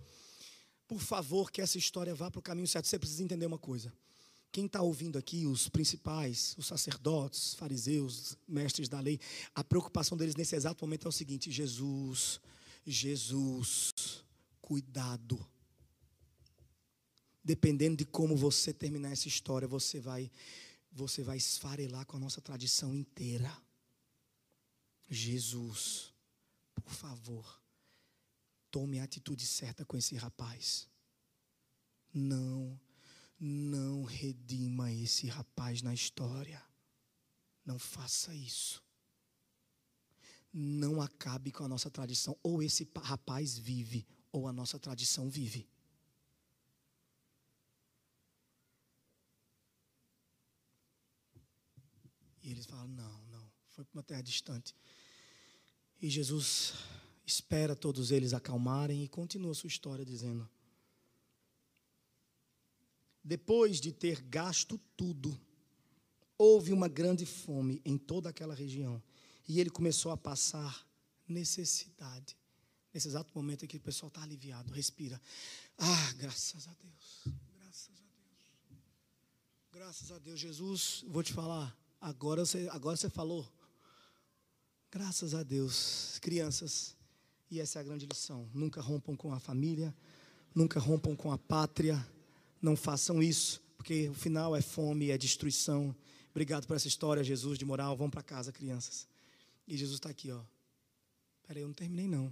Por 0.86 1.00
favor, 1.00 1.50
que 1.50 1.60
essa 1.60 1.76
história 1.76 2.14
vá 2.14 2.30
para 2.30 2.38
o 2.38 2.42
caminho 2.42 2.68
certo. 2.68 2.86
Você 2.86 2.96
precisa 2.96 3.24
entender 3.24 3.44
uma 3.44 3.58
coisa. 3.58 3.92
Quem 4.52 4.66
está 4.66 4.80
ouvindo 4.80 5.18
aqui, 5.18 5.44
os 5.44 5.68
principais, 5.68 6.54
os 6.56 6.68
sacerdotes, 6.68 7.54
fariseus, 7.54 8.38
mestres 8.46 8.88
da 8.88 9.00
lei, 9.00 9.18
a 9.52 9.64
preocupação 9.64 10.16
deles 10.16 10.36
nesse 10.36 10.54
exato 10.54 10.84
momento 10.84 11.06
é 11.06 11.08
o 11.08 11.12
seguinte: 11.12 11.50
Jesus, 11.50 12.40
Jesus, 12.86 13.92
cuidado. 14.62 15.44
Dependendo 17.42 17.96
de 17.96 18.04
como 18.04 18.36
você 18.36 18.72
terminar 18.72 19.10
essa 19.10 19.26
história, 19.26 19.66
você 19.66 19.98
vai, 19.98 20.30
você 20.94 21.22
vai 21.22 21.36
esfarelar 21.36 22.06
com 22.06 22.16
a 22.16 22.20
nossa 22.20 22.40
tradição 22.40 22.94
inteira. 22.94 23.54
Jesus 25.10 26.14
por 26.74 26.92
favor, 26.92 27.62
tome 28.70 28.98
a 28.98 29.04
atitude 29.04 29.46
certa 29.46 29.84
com 29.84 29.96
esse 29.96 30.16
rapaz. 30.16 30.88
Não, 32.12 32.78
não 33.38 34.04
redima 34.04 34.92
esse 34.92 35.26
rapaz 35.26 35.82
na 35.82 35.94
história. 35.94 36.62
Não 37.64 37.78
faça 37.78 38.34
isso. 38.34 38.82
Não 40.52 41.00
acabe 41.00 41.50
com 41.50 41.64
a 41.64 41.68
nossa 41.68 41.90
tradição. 41.90 42.36
Ou 42.42 42.62
esse 42.62 42.88
rapaz 43.02 43.56
vive, 43.56 44.06
ou 44.30 44.46
a 44.46 44.52
nossa 44.52 44.78
tradição 44.78 45.28
vive. 45.28 45.66
E 52.44 52.50
eles 52.50 52.66
falam: 52.66 52.86
não, 52.88 53.22
não, 53.32 53.50
foi 53.70 53.84
para 53.84 53.96
uma 53.98 54.02
terra 54.02 54.22
distante. 54.22 54.76
E 56.00 56.10
Jesus 56.10 56.74
espera 57.26 57.74
todos 57.74 58.10
eles 58.10 58.34
acalmarem 58.34 59.02
e 59.02 59.08
continua 59.08 59.54
sua 59.54 59.68
história 59.68 60.04
dizendo: 60.04 60.48
Depois 63.24 63.80
de 63.80 63.90
ter 63.90 64.20
gasto 64.20 64.78
tudo, 64.94 65.40
houve 66.36 66.72
uma 66.72 66.86
grande 66.86 67.24
fome 67.24 67.80
em 67.82 67.96
toda 67.96 68.28
aquela 68.28 68.54
região 68.54 69.02
e 69.48 69.58
ele 69.58 69.70
começou 69.70 70.12
a 70.12 70.16
passar 70.16 70.86
necessidade. 71.26 72.36
Nesse 72.92 73.08
exato 73.08 73.32
momento 73.34 73.66
que 73.66 73.78
o 73.78 73.80
pessoal 73.80 74.08
está 74.08 74.22
aliviado, 74.22 74.72
respira. 74.72 75.20
Ah, 75.78 76.12
graças 76.18 76.68
a 76.68 76.74
Deus. 76.74 77.24
Graças 77.58 78.00
a 78.00 78.06
Deus. 78.06 78.78
Graças 79.72 80.12
a 80.12 80.18
Deus. 80.18 80.38
Jesus, 80.38 81.04
vou 81.08 81.22
te 81.22 81.32
falar. 81.32 81.83
Agora 82.04 82.44
você, 82.44 82.68
agora 82.70 82.98
você 82.98 83.08
falou. 83.08 83.50
Graças 84.92 85.34
a 85.34 85.42
Deus, 85.42 86.18
crianças, 86.18 86.94
e 87.50 87.58
essa 87.58 87.78
é 87.78 87.80
a 87.80 87.82
grande 87.82 88.04
lição: 88.04 88.46
nunca 88.52 88.82
rompam 88.82 89.16
com 89.16 89.32
a 89.32 89.40
família, 89.40 89.96
nunca 90.54 90.78
rompam 90.78 91.16
com 91.16 91.32
a 91.32 91.38
pátria, 91.38 92.06
não 92.60 92.76
façam 92.76 93.22
isso, 93.22 93.58
porque 93.74 94.10
o 94.10 94.12
final 94.12 94.54
é 94.54 94.60
fome, 94.60 95.08
é 95.08 95.16
destruição. 95.16 95.96
Obrigado 96.30 96.66
por 96.66 96.76
essa 96.76 96.88
história, 96.88 97.24
Jesus, 97.24 97.58
de 97.58 97.64
moral. 97.64 97.96
Vão 97.96 98.10
para 98.10 98.22
casa, 98.22 98.52
crianças. 98.52 99.08
E 99.66 99.74
Jesus 99.74 99.96
está 99.96 100.10
aqui, 100.10 100.30
ó. 100.30 100.42
Peraí, 101.46 101.62
eu 101.62 101.68
não 101.68 101.74
terminei, 101.74 102.06
não. 102.06 102.26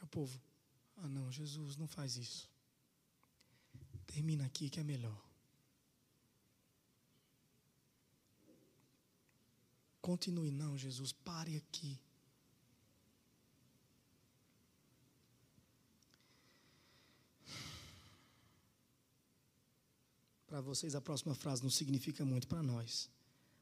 É 0.00 0.04
o 0.04 0.06
povo. 0.06 0.40
Ah, 0.96 1.10
não, 1.10 1.30
Jesus, 1.30 1.76
não 1.76 1.86
faz 1.86 2.16
isso. 2.16 2.48
Termina 4.06 4.46
aqui 4.46 4.70
que 4.70 4.80
é 4.80 4.82
melhor. 4.82 5.23
Continue, 10.04 10.50
não, 10.50 10.76
Jesus, 10.76 11.12
pare 11.12 11.56
aqui. 11.56 11.98
Para 20.46 20.60
vocês, 20.60 20.94
a 20.94 21.00
próxima 21.00 21.34
frase 21.34 21.62
não 21.62 21.70
significa 21.70 22.22
muito 22.22 22.46
para 22.46 22.62
nós, 22.62 23.08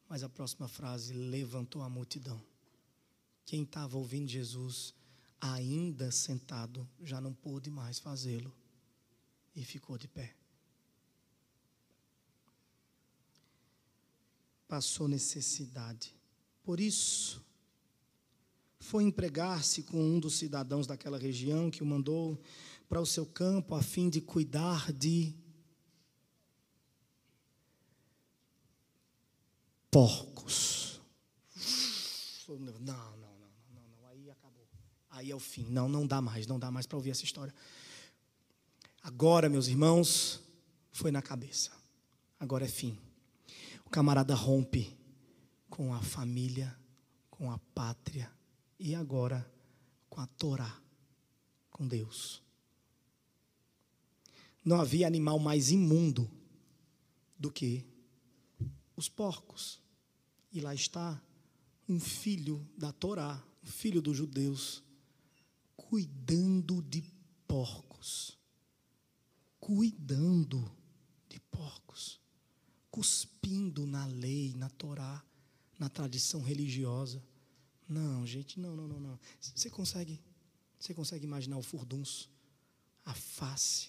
mas 0.08 0.24
a 0.24 0.28
próxima 0.28 0.66
frase 0.66 1.14
levantou 1.14 1.80
a 1.80 1.88
multidão. 1.88 2.44
Quem 3.46 3.62
estava 3.62 3.96
ouvindo 3.96 4.28
Jesus, 4.28 4.92
ainda 5.40 6.10
sentado, 6.10 6.90
já 7.00 7.20
não 7.20 7.32
pôde 7.32 7.70
mais 7.70 8.00
fazê-lo 8.00 8.52
e 9.54 9.64
ficou 9.64 9.96
de 9.96 10.08
pé. 10.08 10.34
Passou 14.66 15.06
necessidade 15.06 16.20
por 16.62 16.80
isso, 16.80 17.42
foi 18.78 19.04
empregar-se 19.04 19.82
com 19.82 19.98
um 19.98 20.20
dos 20.20 20.34
cidadãos 20.34 20.86
daquela 20.86 21.18
região 21.18 21.70
que 21.70 21.82
o 21.82 21.86
mandou 21.86 22.40
para 22.88 23.00
o 23.00 23.06
seu 23.06 23.24
campo 23.24 23.74
a 23.74 23.82
fim 23.82 24.10
de 24.10 24.20
cuidar 24.20 24.92
de 24.92 25.34
porcos. 29.90 31.00
Não, 32.48 32.56
não, 32.58 32.76
não, 32.80 33.36
não, 33.74 33.88
não, 34.00 34.08
aí 34.08 34.30
acabou. 34.30 34.66
Aí 35.10 35.30
é 35.30 35.34
o 35.34 35.40
fim. 35.40 35.64
Não, 35.70 35.88
não 35.88 36.06
dá 36.06 36.20
mais, 36.20 36.46
não 36.46 36.58
dá 36.58 36.70
mais 36.70 36.86
para 36.86 36.96
ouvir 36.96 37.10
essa 37.10 37.24
história. 37.24 37.54
Agora, 39.02 39.48
meus 39.48 39.68
irmãos, 39.68 40.42
foi 40.90 41.10
na 41.10 41.22
cabeça. 41.22 41.70
Agora 42.38 42.64
é 42.64 42.68
fim. 42.68 42.98
O 43.86 43.90
camarada 43.90 44.34
rompe 44.34 44.96
com 45.72 45.94
a 45.94 46.02
família, 46.02 46.78
com 47.30 47.50
a 47.50 47.56
pátria 47.74 48.30
e 48.78 48.94
agora 48.94 49.50
com 50.10 50.20
a 50.20 50.26
Torá, 50.26 50.82
com 51.70 51.88
Deus. 51.88 52.42
Não 54.62 54.78
havia 54.78 55.06
animal 55.06 55.38
mais 55.38 55.70
imundo 55.70 56.30
do 57.38 57.50
que 57.50 57.86
os 58.94 59.08
porcos. 59.08 59.80
E 60.52 60.60
lá 60.60 60.74
está 60.74 61.18
um 61.88 61.98
filho 61.98 62.68
da 62.76 62.92
Torá, 62.92 63.42
um 63.64 63.66
filho 63.66 64.02
dos 64.02 64.18
judeus, 64.18 64.84
cuidando 65.74 66.82
de 66.82 67.02
porcos. 67.48 68.38
Cuidando 69.58 70.70
de 71.30 71.40
porcos. 71.50 72.20
Cuspindo 72.90 73.86
na 73.86 74.04
lei, 74.04 74.52
na 74.54 74.68
Torá 74.68 75.24
na 75.82 75.88
tradição 75.88 76.40
religiosa. 76.40 77.20
Não, 77.88 78.24
gente, 78.24 78.60
não, 78.60 78.76
não, 78.76 78.86
não, 78.86 79.00
não. 79.00 79.18
Você 79.40 79.68
consegue, 79.68 80.20
você 80.78 80.94
consegue 80.94 81.24
imaginar 81.24 81.58
o 81.58 81.62
furdunço, 81.62 82.30
a 83.04 83.12
face, 83.12 83.88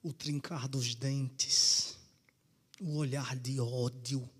o 0.00 0.12
trincar 0.12 0.68
dos 0.68 0.94
dentes, 0.94 1.96
o 2.80 2.94
olhar 2.94 3.34
de 3.36 3.58
ódio. 3.58 4.30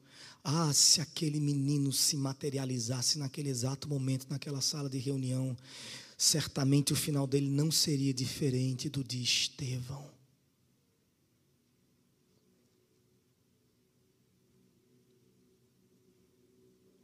Ah, 0.44 0.72
se 0.72 1.00
aquele 1.00 1.40
menino 1.40 1.92
se 1.92 2.16
materializasse 2.16 3.18
naquele 3.18 3.48
exato 3.48 3.88
momento, 3.88 4.28
naquela 4.30 4.60
sala 4.60 4.88
de 4.88 4.98
reunião, 4.98 5.56
certamente 6.16 6.92
o 6.92 6.96
final 6.96 7.26
dele 7.26 7.50
não 7.50 7.72
seria 7.72 8.14
diferente 8.14 8.88
do 8.88 9.02
de 9.02 9.20
Estevão. 9.20 10.15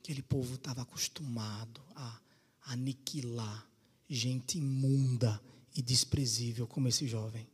Aquele 0.02 0.20
povo 0.20 0.56
estava 0.56 0.82
acostumado 0.82 1.80
a 1.94 2.20
aniquilar 2.66 3.70
gente 4.10 4.58
imunda 4.58 5.40
e 5.76 5.80
desprezível 5.80 6.66
como 6.66 6.88
esse 6.88 7.06
jovem. 7.06 7.48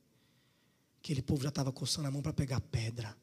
Aquele 0.99 1.21
povo 1.21 1.43
já 1.43 1.51
estava 1.51 1.71
coçando 1.71 2.09
a 2.09 2.11
mão 2.11 2.23
para 2.23 2.33
pegar 2.33 2.61
pedra. 2.61 3.15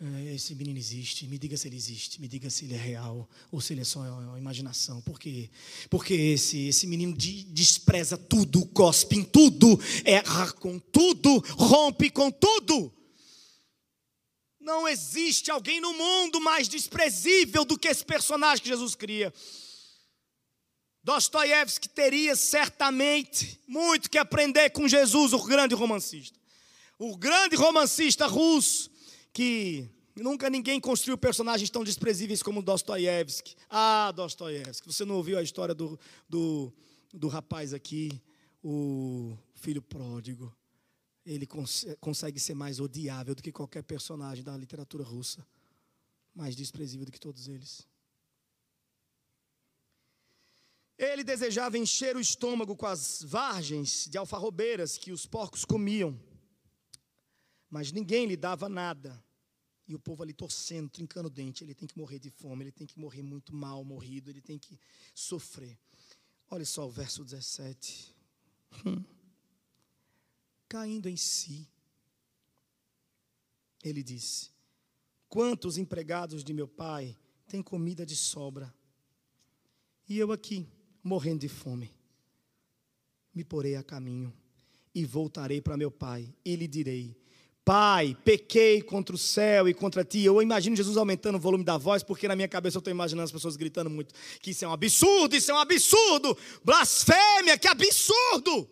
é, 0.00 0.34
esse 0.34 0.52
menino 0.56 0.78
existe, 0.78 1.28
me 1.28 1.38
diga 1.38 1.56
se 1.56 1.68
ele 1.68 1.76
existe, 1.76 2.20
me 2.20 2.26
diga 2.26 2.50
se 2.50 2.64
ele 2.64 2.74
é 2.74 2.78
real 2.78 3.28
ou 3.52 3.60
se 3.60 3.72
ele 3.72 3.82
é 3.82 3.84
só 3.84 4.00
uma 4.00 4.38
imaginação. 4.38 5.00
Por 5.00 5.18
quê? 5.18 5.48
Porque 5.88 6.14
esse, 6.14 6.66
esse 6.66 6.88
menino 6.88 7.16
de, 7.16 7.44
despreza 7.44 8.18
tudo, 8.18 8.66
cospe 8.66 9.16
em 9.16 9.24
tudo, 9.24 9.78
erra 10.04 10.52
com 10.52 10.78
tudo, 10.78 11.38
rompe 11.56 12.10
com 12.10 12.32
tudo. 12.32 12.97
Não 14.68 14.86
existe 14.86 15.50
alguém 15.50 15.80
no 15.80 15.94
mundo 15.94 16.42
mais 16.42 16.68
desprezível 16.68 17.64
do 17.64 17.78
que 17.78 17.88
esse 17.88 18.04
personagem 18.04 18.62
que 18.62 18.68
Jesus 18.68 18.94
cria. 18.94 19.32
Dostoiévski 21.02 21.88
teria 21.88 22.36
certamente 22.36 23.58
muito 23.66 24.10
que 24.10 24.18
aprender 24.18 24.68
com 24.68 24.86
Jesus, 24.86 25.32
o 25.32 25.42
grande 25.42 25.74
romancista. 25.74 26.38
O 26.98 27.16
grande 27.16 27.56
romancista 27.56 28.26
russo 28.26 28.90
que 29.32 29.88
nunca 30.14 30.50
ninguém 30.50 30.78
construiu 30.78 31.16
personagens 31.16 31.70
tão 31.70 31.82
desprezíveis 31.82 32.42
como 32.42 32.60
Dostoiévski. 32.60 33.56
Ah, 33.70 34.12
Dostoiévski, 34.14 34.86
você 34.86 35.06
não 35.06 35.14
ouviu 35.14 35.38
a 35.38 35.42
história 35.42 35.74
do, 35.74 35.98
do, 36.28 36.70
do 37.14 37.28
rapaz 37.28 37.72
aqui, 37.72 38.20
o 38.62 39.34
filho 39.54 39.80
pródigo. 39.80 40.54
Ele 41.28 41.46
cons 41.46 41.84
consegue 42.00 42.40
ser 42.40 42.54
mais 42.54 42.80
odiável 42.80 43.34
do 43.34 43.42
que 43.42 43.52
qualquer 43.52 43.82
personagem 43.82 44.42
da 44.42 44.56
literatura 44.56 45.04
russa, 45.04 45.46
mais 46.34 46.56
desprezível 46.56 47.04
do 47.04 47.12
que 47.12 47.20
todos 47.20 47.48
eles. 47.48 47.86
Ele 50.96 51.22
desejava 51.22 51.76
encher 51.76 52.16
o 52.16 52.20
estômago 52.20 52.74
com 52.74 52.86
as 52.86 53.22
vargens 53.22 54.08
de 54.08 54.16
alfarrobeiras 54.16 54.96
que 54.96 55.12
os 55.12 55.26
porcos 55.26 55.66
comiam, 55.66 56.18
mas 57.68 57.92
ninguém 57.92 58.26
lhe 58.26 58.36
dava 58.36 58.66
nada. 58.66 59.22
E 59.86 59.94
o 59.94 59.98
povo 59.98 60.22
ali 60.22 60.32
torcendo, 60.32 60.88
trincando 60.88 61.28
o 61.28 61.30
dente. 61.30 61.62
Ele 61.62 61.74
tem 61.74 61.88
que 61.88 61.96
morrer 61.96 62.18
de 62.18 62.30
fome, 62.30 62.64
ele 62.64 62.72
tem 62.72 62.86
que 62.86 62.98
morrer 62.98 63.22
muito 63.22 63.54
mal, 63.54 63.84
morrido, 63.84 64.30
ele 64.30 64.40
tem 64.40 64.58
que 64.58 64.78
sofrer. 65.14 65.78
Olha 66.50 66.64
só 66.64 66.86
o 66.86 66.90
verso 66.90 67.22
17. 67.22 68.14
Hum. 68.84 69.17
Caindo 70.68 71.08
em 71.08 71.16
si, 71.16 71.66
ele 73.82 74.02
disse: 74.02 74.50
Quantos 75.28 75.78
empregados 75.78 76.44
de 76.44 76.52
meu 76.52 76.68
pai 76.68 77.16
têm 77.46 77.62
comida 77.62 78.04
de 78.04 78.14
sobra? 78.14 78.74
E 80.06 80.18
eu 80.18 80.30
aqui 80.30 80.68
morrendo 81.02 81.40
de 81.40 81.48
fome. 81.48 81.94
Me 83.34 83.44
porei 83.44 83.76
a 83.76 83.82
caminho 83.82 84.32
e 84.94 85.04
voltarei 85.04 85.60
para 85.60 85.76
meu 85.76 85.90
pai 85.90 86.34
e 86.44 86.54
lhe 86.54 86.68
direi: 86.68 87.16
Pai, 87.64 88.16
pequei 88.24 88.82
contra 88.82 89.14
o 89.14 89.18
céu 89.18 89.68
e 89.68 89.74
contra 89.74 90.04
ti. 90.04 90.20
Eu 90.20 90.42
imagino 90.42 90.76
Jesus 90.76 90.96
aumentando 90.98 91.36
o 91.36 91.40
volume 91.40 91.64
da 91.64 91.78
voz, 91.78 92.02
porque 92.02 92.28
na 92.28 92.36
minha 92.36 92.48
cabeça 92.48 92.76
eu 92.76 92.80
estou 92.80 92.90
imaginando 92.90 93.24
as 93.24 93.32
pessoas 93.32 93.56
gritando 93.56 93.88
muito: 93.88 94.14
que 94.40 94.50
isso 94.50 94.66
é 94.66 94.68
um 94.68 94.72
absurdo, 94.72 95.34
isso 95.34 95.50
é 95.50 95.54
um 95.54 95.58
absurdo, 95.58 96.36
blasfêmia, 96.62 97.56
que 97.56 97.68
absurdo. 97.68 98.68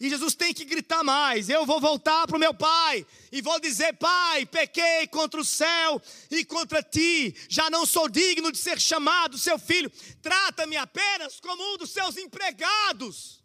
E 0.00 0.08
Jesus 0.08 0.34
tem 0.36 0.54
que 0.54 0.64
gritar 0.64 1.02
mais. 1.02 1.48
Eu 1.48 1.66
vou 1.66 1.80
voltar 1.80 2.26
para 2.26 2.36
o 2.36 2.40
meu 2.40 2.54
pai 2.54 3.04
e 3.32 3.42
vou 3.42 3.58
dizer: 3.58 3.94
Pai, 3.94 4.46
pequei 4.46 5.08
contra 5.08 5.40
o 5.40 5.44
céu 5.44 6.00
e 6.30 6.44
contra 6.44 6.82
ti. 6.82 7.34
Já 7.48 7.68
não 7.68 7.84
sou 7.84 8.08
digno 8.08 8.52
de 8.52 8.58
ser 8.58 8.80
chamado 8.80 9.36
seu 9.36 9.58
filho. 9.58 9.90
Trata-me 10.22 10.76
apenas 10.76 11.40
como 11.40 11.74
um 11.74 11.76
dos 11.76 11.90
seus 11.90 12.16
empregados. 12.16 13.42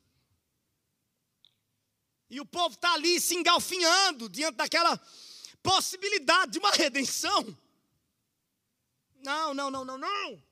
E 2.29 2.39
o 2.39 2.45
povo 2.45 2.75
está 2.75 2.93
ali 2.93 3.19
se 3.19 3.35
engalfinhando 3.35 4.29
diante 4.29 4.55
daquela 4.55 4.99
possibilidade 5.63 6.51
de 6.51 6.59
uma 6.59 6.71
redenção. 6.71 7.57
Não, 9.23 9.53
não, 9.55 9.71
não, 9.71 9.85
não, 9.85 9.97
não. 9.97 10.43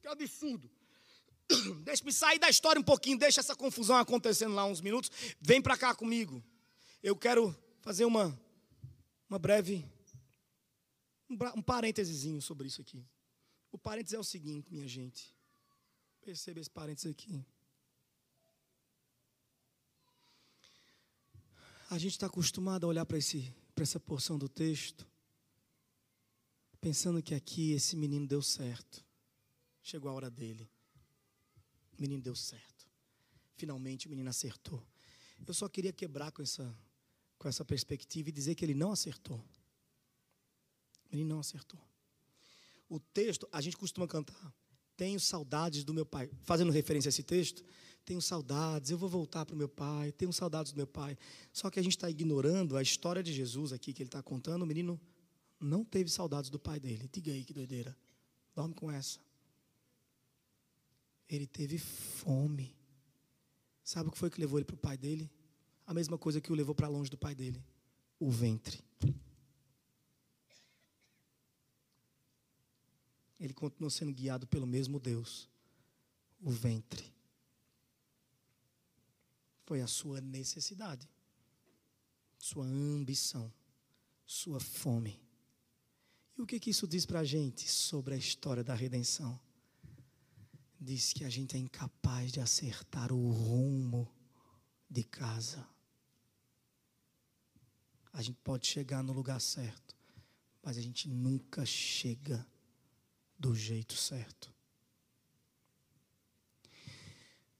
Que 0.00 0.06
absurdo. 0.06 0.70
Deixa-me 1.84 2.12
sair 2.12 2.38
da 2.38 2.48
história 2.48 2.80
um 2.80 2.84
pouquinho, 2.84 3.18
deixa 3.18 3.40
essa 3.40 3.54
confusão 3.54 3.96
acontecendo 3.96 4.54
lá 4.54 4.64
uns 4.64 4.80
minutos. 4.80 5.10
Vem 5.40 5.60
para 5.62 5.76
cá 5.76 5.94
comigo. 5.94 6.42
Eu 7.02 7.16
quero 7.16 7.56
fazer 7.80 8.04
uma, 8.04 8.38
uma 9.28 9.38
breve, 9.38 9.84
um, 11.30 11.36
um 11.56 11.62
parênteses 11.62 12.44
sobre 12.44 12.66
isso 12.66 12.80
aqui. 12.80 13.06
O 13.70 13.78
parênteses 13.78 14.14
é 14.14 14.18
o 14.18 14.24
seguinte, 14.24 14.72
minha 14.72 14.88
gente. 14.88 15.34
Perceba 16.20 16.58
esse 16.58 16.70
parênteses 16.70 17.10
aqui. 17.10 17.44
A 21.88 21.98
gente 21.98 22.12
está 22.12 22.26
acostumado 22.26 22.84
a 22.84 22.88
olhar 22.88 23.06
para 23.06 23.16
essa 23.16 24.00
porção 24.00 24.36
do 24.36 24.48
texto, 24.48 25.06
pensando 26.80 27.22
que 27.22 27.32
aqui 27.32 27.70
esse 27.72 27.94
menino 27.94 28.26
deu 28.26 28.42
certo. 28.42 29.04
Chegou 29.80 30.10
a 30.10 30.14
hora 30.14 30.28
dele. 30.28 30.68
O 31.98 32.02
menino 32.02 32.22
deu 32.22 32.34
certo. 32.34 32.86
Finalmente 33.56 34.06
o 34.06 34.10
menino 34.10 34.28
acertou. 34.28 34.84
Eu 35.46 35.54
só 35.54 35.68
queria 35.68 35.92
quebrar 35.92 36.30
com 36.32 36.42
essa, 36.42 36.76
com 37.38 37.48
essa 37.48 37.64
perspectiva 37.64 38.28
e 38.28 38.32
dizer 38.32 38.54
que 38.54 38.64
ele 38.64 38.74
não 38.74 38.92
acertou. 38.92 39.42
Ele 41.10 41.24
não 41.24 41.40
acertou. 41.40 41.80
O 42.88 43.00
texto, 43.00 43.48
a 43.50 43.60
gente 43.60 43.76
costuma 43.76 44.06
cantar. 44.06 44.52
Tenho 44.96 45.18
saudades 45.20 45.84
do 45.84 45.92
meu 45.92 46.06
pai. 46.06 46.30
Fazendo 46.42 46.70
referência 46.70 47.08
a 47.08 47.10
esse 47.10 47.22
texto, 47.22 47.64
tenho 48.04 48.22
saudades, 48.22 48.90
eu 48.90 48.98
vou 48.98 49.08
voltar 49.08 49.44
para 49.44 49.54
o 49.54 49.58
meu 49.58 49.68
pai, 49.68 50.12
tenho 50.12 50.32
saudades 50.32 50.72
do 50.72 50.76
meu 50.76 50.86
pai. 50.86 51.18
Só 51.52 51.70
que 51.70 51.78
a 51.78 51.82
gente 51.82 51.96
está 51.96 52.08
ignorando 52.08 52.76
a 52.76 52.82
história 52.82 53.22
de 53.22 53.32
Jesus 53.32 53.72
aqui 53.72 53.92
que 53.92 54.02
ele 54.02 54.08
está 54.08 54.22
contando. 54.22 54.62
O 54.62 54.66
menino 54.66 55.00
não 55.58 55.84
teve 55.84 56.10
saudades 56.10 56.50
do 56.50 56.58
pai 56.58 56.78
dele. 56.78 57.08
Diga 57.12 57.32
aí 57.32 57.44
que 57.44 57.52
doideira. 57.52 57.96
Dorme 58.54 58.74
com 58.74 58.90
essa. 58.90 59.18
Ele 61.28 61.46
teve 61.46 61.78
fome. 61.78 62.76
Sabe 63.82 64.08
o 64.08 64.12
que 64.12 64.18
foi 64.18 64.30
que 64.30 64.40
levou 64.40 64.58
ele 64.58 64.64
para 64.64 64.74
o 64.74 64.78
pai 64.78 64.96
dele? 64.96 65.30
A 65.86 65.94
mesma 65.94 66.18
coisa 66.18 66.40
que 66.40 66.50
o 66.50 66.54
levou 66.54 66.74
para 66.74 66.88
longe 66.88 67.10
do 67.10 67.18
pai 67.18 67.34
dele: 67.34 67.64
o 68.18 68.30
ventre. 68.30 68.84
Ele 73.38 73.52
continuou 73.52 73.90
sendo 73.90 74.12
guiado 74.12 74.46
pelo 74.46 74.66
mesmo 74.66 74.98
Deus, 74.98 75.48
o 76.40 76.50
ventre. 76.50 77.14
Foi 79.64 79.80
a 79.80 79.86
sua 79.86 80.20
necessidade, 80.20 81.08
sua 82.38 82.64
ambição, 82.64 83.52
sua 84.24 84.58
fome. 84.58 85.20
E 86.36 86.42
o 86.42 86.46
que, 86.46 86.60
que 86.60 86.70
isso 86.70 86.86
diz 86.86 87.04
para 87.04 87.20
a 87.20 87.24
gente 87.24 87.68
sobre 87.68 88.14
a 88.14 88.16
história 88.16 88.62
da 88.64 88.74
redenção? 88.74 89.38
Diz 90.80 91.12
que 91.12 91.24
a 91.24 91.30
gente 91.30 91.56
é 91.56 91.58
incapaz 91.58 92.32
de 92.32 92.40
acertar 92.40 93.12
o 93.12 93.30
rumo 93.30 94.10
de 94.88 95.02
casa. 95.02 95.66
A 98.12 98.22
gente 98.22 98.38
pode 98.42 98.66
chegar 98.66 99.02
no 99.02 99.12
lugar 99.12 99.40
certo, 99.40 99.94
mas 100.62 100.78
a 100.78 100.80
gente 100.80 101.08
nunca 101.08 101.66
chega 101.66 102.46
do 103.38 103.54
jeito 103.54 103.94
certo. 103.94 104.54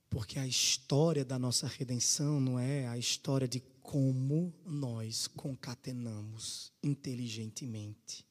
Porque 0.08 0.38
a 0.38 0.46
história 0.46 1.24
da 1.24 1.38
nossa 1.38 1.66
redenção 1.66 2.40
não 2.40 2.58
é 2.58 2.86
a 2.88 2.96
história 2.96 3.46
de 3.46 3.60
como 3.82 4.54
nós 4.64 5.26
concatenamos 5.26 6.72
inteligentemente 6.82 8.26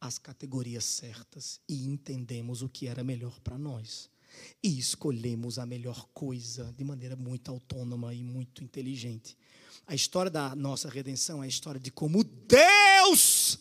as 0.00 0.18
categorias 0.18 0.84
certas 0.84 1.60
e 1.68 1.86
entendemos 1.86 2.62
o 2.62 2.68
que 2.68 2.86
era 2.86 3.02
melhor 3.02 3.40
para 3.40 3.58
nós. 3.58 4.10
E 4.62 4.78
escolhemos 4.78 5.58
a 5.58 5.64
melhor 5.64 6.08
coisa 6.12 6.72
de 6.76 6.84
maneira 6.84 7.16
muito 7.16 7.50
autônoma 7.50 8.12
e 8.12 8.22
muito 8.22 8.62
inteligente. 8.62 9.36
A 9.86 9.94
história 9.94 10.30
da 10.30 10.54
nossa 10.54 10.88
redenção 10.90 11.42
é 11.42 11.46
a 11.46 11.48
história 11.48 11.80
de 11.80 11.90
como 11.90 12.22
Deus 12.22 13.58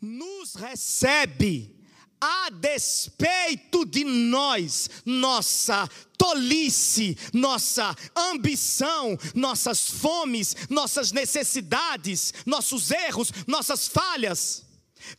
nos 0.00 0.54
recebe 0.54 1.81
a 2.22 2.50
despeito 2.50 3.84
de 3.84 4.04
nós, 4.04 4.88
nossa 5.04 5.88
tolice, 6.16 7.18
nossa 7.32 7.96
ambição, 8.14 9.18
nossas 9.34 9.90
fomes, 9.90 10.54
nossas 10.70 11.10
necessidades, 11.10 12.32
nossos 12.46 12.92
erros, 12.92 13.32
nossas 13.44 13.88
falhas. 13.88 14.64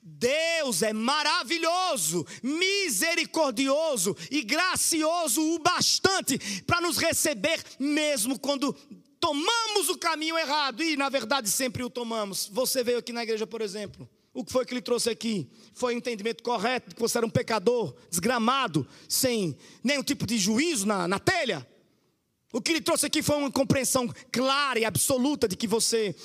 Deus 0.02 0.82
é 0.82 0.94
maravilhoso, 0.94 2.26
misericordioso 2.42 4.16
e 4.32 4.42
gracioso 4.42 5.42
o 5.42 5.60
bastante 5.60 6.40
para 6.66 6.80
nos 6.80 6.96
receber, 6.96 7.62
mesmo 7.78 8.40
quando 8.40 8.72
tomamos 9.20 9.90
o 9.90 9.98
caminho 9.98 10.38
errado 10.38 10.82
e, 10.82 10.96
na 10.96 11.10
verdade, 11.10 11.50
sempre 11.50 11.84
o 11.84 11.90
tomamos. 11.90 12.48
Você 12.50 12.82
veio 12.82 13.00
aqui 13.00 13.12
na 13.12 13.24
igreja, 13.24 13.46
por 13.46 13.62
exemplo. 13.62 14.10
O 14.34 14.44
que 14.44 14.52
foi 14.52 14.66
que 14.66 14.74
ele 14.74 14.82
trouxe 14.82 15.12
aqui? 15.12 15.48
Foi 15.76 15.94
o 15.94 15.98
entendimento 15.98 16.42
correto 16.42 16.90
de 16.90 16.96
que 16.96 17.02
você 17.02 17.20
era 17.20 17.28
um 17.28 17.30
pecador, 17.30 17.96
desgramado, 18.10 18.88
sem 19.08 19.56
nenhum 19.84 20.02
tipo 20.02 20.26
de 20.26 20.40
juízo 20.40 20.88
na, 20.88 21.08
na 21.08 21.20
telha? 21.20 21.68
O 22.52 22.60
que 22.60 22.72
ele 22.72 22.82
trouxe 22.82 23.06
aqui 23.06 23.22
foi 23.22 23.36
uma 23.38 23.52
compreensão 23.52 24.12
clara 24.32 24.80
e 24.80 24.86
absoluta 24.86 25.48
de 25.48 25.56
que 25.56 25.68
você 25.68 26.16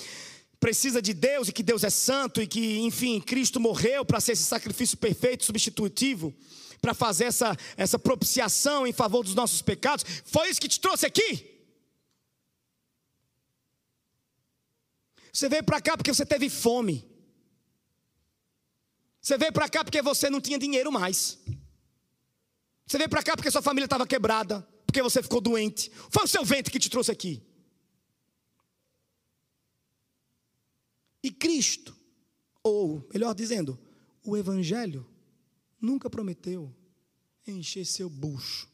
precisa 0.59 1.00
de 1.00 1.12
Deus 1.14 1.48
e 1.48 1.52
que 1.52 1.62
Deus 1.62 1.84
é 1.84 1.90
santo 1.90 2.40
e 2.42 2.46
que, 2.46 2.78
enfim, 2.80 3.20
Cristo 3.20 3.61
morreu 3.61 4.04
para 4.04 4.20
ser 4.20 4.32
esse 4.32 4.42
sacrifício 4.42 4.96
perfeito, 4.96 5.44
substitutivo, 5.44 6.34
para 6.80 6.94
fazer 6.94 7.24
essa, 7.24 7.56
essa 7.76 7.98
propiciação 7.98 8.86
em 8.86 8.92
favor 8.92 9.22
dos 9.22 9.34
nossos 9.34 9.62
pecados. 9.62 10.04
Foi 10.24 10.48
isso 10.48 10.61
que 10.61 10.68
te 10.68 10.80
trouxe 10.80 11.06
aqui? 11.06 11.59
Você 15.32 15.48
veio 15.48 15.62
para 15.62 15.80
cá 15.80 15.96
porque 15.96 16.12
você 16.12 16.26
teve 16.26 16.48
fome. 16.48 17.07
Você 19.29 19.37
veio 19.37 19.53
para 19.53 19.68
cá 19.68 19.85
porque 19.85 20.01
você 20.01 20.31
não 20.31 20.41
tinha 20.41 20.59
dinheiro 20.59 20.91
mais. 20.91 21.39
Você 22.87 22.97
veio 22.97 23.11
para 23.11 23.22
cá 23.22 23.37
porque 23.37 23.51
sua 23.51 23.61
família 23.61 23.85
estava 23.85 24.07
quebrada, 24.07 24.62
porque 24.87 25.03
você 25.03 25.22
ficou 25.22 25.39
doente. 25.39 25.91
Foi 26.11 26.24
o 26.24 26.26
seu 26.26 26.43
ventre 26.47 26.72
que 26.72 26.79
te 26.79 26.89
trouxe 26.89 27.12
aqui. 27.12 27.43
E 31.22 31.31
Cristo, 31.31 31.95
ou 32.62 33.07
melhor 33.12 33.35
dizendo, 33.35 33.79
o 34.24 34.35
Evangelho, 34.35 35.07
nunca 35.79 36.09
prometeu 36.09 36.74
encher 37.47 37.85
seu 37.85 38.09
bucho. 38.09 38.66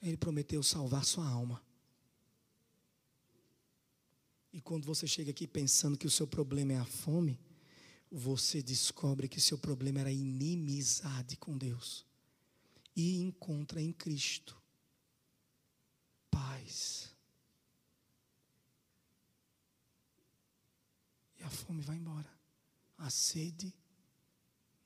Ele 0.00 0.16
prometeu 0.16 0.62
salvar 0.62 1.04
sua 1.04 1.28
alma. 1.28 1.62
E 4.50 4.62
quando 4.62 4.86
você 4.86 5.06
chega 5.06 5.30
aqui 5.30 5.46
pensando 5.46 5.98
que 5.98 6.06
o 6.06 6.10
seu 6.10 6.26
problema 6.26 6.72
é 6.72 6.78
a 6.78 6.86
fome, 6.86 7.38
você 8.10 8.60
descobre 8.60 9.28
que 9.28 9.40
seu 9.40 9.56
problema 9.56 10.00
era 10.00 10.10
inimizade 10.10 11.36
com 11.36 11.56
Deus. 11.56 12.04
E 12.96 13.20
encontra 13.20 13.80
em 13.80 13.92
Cristo 13.92 14.60
paz. 16.30 17.14
E 21.38 21.42
a 21.42 21.50
fome 21.50 21.82
vai 21.82 21.96
embora. 21.96 22.30
A 22.98 23.08
sede 23.10 23.72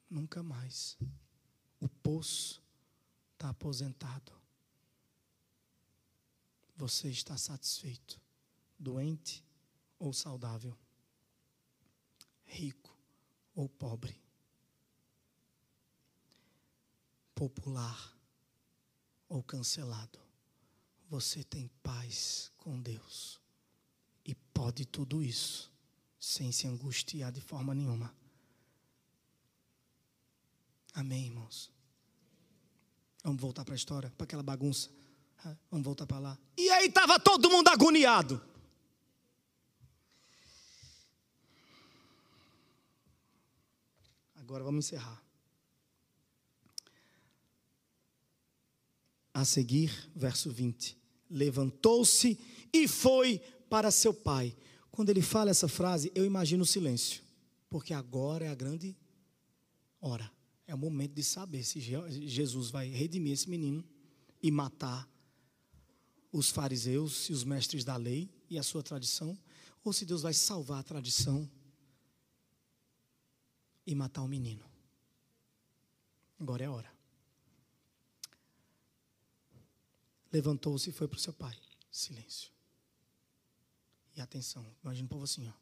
nunca 0.08 0.42
mais. 0.42 0.98
O 1.80 1.88
poço 1.88 2.62
está 3.32 3.48
aposentado. 3.48 4.32
Você 6.76 7.08
está 7.08 7.36
satisfeito, 7.36 8.20
doente 8.78 9.44
ou 9.98 10.12
saudável, 10.12 10.76
rico 12.44 12.83
ou 13.54 13.68
pobre, 13.68 14.20
popular 17.34 18.16
ou 19.28 19.42
cancelado, 19.42 20.18
você 21.08 21.44
tem 21.44 21.68
paz 21.82 22.52
com 22.56 22.80
Deus 22.80 23.40
e 24.24 24.34
pode 24.34 24.84
tudo 24.84 25.22
isso 25.22 25.72
sem 26.18 26.50
se 26.50 26.66
angustiar 26.66 27.30
de 27.30 27.40
forma 27.40 27.74
nenhuma. 27.74 28.14
Amém, 30.94 31.26
irmãos? 31.26 31.70
Vamos 33.22 33.40
voltar 33.40 33.64
para 33.64 33.74
a 33.74 33.76
história, 33.76 34.10
para 34.16 34.24
aquela 34.24 34.42
bagunça. 34.42 34.90
Vamos 35.70 35.84
voltar 35.84 36.06
para 36.06 36.18
lá. 36.18 36.38
E 36.56 36.70
aí 36.70 36.86
estava 36.86 37.18
todo 37.20 37.50
mundo 37.50 37.68
agoniado. 37.68 38.40
Agora 44.44 44.62
vamos 44.62 44.84
encerrar. 44.84 45.24
A 49.32 49.42
seguir, 49.42 49.90
verso 50.14 50.50
20: 50.52 50.98
Levantou-se 51.30 52.38
e 52.70 52.86
foi 52.86 53.38
para 53.70 53.90
seu 53.90 54.12
pai. 54.12 54.54
Quando 54.90 55.08
ele 55.08 55.22
fala 55.22 55.50
essa 55.50 55.66
frase, 55.66 56.12
eu 56.14 56.26
imagino 56.26 56.62
o 56.62 56.66
silêncio, 56.66 57.22
porque 57.70 57.94
agora 57.94 58.44
é 58.44 58.48
a 58.48 58.54
grande 58.54 58.94
hora. 59.98 60.30
É 60.66 60.74
o 60.74 60.78
momento 60.78 61.14
de 61.14 61.24
saber 61.24 61.64
se 61.64 61.80
Jesus 61.80 62.68
vai 62.68 62.88
redimir 62.88 63.32
esse 63.32 63.48
menino 63.48 63.82
e 64.42 64.50
matar 64.50 65.08
os 66.30 66.50
fariseus 66.50 67.30
e 67.30 67.32
os 67.32 67.44
mestres 67.44 67.82
da 67.82 67.96
lei 67.96 68.30
e 68.50 68.58
a 68.58 68.62
sua 68.62 68.82
tradição, 68.82 69.38
ou 69.82 69.90
se 69.90 70.04
Deus 70.04 70.20
vai 70.20 70.34
salvar 70.34 70.80
a 70.80 70.84
tradição 70.84 71.50
e 73.86 73.94
matar 73.94 74.22
o 74.22 74.28
menino. 74.28 74.64
Agora 76.38 76.64
é 76.64 76.66
a 76.66 76.72
hora. 76.72 76.92
Levantou-se 80.32 80.90
e 80.90 80.92
foi 80.92 81.06
para 81.06 81.16
o 81.16 81.20
seu 81.20 81.32
pai. 81.32 81.56
Silêncio. 81.90 82.50
E 84.16 84.20
atenção, 84.20 84.64
imagina 84.82 85.06
o 85.06 85.08
povo 85.08 85.24
assim, 85.24 85.48
ó. 85.48 85.52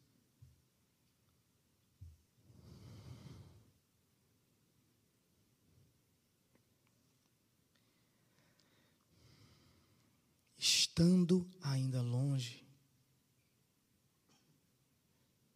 Estando 10.58 11.50
ainda 11.62 12.02
longe, 12.02 12.64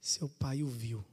seu 0.01 0.29
pai 0.29 0.63
o 0.63 0.69
viu 0.69 1.05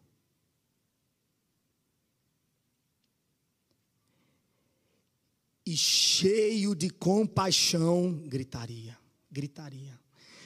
e 5.66 5.78
cheio 5.78 6.76
de 6.76 6.90
compaixão, 6.90 8.12
gritaria, 8.26 8.98
gritaria. 9.32 10.00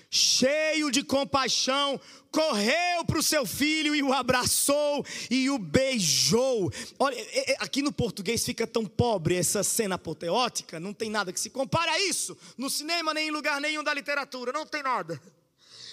Cheio 0.10 0.90
de 0.90 1.04
compaixão, 1.04 2.00
correu 2.32 3.04
para 3.06 3.20
o 3.20 3.24
seu 3.24 3.46
filho 3.46 3.94
e 3.94 4.02
o 4.02 4.14
abraçou 4.14 5.06
e 5.30 5.50
o 5.50 5.58
beijou. 5.58 6.72
Olha, 6.98 7.16
é, 7.16 7.52
é, 7.52 7.58
aqui 7.60 7.82
no 7.82 7.92
português 7.92 8.46
fica 8.46 8.66
tão 8.66 8.86
pobre 8.86 9.36
essa 9.36 9.64
cena 9.64 9.96
apoteótica, 9.96 10.80
não 10.80 10.94
tem 10.94 11.10
nada 11.10 11.34
que 11.34 11.40
se 11.40 11.50
compare 11.50 11.92
a 11.92 12.00
isso, 12.08 12.38
no 12.58 12.70
cinema 12.70 13.14
nem 13.14 13.28
em 13.28 13.32
lugar 13.32 13.60
nenhum 13.60 13.84
da 13.84 13.94
literatura, 13.94 14.54
não 14.54 14.66
tem 14.66 14.82
nada. 14.82 15.22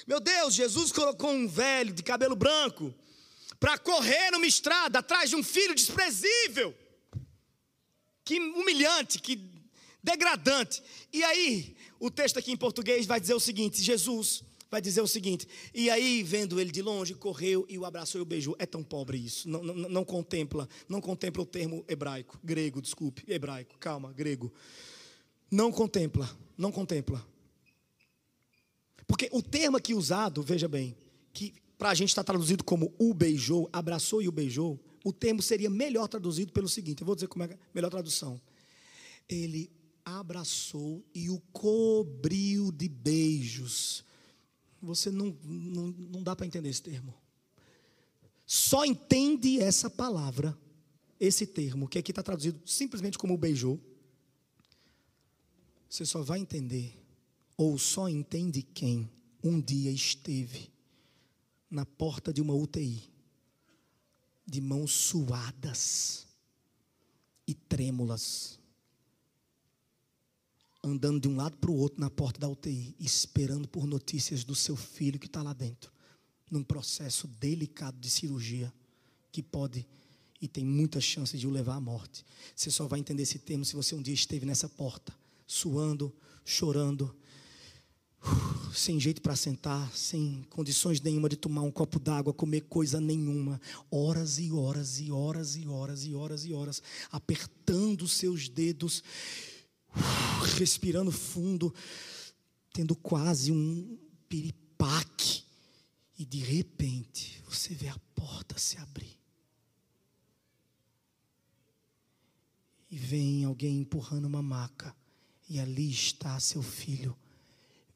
Meu 0.07 0.21
Deus, 0.21 0.55
Jesus 0.55 0.93
colocou 0.93 1.31
um 1.31 1.49
velho 1.49 1.93
de 1.93 2.03
cabelo 2.03 2.37
branco 2.37 2.95
para 3.59 3.79
correr 3.79 4.31
numa 4.31 4.47
estrada 4.47 5.01
atrás 5.01 5.31
de 5.31 5.37
um 5.37 5.43
filho 5.43 5.75
desprezível 5.75 6.75
que 8.25 8.39
humilhante, 8.39 9.19
que 9.21 9.53
degradante. 10.03 10.83
E 11.13 11.23
aí, 11.23 11.77
o 12.01 12.11
texto 12.11 12.39
aqui 12.39 12.53
em 12.53 12.57
português 12.57 13.07
vai 13.07 13.21
dizer 13.21 13.35
o 13.35 13.41
seguinte: 13.41 13.83
Jesus 13.83 14.43
vai 14.71 14.81
dizer 14.81 15.03
o 15.03 15.07
seguinte, 15.07 15.47
e 15.73 15.89
aí, 15.89 16.23
vendo 16.25 16.59
ele 16.59 16.73
de 16.73 16.83
longe, 16.83 17.15
correu 17.15 17.65
e 17.69 17.79
o 17.79 17.85
abraçou 17.85 18.19
e 18.19 18.23
o 18.23 18.25
beijou. 18.25 18.57
É 18.59 18.67
tão 18.67 18.83
pobre 18.83 19.17
isso, 19.19 19.49
não, 19.49 19.63
não, 19.63 19.75
não 19.89 20.05
contempla, 20.05 20.69
não 20.89 21.01
contempla 21.01 21.43
o 21.43 21.47
termo 21.47 21.85
hebraico, 21.87 22.39
grego, 22.43 22.83
desculpe, 22.83 23.23
hebraico, 23.29 23.79
calma, 23.79 24.13
grego. 24.13 24.53
Não 25.51 25.71
contempla, 25.71 26.29
não 26.59 26.73
contempla. 26.73 27.25
Porque 29.07 29.29
o 29.31 29.43
termo 29.43 29.77
aqui 29.77 29.95
usado, 29.95 30.43
veja 30.43 30.67
bem, 30.67 30.97
que 31.33 31.55
para 31.79 31.91
a 31.91 31.95
gente 31.95 32.09
está 32.09 32.25
traduzido 32.25 32.65
como 32.65 32.93
o 32.99 33.15
beijou, 33.15 33.69
abraçou 33.73 34.21
e 34.23 34.29
o 34.29 34.33
beijou, 34.33 34.81
o 35.05 35.13
termo 35.13 35.43
seria 35.43 35.69
melhor 35.69 36.09
traduzido 36.09 36.51
pelo 36.51 36.69
seguinte: 36.69 37.03
eu 37.03 37.07
vou 37.07 37.15
dizer 37.15 37.29
como 37.29 37.45
é 37.45 37.53
a 37.53 37.59
melhor 37.75 37.91
tradução. 37.91 38.41
Ele 39.29 39.71
abraçou 40.03 41.05
e 41.15 41.29
o 41.29 41.39
cobriu 41.53 42.73
de 42.73 42.89
beijos. 42.89 44.03
Você 44.81 45.11
não, 45.11 45.37
não, 45.45 45.89
não 45.89 46.23
dá 46.23 46.35
para 46.35 46.47
entender 46.47 46.71
esse 46.71 46.83
termo. 46.83 47.15
Só 48.47 48.85
entende 48.85 49.61
essa 49.61 49.89
palavra, 49.89 50.59
esse 51.21 51.47
termo, 51.47 51.89
que 51.89 51.99
aqui 51.99 52.11
está 52.11 52.23
traduzido 52.23 52.61
simplesmente 52.67 53.19
como 53.19 53.37
beijou. 53.37 53.81
Você 55.89 56.05
só 56.05 56.23
vai 56.23 56.41
entender, 56.41 56.99
ou 57.57 57.79
só 57.79 58.09
entende 58.09 58.63
quem 58.63 59.09
um 59.43 59.61
dia 59.61 59.91
esteve 59.91 60.71
na 61.71 61.87
porta 61.87 62.33
de 62.33 62.43
uma 62.43 62.55
UTI 62.55 63.14
de 64.47 64.61
mãos 64.61 64.93
suadas 64.93 66.27
e 67.47 67.55
trêmulas, 67.55 68.59
andando 70.83 71.21
de 71.21 71.29
um 71.29 71.37
lado 71.37 71.57
para 71.57 71.71
o 71.71 71.77
outro 71.77 72.01
na 72.01 72.11
porta 72.11 72.41
da 72.41 72.49
UTI, 72.49 72.95
esperando 72.99 73.67
por 73.69 73.87
notícias 73.87 74.45
do 74.45 74.55
seu 74.55 74.77
filho 74.77 75.19
que 75.19 75.27
está 75.27 75.43
lá 75.43 75.53
dentro, 75.53 75.93
num 76.51 76.63
processo 76.63 77.27
delicado 77.27 77.99
de 77.99 78.11
cirurgia 78.11 78.73
que 79.33 79.43
pode 79.43 79.87
e 80.41 80.49
tem 80.49 80.63
muitas 80.63 81.03
chances 81.03 81.41
de 81.41 81.47
o 81.47 81.51
levar 81.51 81.77
à 81.77 81.81
morte. 81.81 82.23
Você 82.55 82.71
só 82.71 82.87
vai 82.87 83.01
entender 83.01 83.23
esse 83.23 83.39
termo 83.39 83.65
se 83.65 83.75
você 83.75 83.95
um 83.95 84.03
dia 84.03 84.13
esteve 84.13 84.45
nessa 84.45 84.69
porta, 84.69 85.17
suando, 85.47 86.15
chorando, 86.45 87.17
sem 88.75 88.99
jeito 88.99 89.23
para 89.23 89.37
sentar, 89.37 89.91
sem 89.97 90.45
condições 90.51 91.01
nenhuma 91.01 91.29
de 91.29 91.37
tomar 91.37 91.63
um 91.63 91.71
copo 91.71 91.99
d'água, 91.99 92.33
comer 92.33 92.63
coisa 92.63 93.01
nenhuma, 93.01 93.61
horas 93.91 94.39
e 94.39 94.51
horas 94.51 94.99
e 94.99 95.11
horas 95.11 95.57
e 95.57 95.67
horas 95.67 96.05
e 96.05 96.15
horas 96.15 96.45
e 96.45 96.53
horas, 96.53 96.83
apertando 97.11 98.09
seus 98.09 98.49
dedos, 98.49 99.03
respirando 100.57 101.13
fundo, 101.13 101.73
tendo 102.73 102.97
quase 102.97 103.53
um 103.53 103.99
piripaque, 104.29 105.45
E 106.17 106.25
de 106.25 106.39
repente, 106.39 107.43
você 107.49 107.75
vê 107.75 107.89
a 107.89 107.99
porta 108.15 108.57
se 108.57 108.77
abrir. 108.79 109.19
E 112.89 112.97
vem 112.97 113.45
alguém 113.45 113.79
empurrando 113.79 114.27
uma 114.27 114.41
maca. 114.41 114.95
E 115.49 115.59
ali 115.59 115.91
está 115.91 116.39
seu 116.39 116.63
filho 116.63 117.17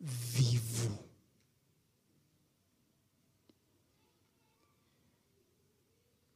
vivo. 0.00 1.08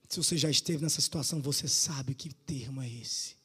Se 0.09 0.19
você 0.19 0.37
já 0.37 0.51
esteve 0.51 0.83
nessa 0.83 1.01
situação, 1.01 1.41
você 1.41 1.67
sabe 1.67 2.15
que 2.15 2.35
termo 2.35 2.83
é 2.83 2.89
esse. 2.89 3.42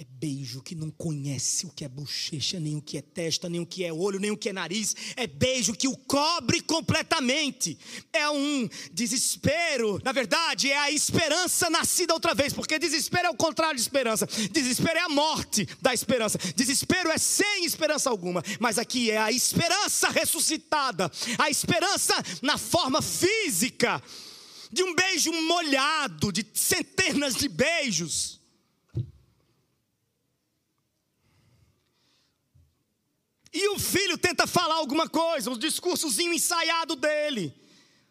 É 0.00 0.04
beijo 0.04 0.62
que 0.62 0.76
não 0.76 0.92
conhece 0.92 1.66
o 1.66 1.70
que 1.70 1.84
é 1.84 1.88
bochecha, 1.88 2.60
nem 2.60 2.76
o 2.76 2.80
que 2.80 2.96
é 2.96 3.02
testa, 3.02 3.48
nem 3.48 3.60
o 3.60 3.66
que 3.66 3.84
é 3.84 3.92
olho, 3.92 4.20
nem 4.20 4.30
o 4.30 4.36
que 4.36 4.50
é 4.50 4.52
nariz. 4.52 4.94
É 5.16 5.26
beijo 5.26 5.74
que 5.74 5.88
o 5.88 5.96
cobre 5.96 6.60
completamente. 6.60 7.76
É 8.12 8.30
um 8.30 8.68
desespero. 8.92 10.00
Na 10.04 10.12
verdade, 10.12 10.70
é 10.70 10.78
a 10.78 10.92
esperança 10.92 11.68
nascida 11.68 12.14
outra 12.14 12.32
vez, 12.32 12.52
porque 12.52 12.78
desespero 12.78 13.26
é 13.26 13.30
o 13.30 13.36
contrário 13.36 13.74
de 13.74 13.82
esperança. 13.82 14.24
Desespero 14.52 15.00
é 15.00 15.02
a 15.02 15.08
morte 15.08 15.68
da 15.82 15.92
esperança. 15.92 16.38
Desespero 16.54 17.10
é 17.10 17.18
sem 17.18 17.64
esperança 17.64 18.08
alguma. 18.08 18.40
Mas 18.60 18.78
aqui 18.78 19.10
é 19.10 19.18
a 19.18 19.32
esperança 19.32 20.10
ressuscitada. 20.10 21.10
A 21.36 21.50
esperança 21.50 22.14
na 22.40 22.56
forma 22.56 23.02
física 23.02 24.00
de 24.70 24.84
um 24.84 24.94
beijo 24.94 25.32
molhado, 25.32 26.30
de 26.30 26.46
centenas 26.54 27.34
de 27.34 27.48
beijos. 27.48 28.37
E 33.52 33.68
o 33.68 33.78
filho 33.78 34.18
tenta 34.18 34.46
falar 34.46 34.74
alguma 34.74 35.08
coisa, 35.08 35.50
o 35.50 35.58
discursozinho 35.58 36.32
ensaiado 36.32 36.94
dele. 36.94 37.54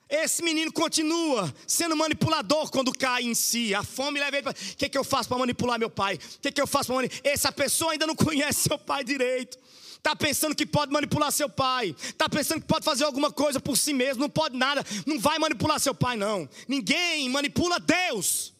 Esse 0.10 0.42
menino 0.42 0.72
continua 0.72 1.54
sendo 1.68 1.96
manipulador 1.96 2.72
quando 2.72 2.94
cai 2.94 3.24
em 3.24 3.36
si. 3.36 3.76
A 3.76 3.84
fome 3.84 4.20
leva 4.20 4.38
ele 4.38 4.44
para. 4.44 4.52
O 4.52 4.76
que, 4.78 4.88
que 4.88 4.98
eu 4.98 5.04
faço 5.04 5.28
para 5.28 5.38
manipular 5.38 5.78
meu 5.78 5.90
pai? 5.90 6.16
O 6.16 6.40
que, 6.40 6.52
que 6.52 6.62
eu 6.62 6.68
faço 6.68 6.88
para 6.88 6.96
manipular? 6.96 7.22
Essa 7.26 7.52
pessoa 7.52 7.92
ainda 7.92 8.08
não 8.08 8.16
conhece 8.16 8.70
seu 8.70 8.78
pai 8.78 9.04
direito. 9.04 9.58
Está 9.98 10.16
pensando 10.16 10.56
que 10.56 10.66
pode 10.66 10.94
manipular 10.94 11.30
seu 11.32 11.50
pai. 11.50 11.94
Está 12.02 12.30
pensando 12.30 12.62
que 12.62 12.68
pode 12.68 12.86
fazer 12.86 13.04
alguma 13.04 13.32
coisa 13.32 13.60
por 13.60 13.76
si 13.76 13.92
mesmo. 13.92 14.22
Não 14.22 14.30
pode 14.30 14.56
nada. 14.56 14.86
Não 15.06 15.20
vai 15.20 15.38
manipular 15.40 15.78
seu 15.80 15.94
pai, 15.94 16.16
não. 16.16 16.48
Ninguém 16.68 17.28
manipula 17.28 17.78
Deus. 17.78 18.54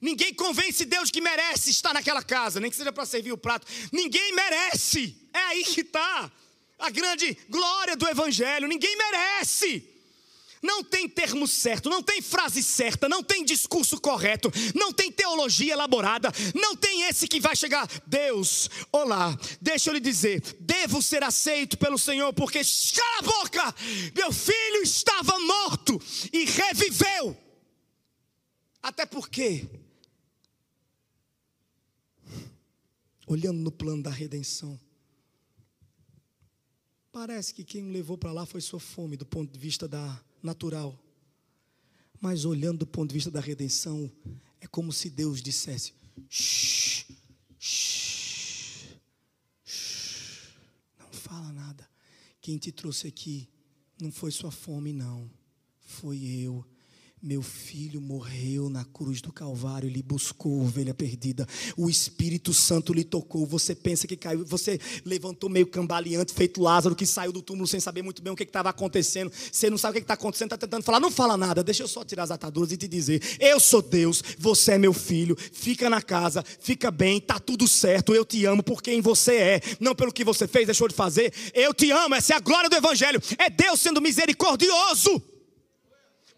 Ninguém 0.00 0.32
convence 0.32 0.84
Deus 0.84 1.10
que 1.10 1.20
merece 1.20 1.70
estar 1.70 1.92
naquela 1.92 2.22
casa, 2.22 2.58
nem 2.58 2.70
que 2.70 2.76
seja 2.76 2.92
para 2.92 3.04
servir 3.04 3.32
o 3.32 3.38
prato. 3.38 3.66
Ninguém 3.92 4.34
merece. 4.34 5.16
É 5.32 5.38
aí 5.38 5.64
que 5.64 5.82
está 5.82 6.30
a 6.78 6.90
grande 6.90 7.36
glória 7.48 7.96
do 7.96 8.08
Evangelho. 8.08 8.66
Ninguém 8.66 8.96
merece. 8.96 9.86
Não 10.62 10.84
tem 10.84 11.08
termo 11.08 11.48
certo, 11.48 11.88
não 11.88 12.02
tem 12.02 12.20
frase 12.20 12.62
certa, 12.62 13.08
não 13.08 13.22
tem 13.22 13.44
discurso 13.44 13.98
correto, 13.98 14.52
não 14.74 14.92
tem 14.92 15.10
teologia 15.10 15.72
elaborada, 15.72 16.30
não 16.54 16.76
tem 16.76 17.04
esse 17.04 17.26
que 17.26 17.40
vai 17.40 17.56
chegar. 17.56 17.88
Deus, 18.06 18.68
olá, 18.92 19.38
deixa 19.58 19.88
eu 19.88 19.94
lhe 19.94 20.00
dizer, 20.00 20.42
devo 20.60 21.00
ser 21.00 21.24
aceito 21.24 21.78
pelo 21.78 21.98
Senhor, 21.98 22.30
porque 22.34 22.60
cala 22.94 23.18
a 23.18 23.22
boca, 23.22 23.74
meu 24.14 24.30
filho 24.32 24.82
estava 24.82 25.38
morto 25.40 26.00
e 26.30 26.44
reviveu. 26.44 27.34
Até 28.82 29.06
porque 29.06 29.66
olhando 33.30 33.60
no 33.60 33.70
plano 33.70 34.02
da 34.02 34.10
redenção. 34.10 34.78
Parece 37.12 37.54
que 37.54 37.62
quem 37.62 37.84
o 37.84 37.92
levou 37.92 38.18
para 38.18 38.32
lá 38.32 38.44
foi 38.44 38.60
sua 38.60 38.80
fome, 38.80 39.16
do 39.16 39.24
ponto 39.24 39.52
de 39.52 39.58
vista 39.58 39.86
da 39.86 40.20
natural. 40.42 40.98
Mas 42.20 42.44
olhando 42.44 42.80
do 42.80 42.86
ponto 42.88 43.10
de 43.10 43.14
vista 43.14 43.30
da 43.30 43.40
redenção, 43.40 44.10
é 44.60 44.66
como 44.66 44.92
se 44.92 45.08
Deus 45.08 45.40
dissesse: 45.40 45.94
shh, 46.28 47.06
shh, 47.56 48.96
shh, 49.64 50.56
não 50.98 51.12
fala 51.12 51.52
nada. 51.52 51.88
Quem 52.40 52.58
te 52.58 52.72
trouxe 52.72 53.06
aqui 53.06 53.48
não 54.00 54.10
foi 54.10 54.32
sua 54.32 54.50
fome, 54.50 54.92
não. 54.92 55.30
Foi 55.78 56.18
eu 56.18 56.66
meu 57.22 57.42
filho 57.42 58.00
morreu 58.00 58.70
na 58.70 58.82
cruz 58.82 59.20
do 59.20 59.30
Calvário, 59.30 59.86
ele 59.86 60.02
buscou 60.02 60.62
ovelha 60.62 60.94
perdida. 60.94 61.46
O 61.76 61.90
Espírito 61.90 62.54
Santo 62.54 62.94
lhe 62.94 63.04
tocou. 63.04 63.44
Você 63.44 63.74
pensa 63.74 64.06
que 64.06 64.16
caiu, 64.16 64.42
você 64.46 64.80
levantou 65.04 65.50
meio 65.50 65.66
cambaleante, 65.66 66.32
feito 66.32 66.62
Lázaro, 66.62 66.96
que 66.96 67.04
saiu 67.04 67.30
do 67.30 67.42
túmulo 67.42 67.66
sem 67.66 67.78
saber 67.78 68.00
muito 68.00 68.22
bem 68.22 68.32
o 68.32 68.36
que 68.36 68.44
estava 68.44 68.70
acontecendo. 68.70 69.30
Você 69.52 69.68
não 69.68 69.76
sabe 69.76 69.98
o 69.98 70.00
que 70.00 70.04
está 70.04 70.14
acontecendo, 70.14 70.46
está 70.46 70.56
tentando 70.56 70.82
falar. 70.82 70.98
Não 70.98 71.10
fala 71.10 71.36
nada, 71.36 71.62
deixa 71.62 71.82
eu 71.82 71.88
só 71.88 72.02
tirar 72.04 72.22
as 72.22 72.30
ataduras 72.30 72.72
e 72.72 72.78
te 72.78 72.88
dizer: 72.88 73.22
Eu 73.38 73.60
sou 73.60 73.82
Deus, 73.82 74.22
você 74.38 74.72
é 74.72 74.78
meu 74.78 74.94
filho. 74.94 75.36
Fica 75.52 75.90
na 75.90 76.00
casa, 76.00 76.42
fica 76.42 76.90
bem, 76.90 77.18
está 77.18 77.38
tudo 77.38 77.68
certo. 77.68 78.14
Eu 78.14 78.24
te 78.24 78.46
amo 78.46 78.62
por 78.62 78.82
quem 78.82 79.02
você 79.02 79.34
é, 79.36 79.60
não 79.78 79.94
pelo 79.94 80.10
que 80.10 80.24
você 80.24 80.48
fez, 80.48 80.64
deixou 80.64 80.88
de 80.88 80.94
fazer. 80.94 81.34
Eu 81.52 81.74
te 81.74 81.90
amo, 81.90 82.14
essa 82.14 82.32
é 82.32 82.36
a 82.36 82.40
glória 82.40 82.70
do 82.70 82.76
Evangelho. 82.76 83.20
É 83.36 83.50
Deus 83.50 83.78
sendo 83.78 84.00
misericordioso 84.00 85.22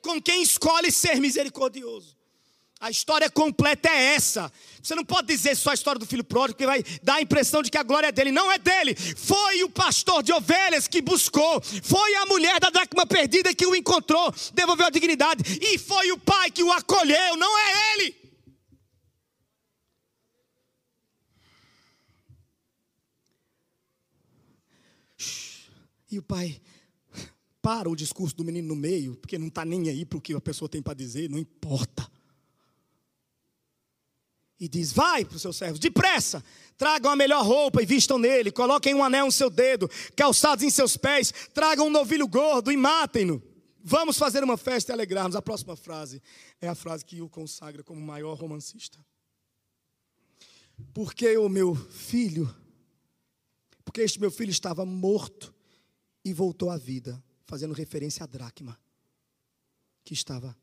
com 0.02 0.20
quem 0.20 0.42
escolhe 0.42 0.90
ser 0.90 1.20
misericordioso. 1.20 2.16
A 2.82 2.90
história 2.90 3.30
completa 3.30 3.88
é 3.88 4.16
essa. 4.16 4.52
Você 4.82 4.96
não 4.96 5.04
pode 5.04 5.28
dizer 5.28 5.56
só 5.56 5.70
a 5.70 5.74
história 5.74 6.00
do 6.00 6.06
filho 6.06 6.24
pródigo, 6.24 6.58
que 6.58 6.66
vai 6.66 6.82
dar 7.00 7.14
a 7.14 7.22
impressão 7.22 7.62
de 7.62 7.70
que 7.70 7.78
a 7.78 7.82
glória 7.84 8.08
é 8.08 8.12
dele. 8.12 8.32
Não 8.32 8.50
é 8.50 8.58
dele. 8.58 8.96
Foi 8.96 9.62
o 9.62 9.70
pastor 9.70 10.20
de 10.20 10.32
ovelhas 10.32 10.88
que 10.88 11.00
buscou. 11.00 11.60
Foi 11.60 12.14
a 12.16 12.26
mulher 12.26 12.58
da 12.58 12.70
dracma 12.70 13.06
perdida 13.06 13.54
que 13.54 13.64
o 13.64 13.76
encontrou, 13.76 14.34
devolveu 14.52 14.86
a 14.86 14.90
dignidade. 14.90 15.44
E 15.62 15.78
foi 15.78 16.10
o 16.10 16.18
pai 16.18 16.50
que 16.50 16.64
o 16.64 16.72
acolheu. 16.72 17.36
Não 17.36 17.56
é 17.56 17.94
ele. 17.94 18.22
E 26.10 26.18
o 26.18 26.22
pai 26.22 26.60
para 27.62 27.88
o 27.88 27.94
discurso 27.94 28.36
do 28.36 28.44
menino 28.44 28.68
no 28.68 28.76
meio, 28.76 29.16
porque 29.16 29.38
não 29.38 29.46
está 29.46 29.64
nem 29.64 29.88
aí 29.88 30.04
para 30.04 30.18
o 30.18 30.20
que 30.20 30.34
a 30.34 30.40
pessoa 30.40 30.68
tem 30.68 30.82
para 30.82 30.94
dizer, 30.94 31.30
não 31.30 31.38
importa. 31.38 32.10
E 34.58 34.68
diz: 34.68 34.92
Vai 34.92 35.24
para 35.24 35.36
os 35.36 35.42
seus 35.42 35.56
servos, 35.56 35.78
depressa, 35.78 36.44
tragam 36.76 37.12
a 37.12 37.16
melhor 37.16 37.46
roupa 37.46 37.80
e 37.80 37.86
vistam 37.86 38.18
nele, 38.18 38.50
coloquem 38.50 38.94
um 38.94 39.04
anel 39.04 39.26
no 39.26 39.32
seu 39.32 39.48
dedo, 39.48 39.88
calçados 40.16 40.64
em 40.64 40.70
seus 40.70 40.96
pés, 40.96 41.32
tragam 41.54 41.86
um 41.86 41.90
novilho 41.90 42.26
gordo 42.26 42.72
e 42.72 42.76
matem-no. 42.76 43.40
Vamos 43.84 44.18
fazer 44.18 44.42
uma 44.42 44.56
festa 44.56 44.92
e 44.92 44.94
alegrarmos. 44.94 45.36
A 45.36 45.42
próxima 45.42 45.76
frase 45.76 46.20
é 46.60 46.68
a 46.68 46.74
frase 46.74 47.04
que 47.04 47.22
o 47.22 47.28
consagra 47.28 47.82
como 47.82 48.00
maior 48.00 48.34
romancista. 48.34 48.98
Porque 50.92 51.36
o 51.36 51.48
meu 51.48 51.74
filho, 51.74 52.52
porque 53.84 54.00
este 54.00 54.20
meu 54.20 54.30
filho 54.30 54.50
estava 54.50 54.84
morto 54.84 55.52
e 56.24 56.32
voltou 56.32 56.70
à 56.70 56.76
vida 56.76 57.22
fazendo 57.52 57.74
referência 57.74 58.24
à 58.24 58.26
dracma, 58.26 58.80
que 60.02 60.14
estava 60.14 60.56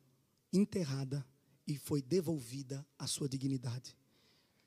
enterrada 0.51 1.23
e 1.67 1.77
foi 1.77 2.01
devolvida 2.01 2.83
à 2.97 3.05
sua 3.05 3.29
dignidade. 3.29 3.95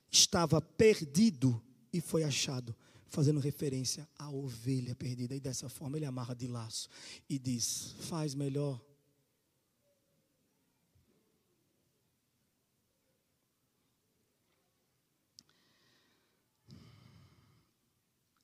Estava 0.09 0.61
perdido 0.61 1.61
e 1.93 2.01
foi 2.01 2.23
achado, 2.23 2.77
fazendo 3.09 3.41
referência 3.41 4.09
à 4.17 4.31
ovelha 4.31 4.95
perdida. 4.95 5.35
E 5.35 5.41
dessa 5.41 5.69
forma 5.69 5.97
ele 5.97 6.07
amarra 6.07 6.33
de 6.33 6.47
laço 6.47 6.89
e 7.29 7.41
diz: 7.41 7.97
Faz 8.03 8.37
melhor. 8.37 8.81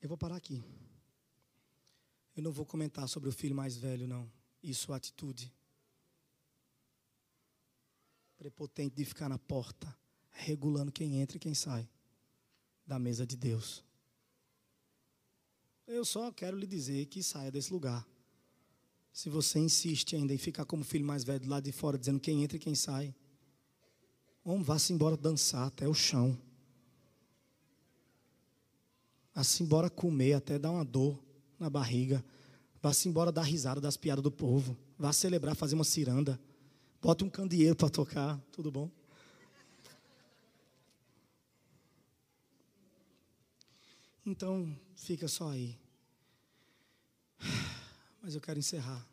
Eu 0.01 0.09
vou 0.09 0.17
parar 0.17 0.35
aqui. 0.35 0.61
Eu 2.39 2.43
não 2.43 2.53
vou 2.53 2.65
comentar 2.65 3.05
sobre 3.09 3.27
o 3.27 3.33
filho 3.33 3.53
mais 3.53 3.75
velho, 3.75 4.07
não. 4.07 4.31
E 4.63 4.73
sua 4.73 4.95
atitude. 4.95 5.53
Prepotente 8.37 8.95
de 8.95 9.03
ficar 9.03 9.27
na 9.27 9.37
porta, 9.37 9.93
regulando 10.31 10.89
quem 10.89 11.19
entra 11.19 11.35
e 11.35 11.39
quem 11.39 11.53
sai 11.53 11.85
da 12.87 12.97
mesa 12.97 13.27
de 13.27 13.35
Deus. 13.35 13.83
Eu 15.85 16.05
só 16.05 16.31
quero 16.31 16.57
lhe 16.57 16.65
dizer 16.65 17.07
que 17.07 17.21
saia 17.21 17.51
desse 17.51 17.73
lugar. 17.73 18.07
Se 19.11 19.29
você 19.29 19.59
insiste 19.59 20.15
ainda 20.15 20.33
em 20.33 20.37
ficar 20.37 20.63
como 20.63 20.85
filho 20.85 21.03
mais 21.03 21.25
velho 21.25 21.41
do 21.41 21.49
lado 21.49 21.65
de 21.65 21.73
fora, 21.73 21.97
dizendo 21.97 22.21
quem 22.21 22.41
entra 22.41 22.55
e 22.55 22.59
quem 22.61 22.73
sai, 22.73 23.13
homem, 24.45 24.63
vá-se 24.63 24.93
embora 24.93 25.17
dançar 25.17 25.67
até 25.67 25.89
o 25.89 25.93
chão. 25.93 26.39
Vá-se 29.35 29.61
embora 29.61 29.89
comer 29.89 30.35
até 30.35 30.57
dar 30.57 30.71
uma 30.71 30.85
dor 30.85 31.27
na 31.59 31.69
barriga. 31.69 32.23
Vá-se 32.81 33.09
embora 33.09 33.31
dar 33.31 33.43
risada 33.43 33.81
das 33.81 33.97
piadas 33.97 34.23
do 34.23 34.31
povo. 34.31 34.77
Vá 34.97 35.11
celebrar, 35.11 35.55
fazer 35.55 35.75
uma 35.75 35.83
ciranda. 35.83 36.39
Bota 37.01 37.25
um 37.25 37.29
candeeiro 37.29 37.75
para 37.75 37.89
tocar. 37.89 38.39
Tudo 38.51 38.71
bom? 38.71 38.89
Então, 44.25 44.77
fica 44.95 45.27
só 45.27 45.49
aí. 45.49 45.77
Mas 48.21 48.29
Mas 48.29 48.35
eu 48.35 48.41
quero 48.41 48.59
encerrar. 48.59 49.03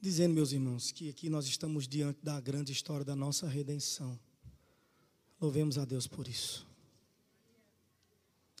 Dizendo, 0.00 0.32
meus 0.32 0.52
irmãos, 0.52 0.92
que 0.92 1.08
aqui 1.08 1.28
nós 1.28 1.46
estamos 1.46 1.88
diante 1.88 2.20
da 2.22 2.38
grande 2.38 2.70
história 2.70 3.04
da 3.04 3.16
nossa 3.16 3.48
redenção. 3.48 4.16
Louvemos 5.40 5.76
a 5.76 5.84
Deus 5.84 6.06
por 6.06 6.28
isso. 6.28 6.64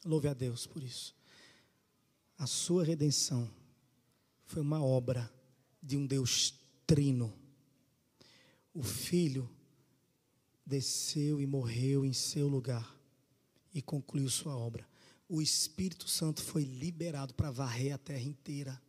Louve 0.06 0.28
a 0.28 0.34
Deus 0.34 0.68
por 0.68 0.84
isso. 0.84 1.12
A 2.38 2.46
sua 2.46 2.84
redenção 2.84 3.50
foi 4.44 4.62
uma 4.62 4.80
obra 4.80 5.28
de 5.82 5.96
um 5.96 6.06
Deus 6.06 6.54
trino. 6.86 7.36
O 8.72 8.84
Filho 8.84 9.50
desceu 10.64 11.40
e 11.40 11.46
morreu 11.46 12.04
em 12.04 12.12
seu 12.12 12.46
lugar 12.46 12.96
e 13.74 13.82
concluiu 13.82 14.30
sua 14.30 14.56
obra. 14.56 14.88
O 15.28 15.42
Espírito 15.42 16.08
Santo 16.08 16.40
foi 16.40 16.62
liberado 16.62 17.34
para 17.34 17.50
varrer 17.50 17.92
a 17.92 17.98
terra 17.98 18.22
inteira 18.22 18.80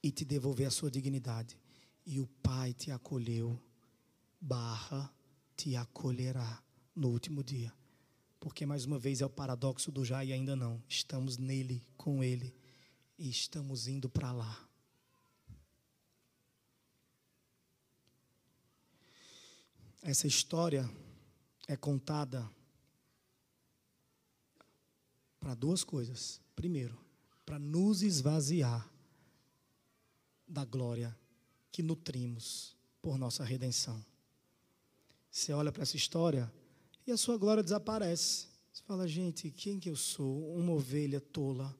e 0.00 0.12
te 0.12 0.24
devolver 0.24 0.68
a 0.68 0.70
sua 0.70 0.92
dignidade. 0.92 1.58
E 2.06 2.20
o 2.20 2.28
Pai 2.40 2.72
te 2.72 2.92
acolheu, 2.92 3.60
barra, 4.40 5.12
te 5.56 5.74
acolherá 5.74 6.62
no 6.94 7.08
último 7.08 7.42
dia. 7.42 7.72
Porque 8.42 8.66
mais 8.66 8.84
uma 8.84 8.98
vez 8.98 9.20
é 9.20 9.24
o 9.24 9.30
paradoxo 9.30 9.92
do 9.92 10.04
já 10.04 10.24
e 10.24 10.32
ainda 10.32 10.56
não. 10.56 10.82
Estamos 10.88 11.38
nele, 11.38 11.80
com 11.96 12.24
ele, 12.24 12.52
e 13.16 13.30
estamos 13.30 13.86
indo 13.86 14.08
para 14.08 14.32
lá. 14.32 14.68
Essa 20.02 20.26
história 20.26 20.90
é 21.68 21.76
contada 21.76 22.50
para 25.38 25.54
duas 25.54 25.84
coisas. 25.84 26.40
Primeiro, 26.56 26.98
para 27.46 27.60
nos 27.60 28.02
esvaziar 28.02 28.90
da 30.48 30.64
glória 30.64 31.16
que 31.70 31.80
nutrimos 31.80 32.76
por 33.00 33.16
nossa 33.16 33.44
redenção. 33.44 34.04
Você 35.30 35.52
olha 35.52 35.70
para 35.70 35.84
essa 35.84 35.96
história 35.96 36.52
e 37.06 37.12
a 37.12 37.16
sua 37.16 37.36
glória 37.36 37.62
desaparece. 37.62 38.46
Você 38.72 38.82
fala, 38.84 39.06
gente, 39.06 39.50
quem 39.50 39.78
que 39.78 39.90
eu 39.90 39.96
sou? 39.96 40.54
Uma 40.54 40.72
ovelha 40.72 41.20
tola, 41.20 41.76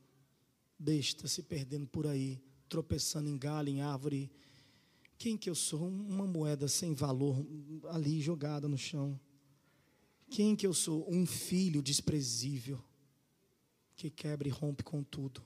besta, 0.78 1.26
se 1.26 1.42
perdendo 1.42 1.86
por 1.86 2.06
aí, 2.06 2.42
tropeçando 2.68 3.28
em 3.28 3.38
galho, 3.38 3.68
em 3.68 3.80
árvore. 3.80 4.30
Quem 5.16 5.36
que 5.36 5.48
eu 5.48 5.54
sou? 5.54 5.88
Uma 5.88 6.26
moeda 6.26 6.68
sem 6.68 6.94
valor 6.94 7.46
ali 7.90 8.20
jogada 8.20 8.68
no 8.68 8.76
chão. 8.76 9.18
Quem 10.28 10.56
que 10.56 10.66
eu 10.66 10.74
sou? 10.74 11.06
Um 11.08 11.26
filho 11.26 11.82
desprezível 11.82 12.82
que 13.94 14.10
quebra 14.10 14.48
e 14.48 14.50
rompe 14.50 14.82
com 14.82 15.02
tudo. 15.02 15.42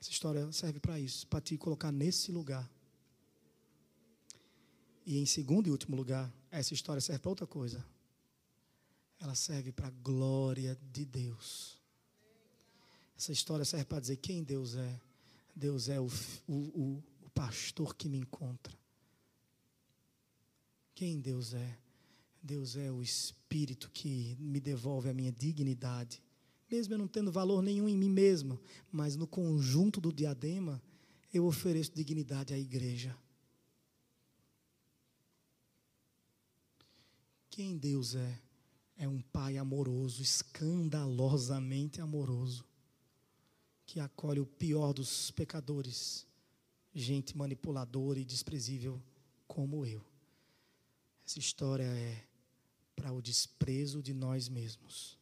Essa 0.00 0.10
história 0.10 0.50
serve 0.52 0.78
para 0.78 1.00
isso, 1.00 1.26
para 1.26 1.40
te 1.40 1.56
colocar 1.58 1.90
nesse 1.90 2.30
lugar. 2.30 2.70
E 5.04 5.18
em 5.18 5.26
segundo 5.26 5.66
e 5.66 5.70
último 5.70 5.96
lugar, 5.96 6.32
essa 6.50 6.74
história 6.74 7.00
serve 7.00 7.20
para 7.20 7.30
outra 7.30 7.46
coisa. 7.46 7.84
Ela 9.20 9.34
serve 9.34 9.72
para 9.72 9.88
a 9.88 9.90
glória 9.90 10.78
de 10.92 11.04
Deus. 11.04 11.78
Essa 13.16 13.32
história 13.32 13.64
serve 13.64 13.84
para 13.84 14.00
dizer 14.00 14.16
quem 14.16 14.42
Deus 14.42 14.76
é. 14.76 15.00
Deus 15.54 15.88
é 15.88 15.98
o, 15.98 16.06
o, 16.46 16.54
o, 16.54 17.04
o 17.24 17.30
pastor 17.30 17.94
que 17.94 18.08
me 18.08 18.18
encontra. 18.18 18.76
Quem 20.94 21.20
Deus 21.20 21.54
é? 21.54 21.78
Deus 22.40 22.76
é 22.76 22.90
o 22.90 23.02
Espírito 23.02 23.90
que 23.90 24.36
me 24.38 24.60
devolve 24.60 25.08
a 25.08 25.14
minha 25.14 25.32
dignidade 25.32 26.22
mesmo 26.70 26.94
eu 26.94 26.98
não 26.98 27.08
tendo 27.08 27.32
valor 27.32 27.62
nenhum 27.62 27.88
em 27.88 27.96
mim 27.96 28.10
mesmo, 28.10 28.60
mas 28.92 29.16
no 29.16 29.26
conjunto 29.26 30.00
do 30.00 30.12
diadema, 30.12 30.82
eu 31.32 31.46
ofereço 31.46 31.92
dignidade 31.94 32.52
à 32.52 32.58
igreja. 32.58 33.16
Quem 37.58 37.76
Deus 37.76 38.14
é? 38.14 38.40
É 38.96 39.08
um 39.08 39.20
Pai 39.20 39.58
amoroso, 39.58 40.22
escandalosamente 40.22 42.00
amoroso, 42.00 42.64
que 43.84 43.98
acolhe 43.98 44.38
o 44.38 44.46
pior 44.46 44.92
dos 44.92 45.32
pecadores, 45.32 46.24
gente 46.94 47.36
manipuladora 47.36 48.20
e 48.20 48.24
desprezível 48.24 49.02
como 49.48 49.84
eu. 49.84 50.06
Essa 51.26 51.40
história 51.40 51.82
é 51.82 52.24
para 52.94 53.12
o 53.12 53.20
desprezo 53.20 54.00
de 54.00 54.14
nós 54.14 54.48
mesmos 54.48 55.18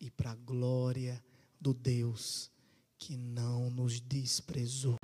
e 0.00 0.10
para 0.10 0.30
a 0.30 0.36
glória 0.36 1.22
do 1.60 1.74
Deus 1.74 2.50
que 2.96 3.14
não 3.14 3.68
nos 3.68 4.00
desprezou. 4.00 4.96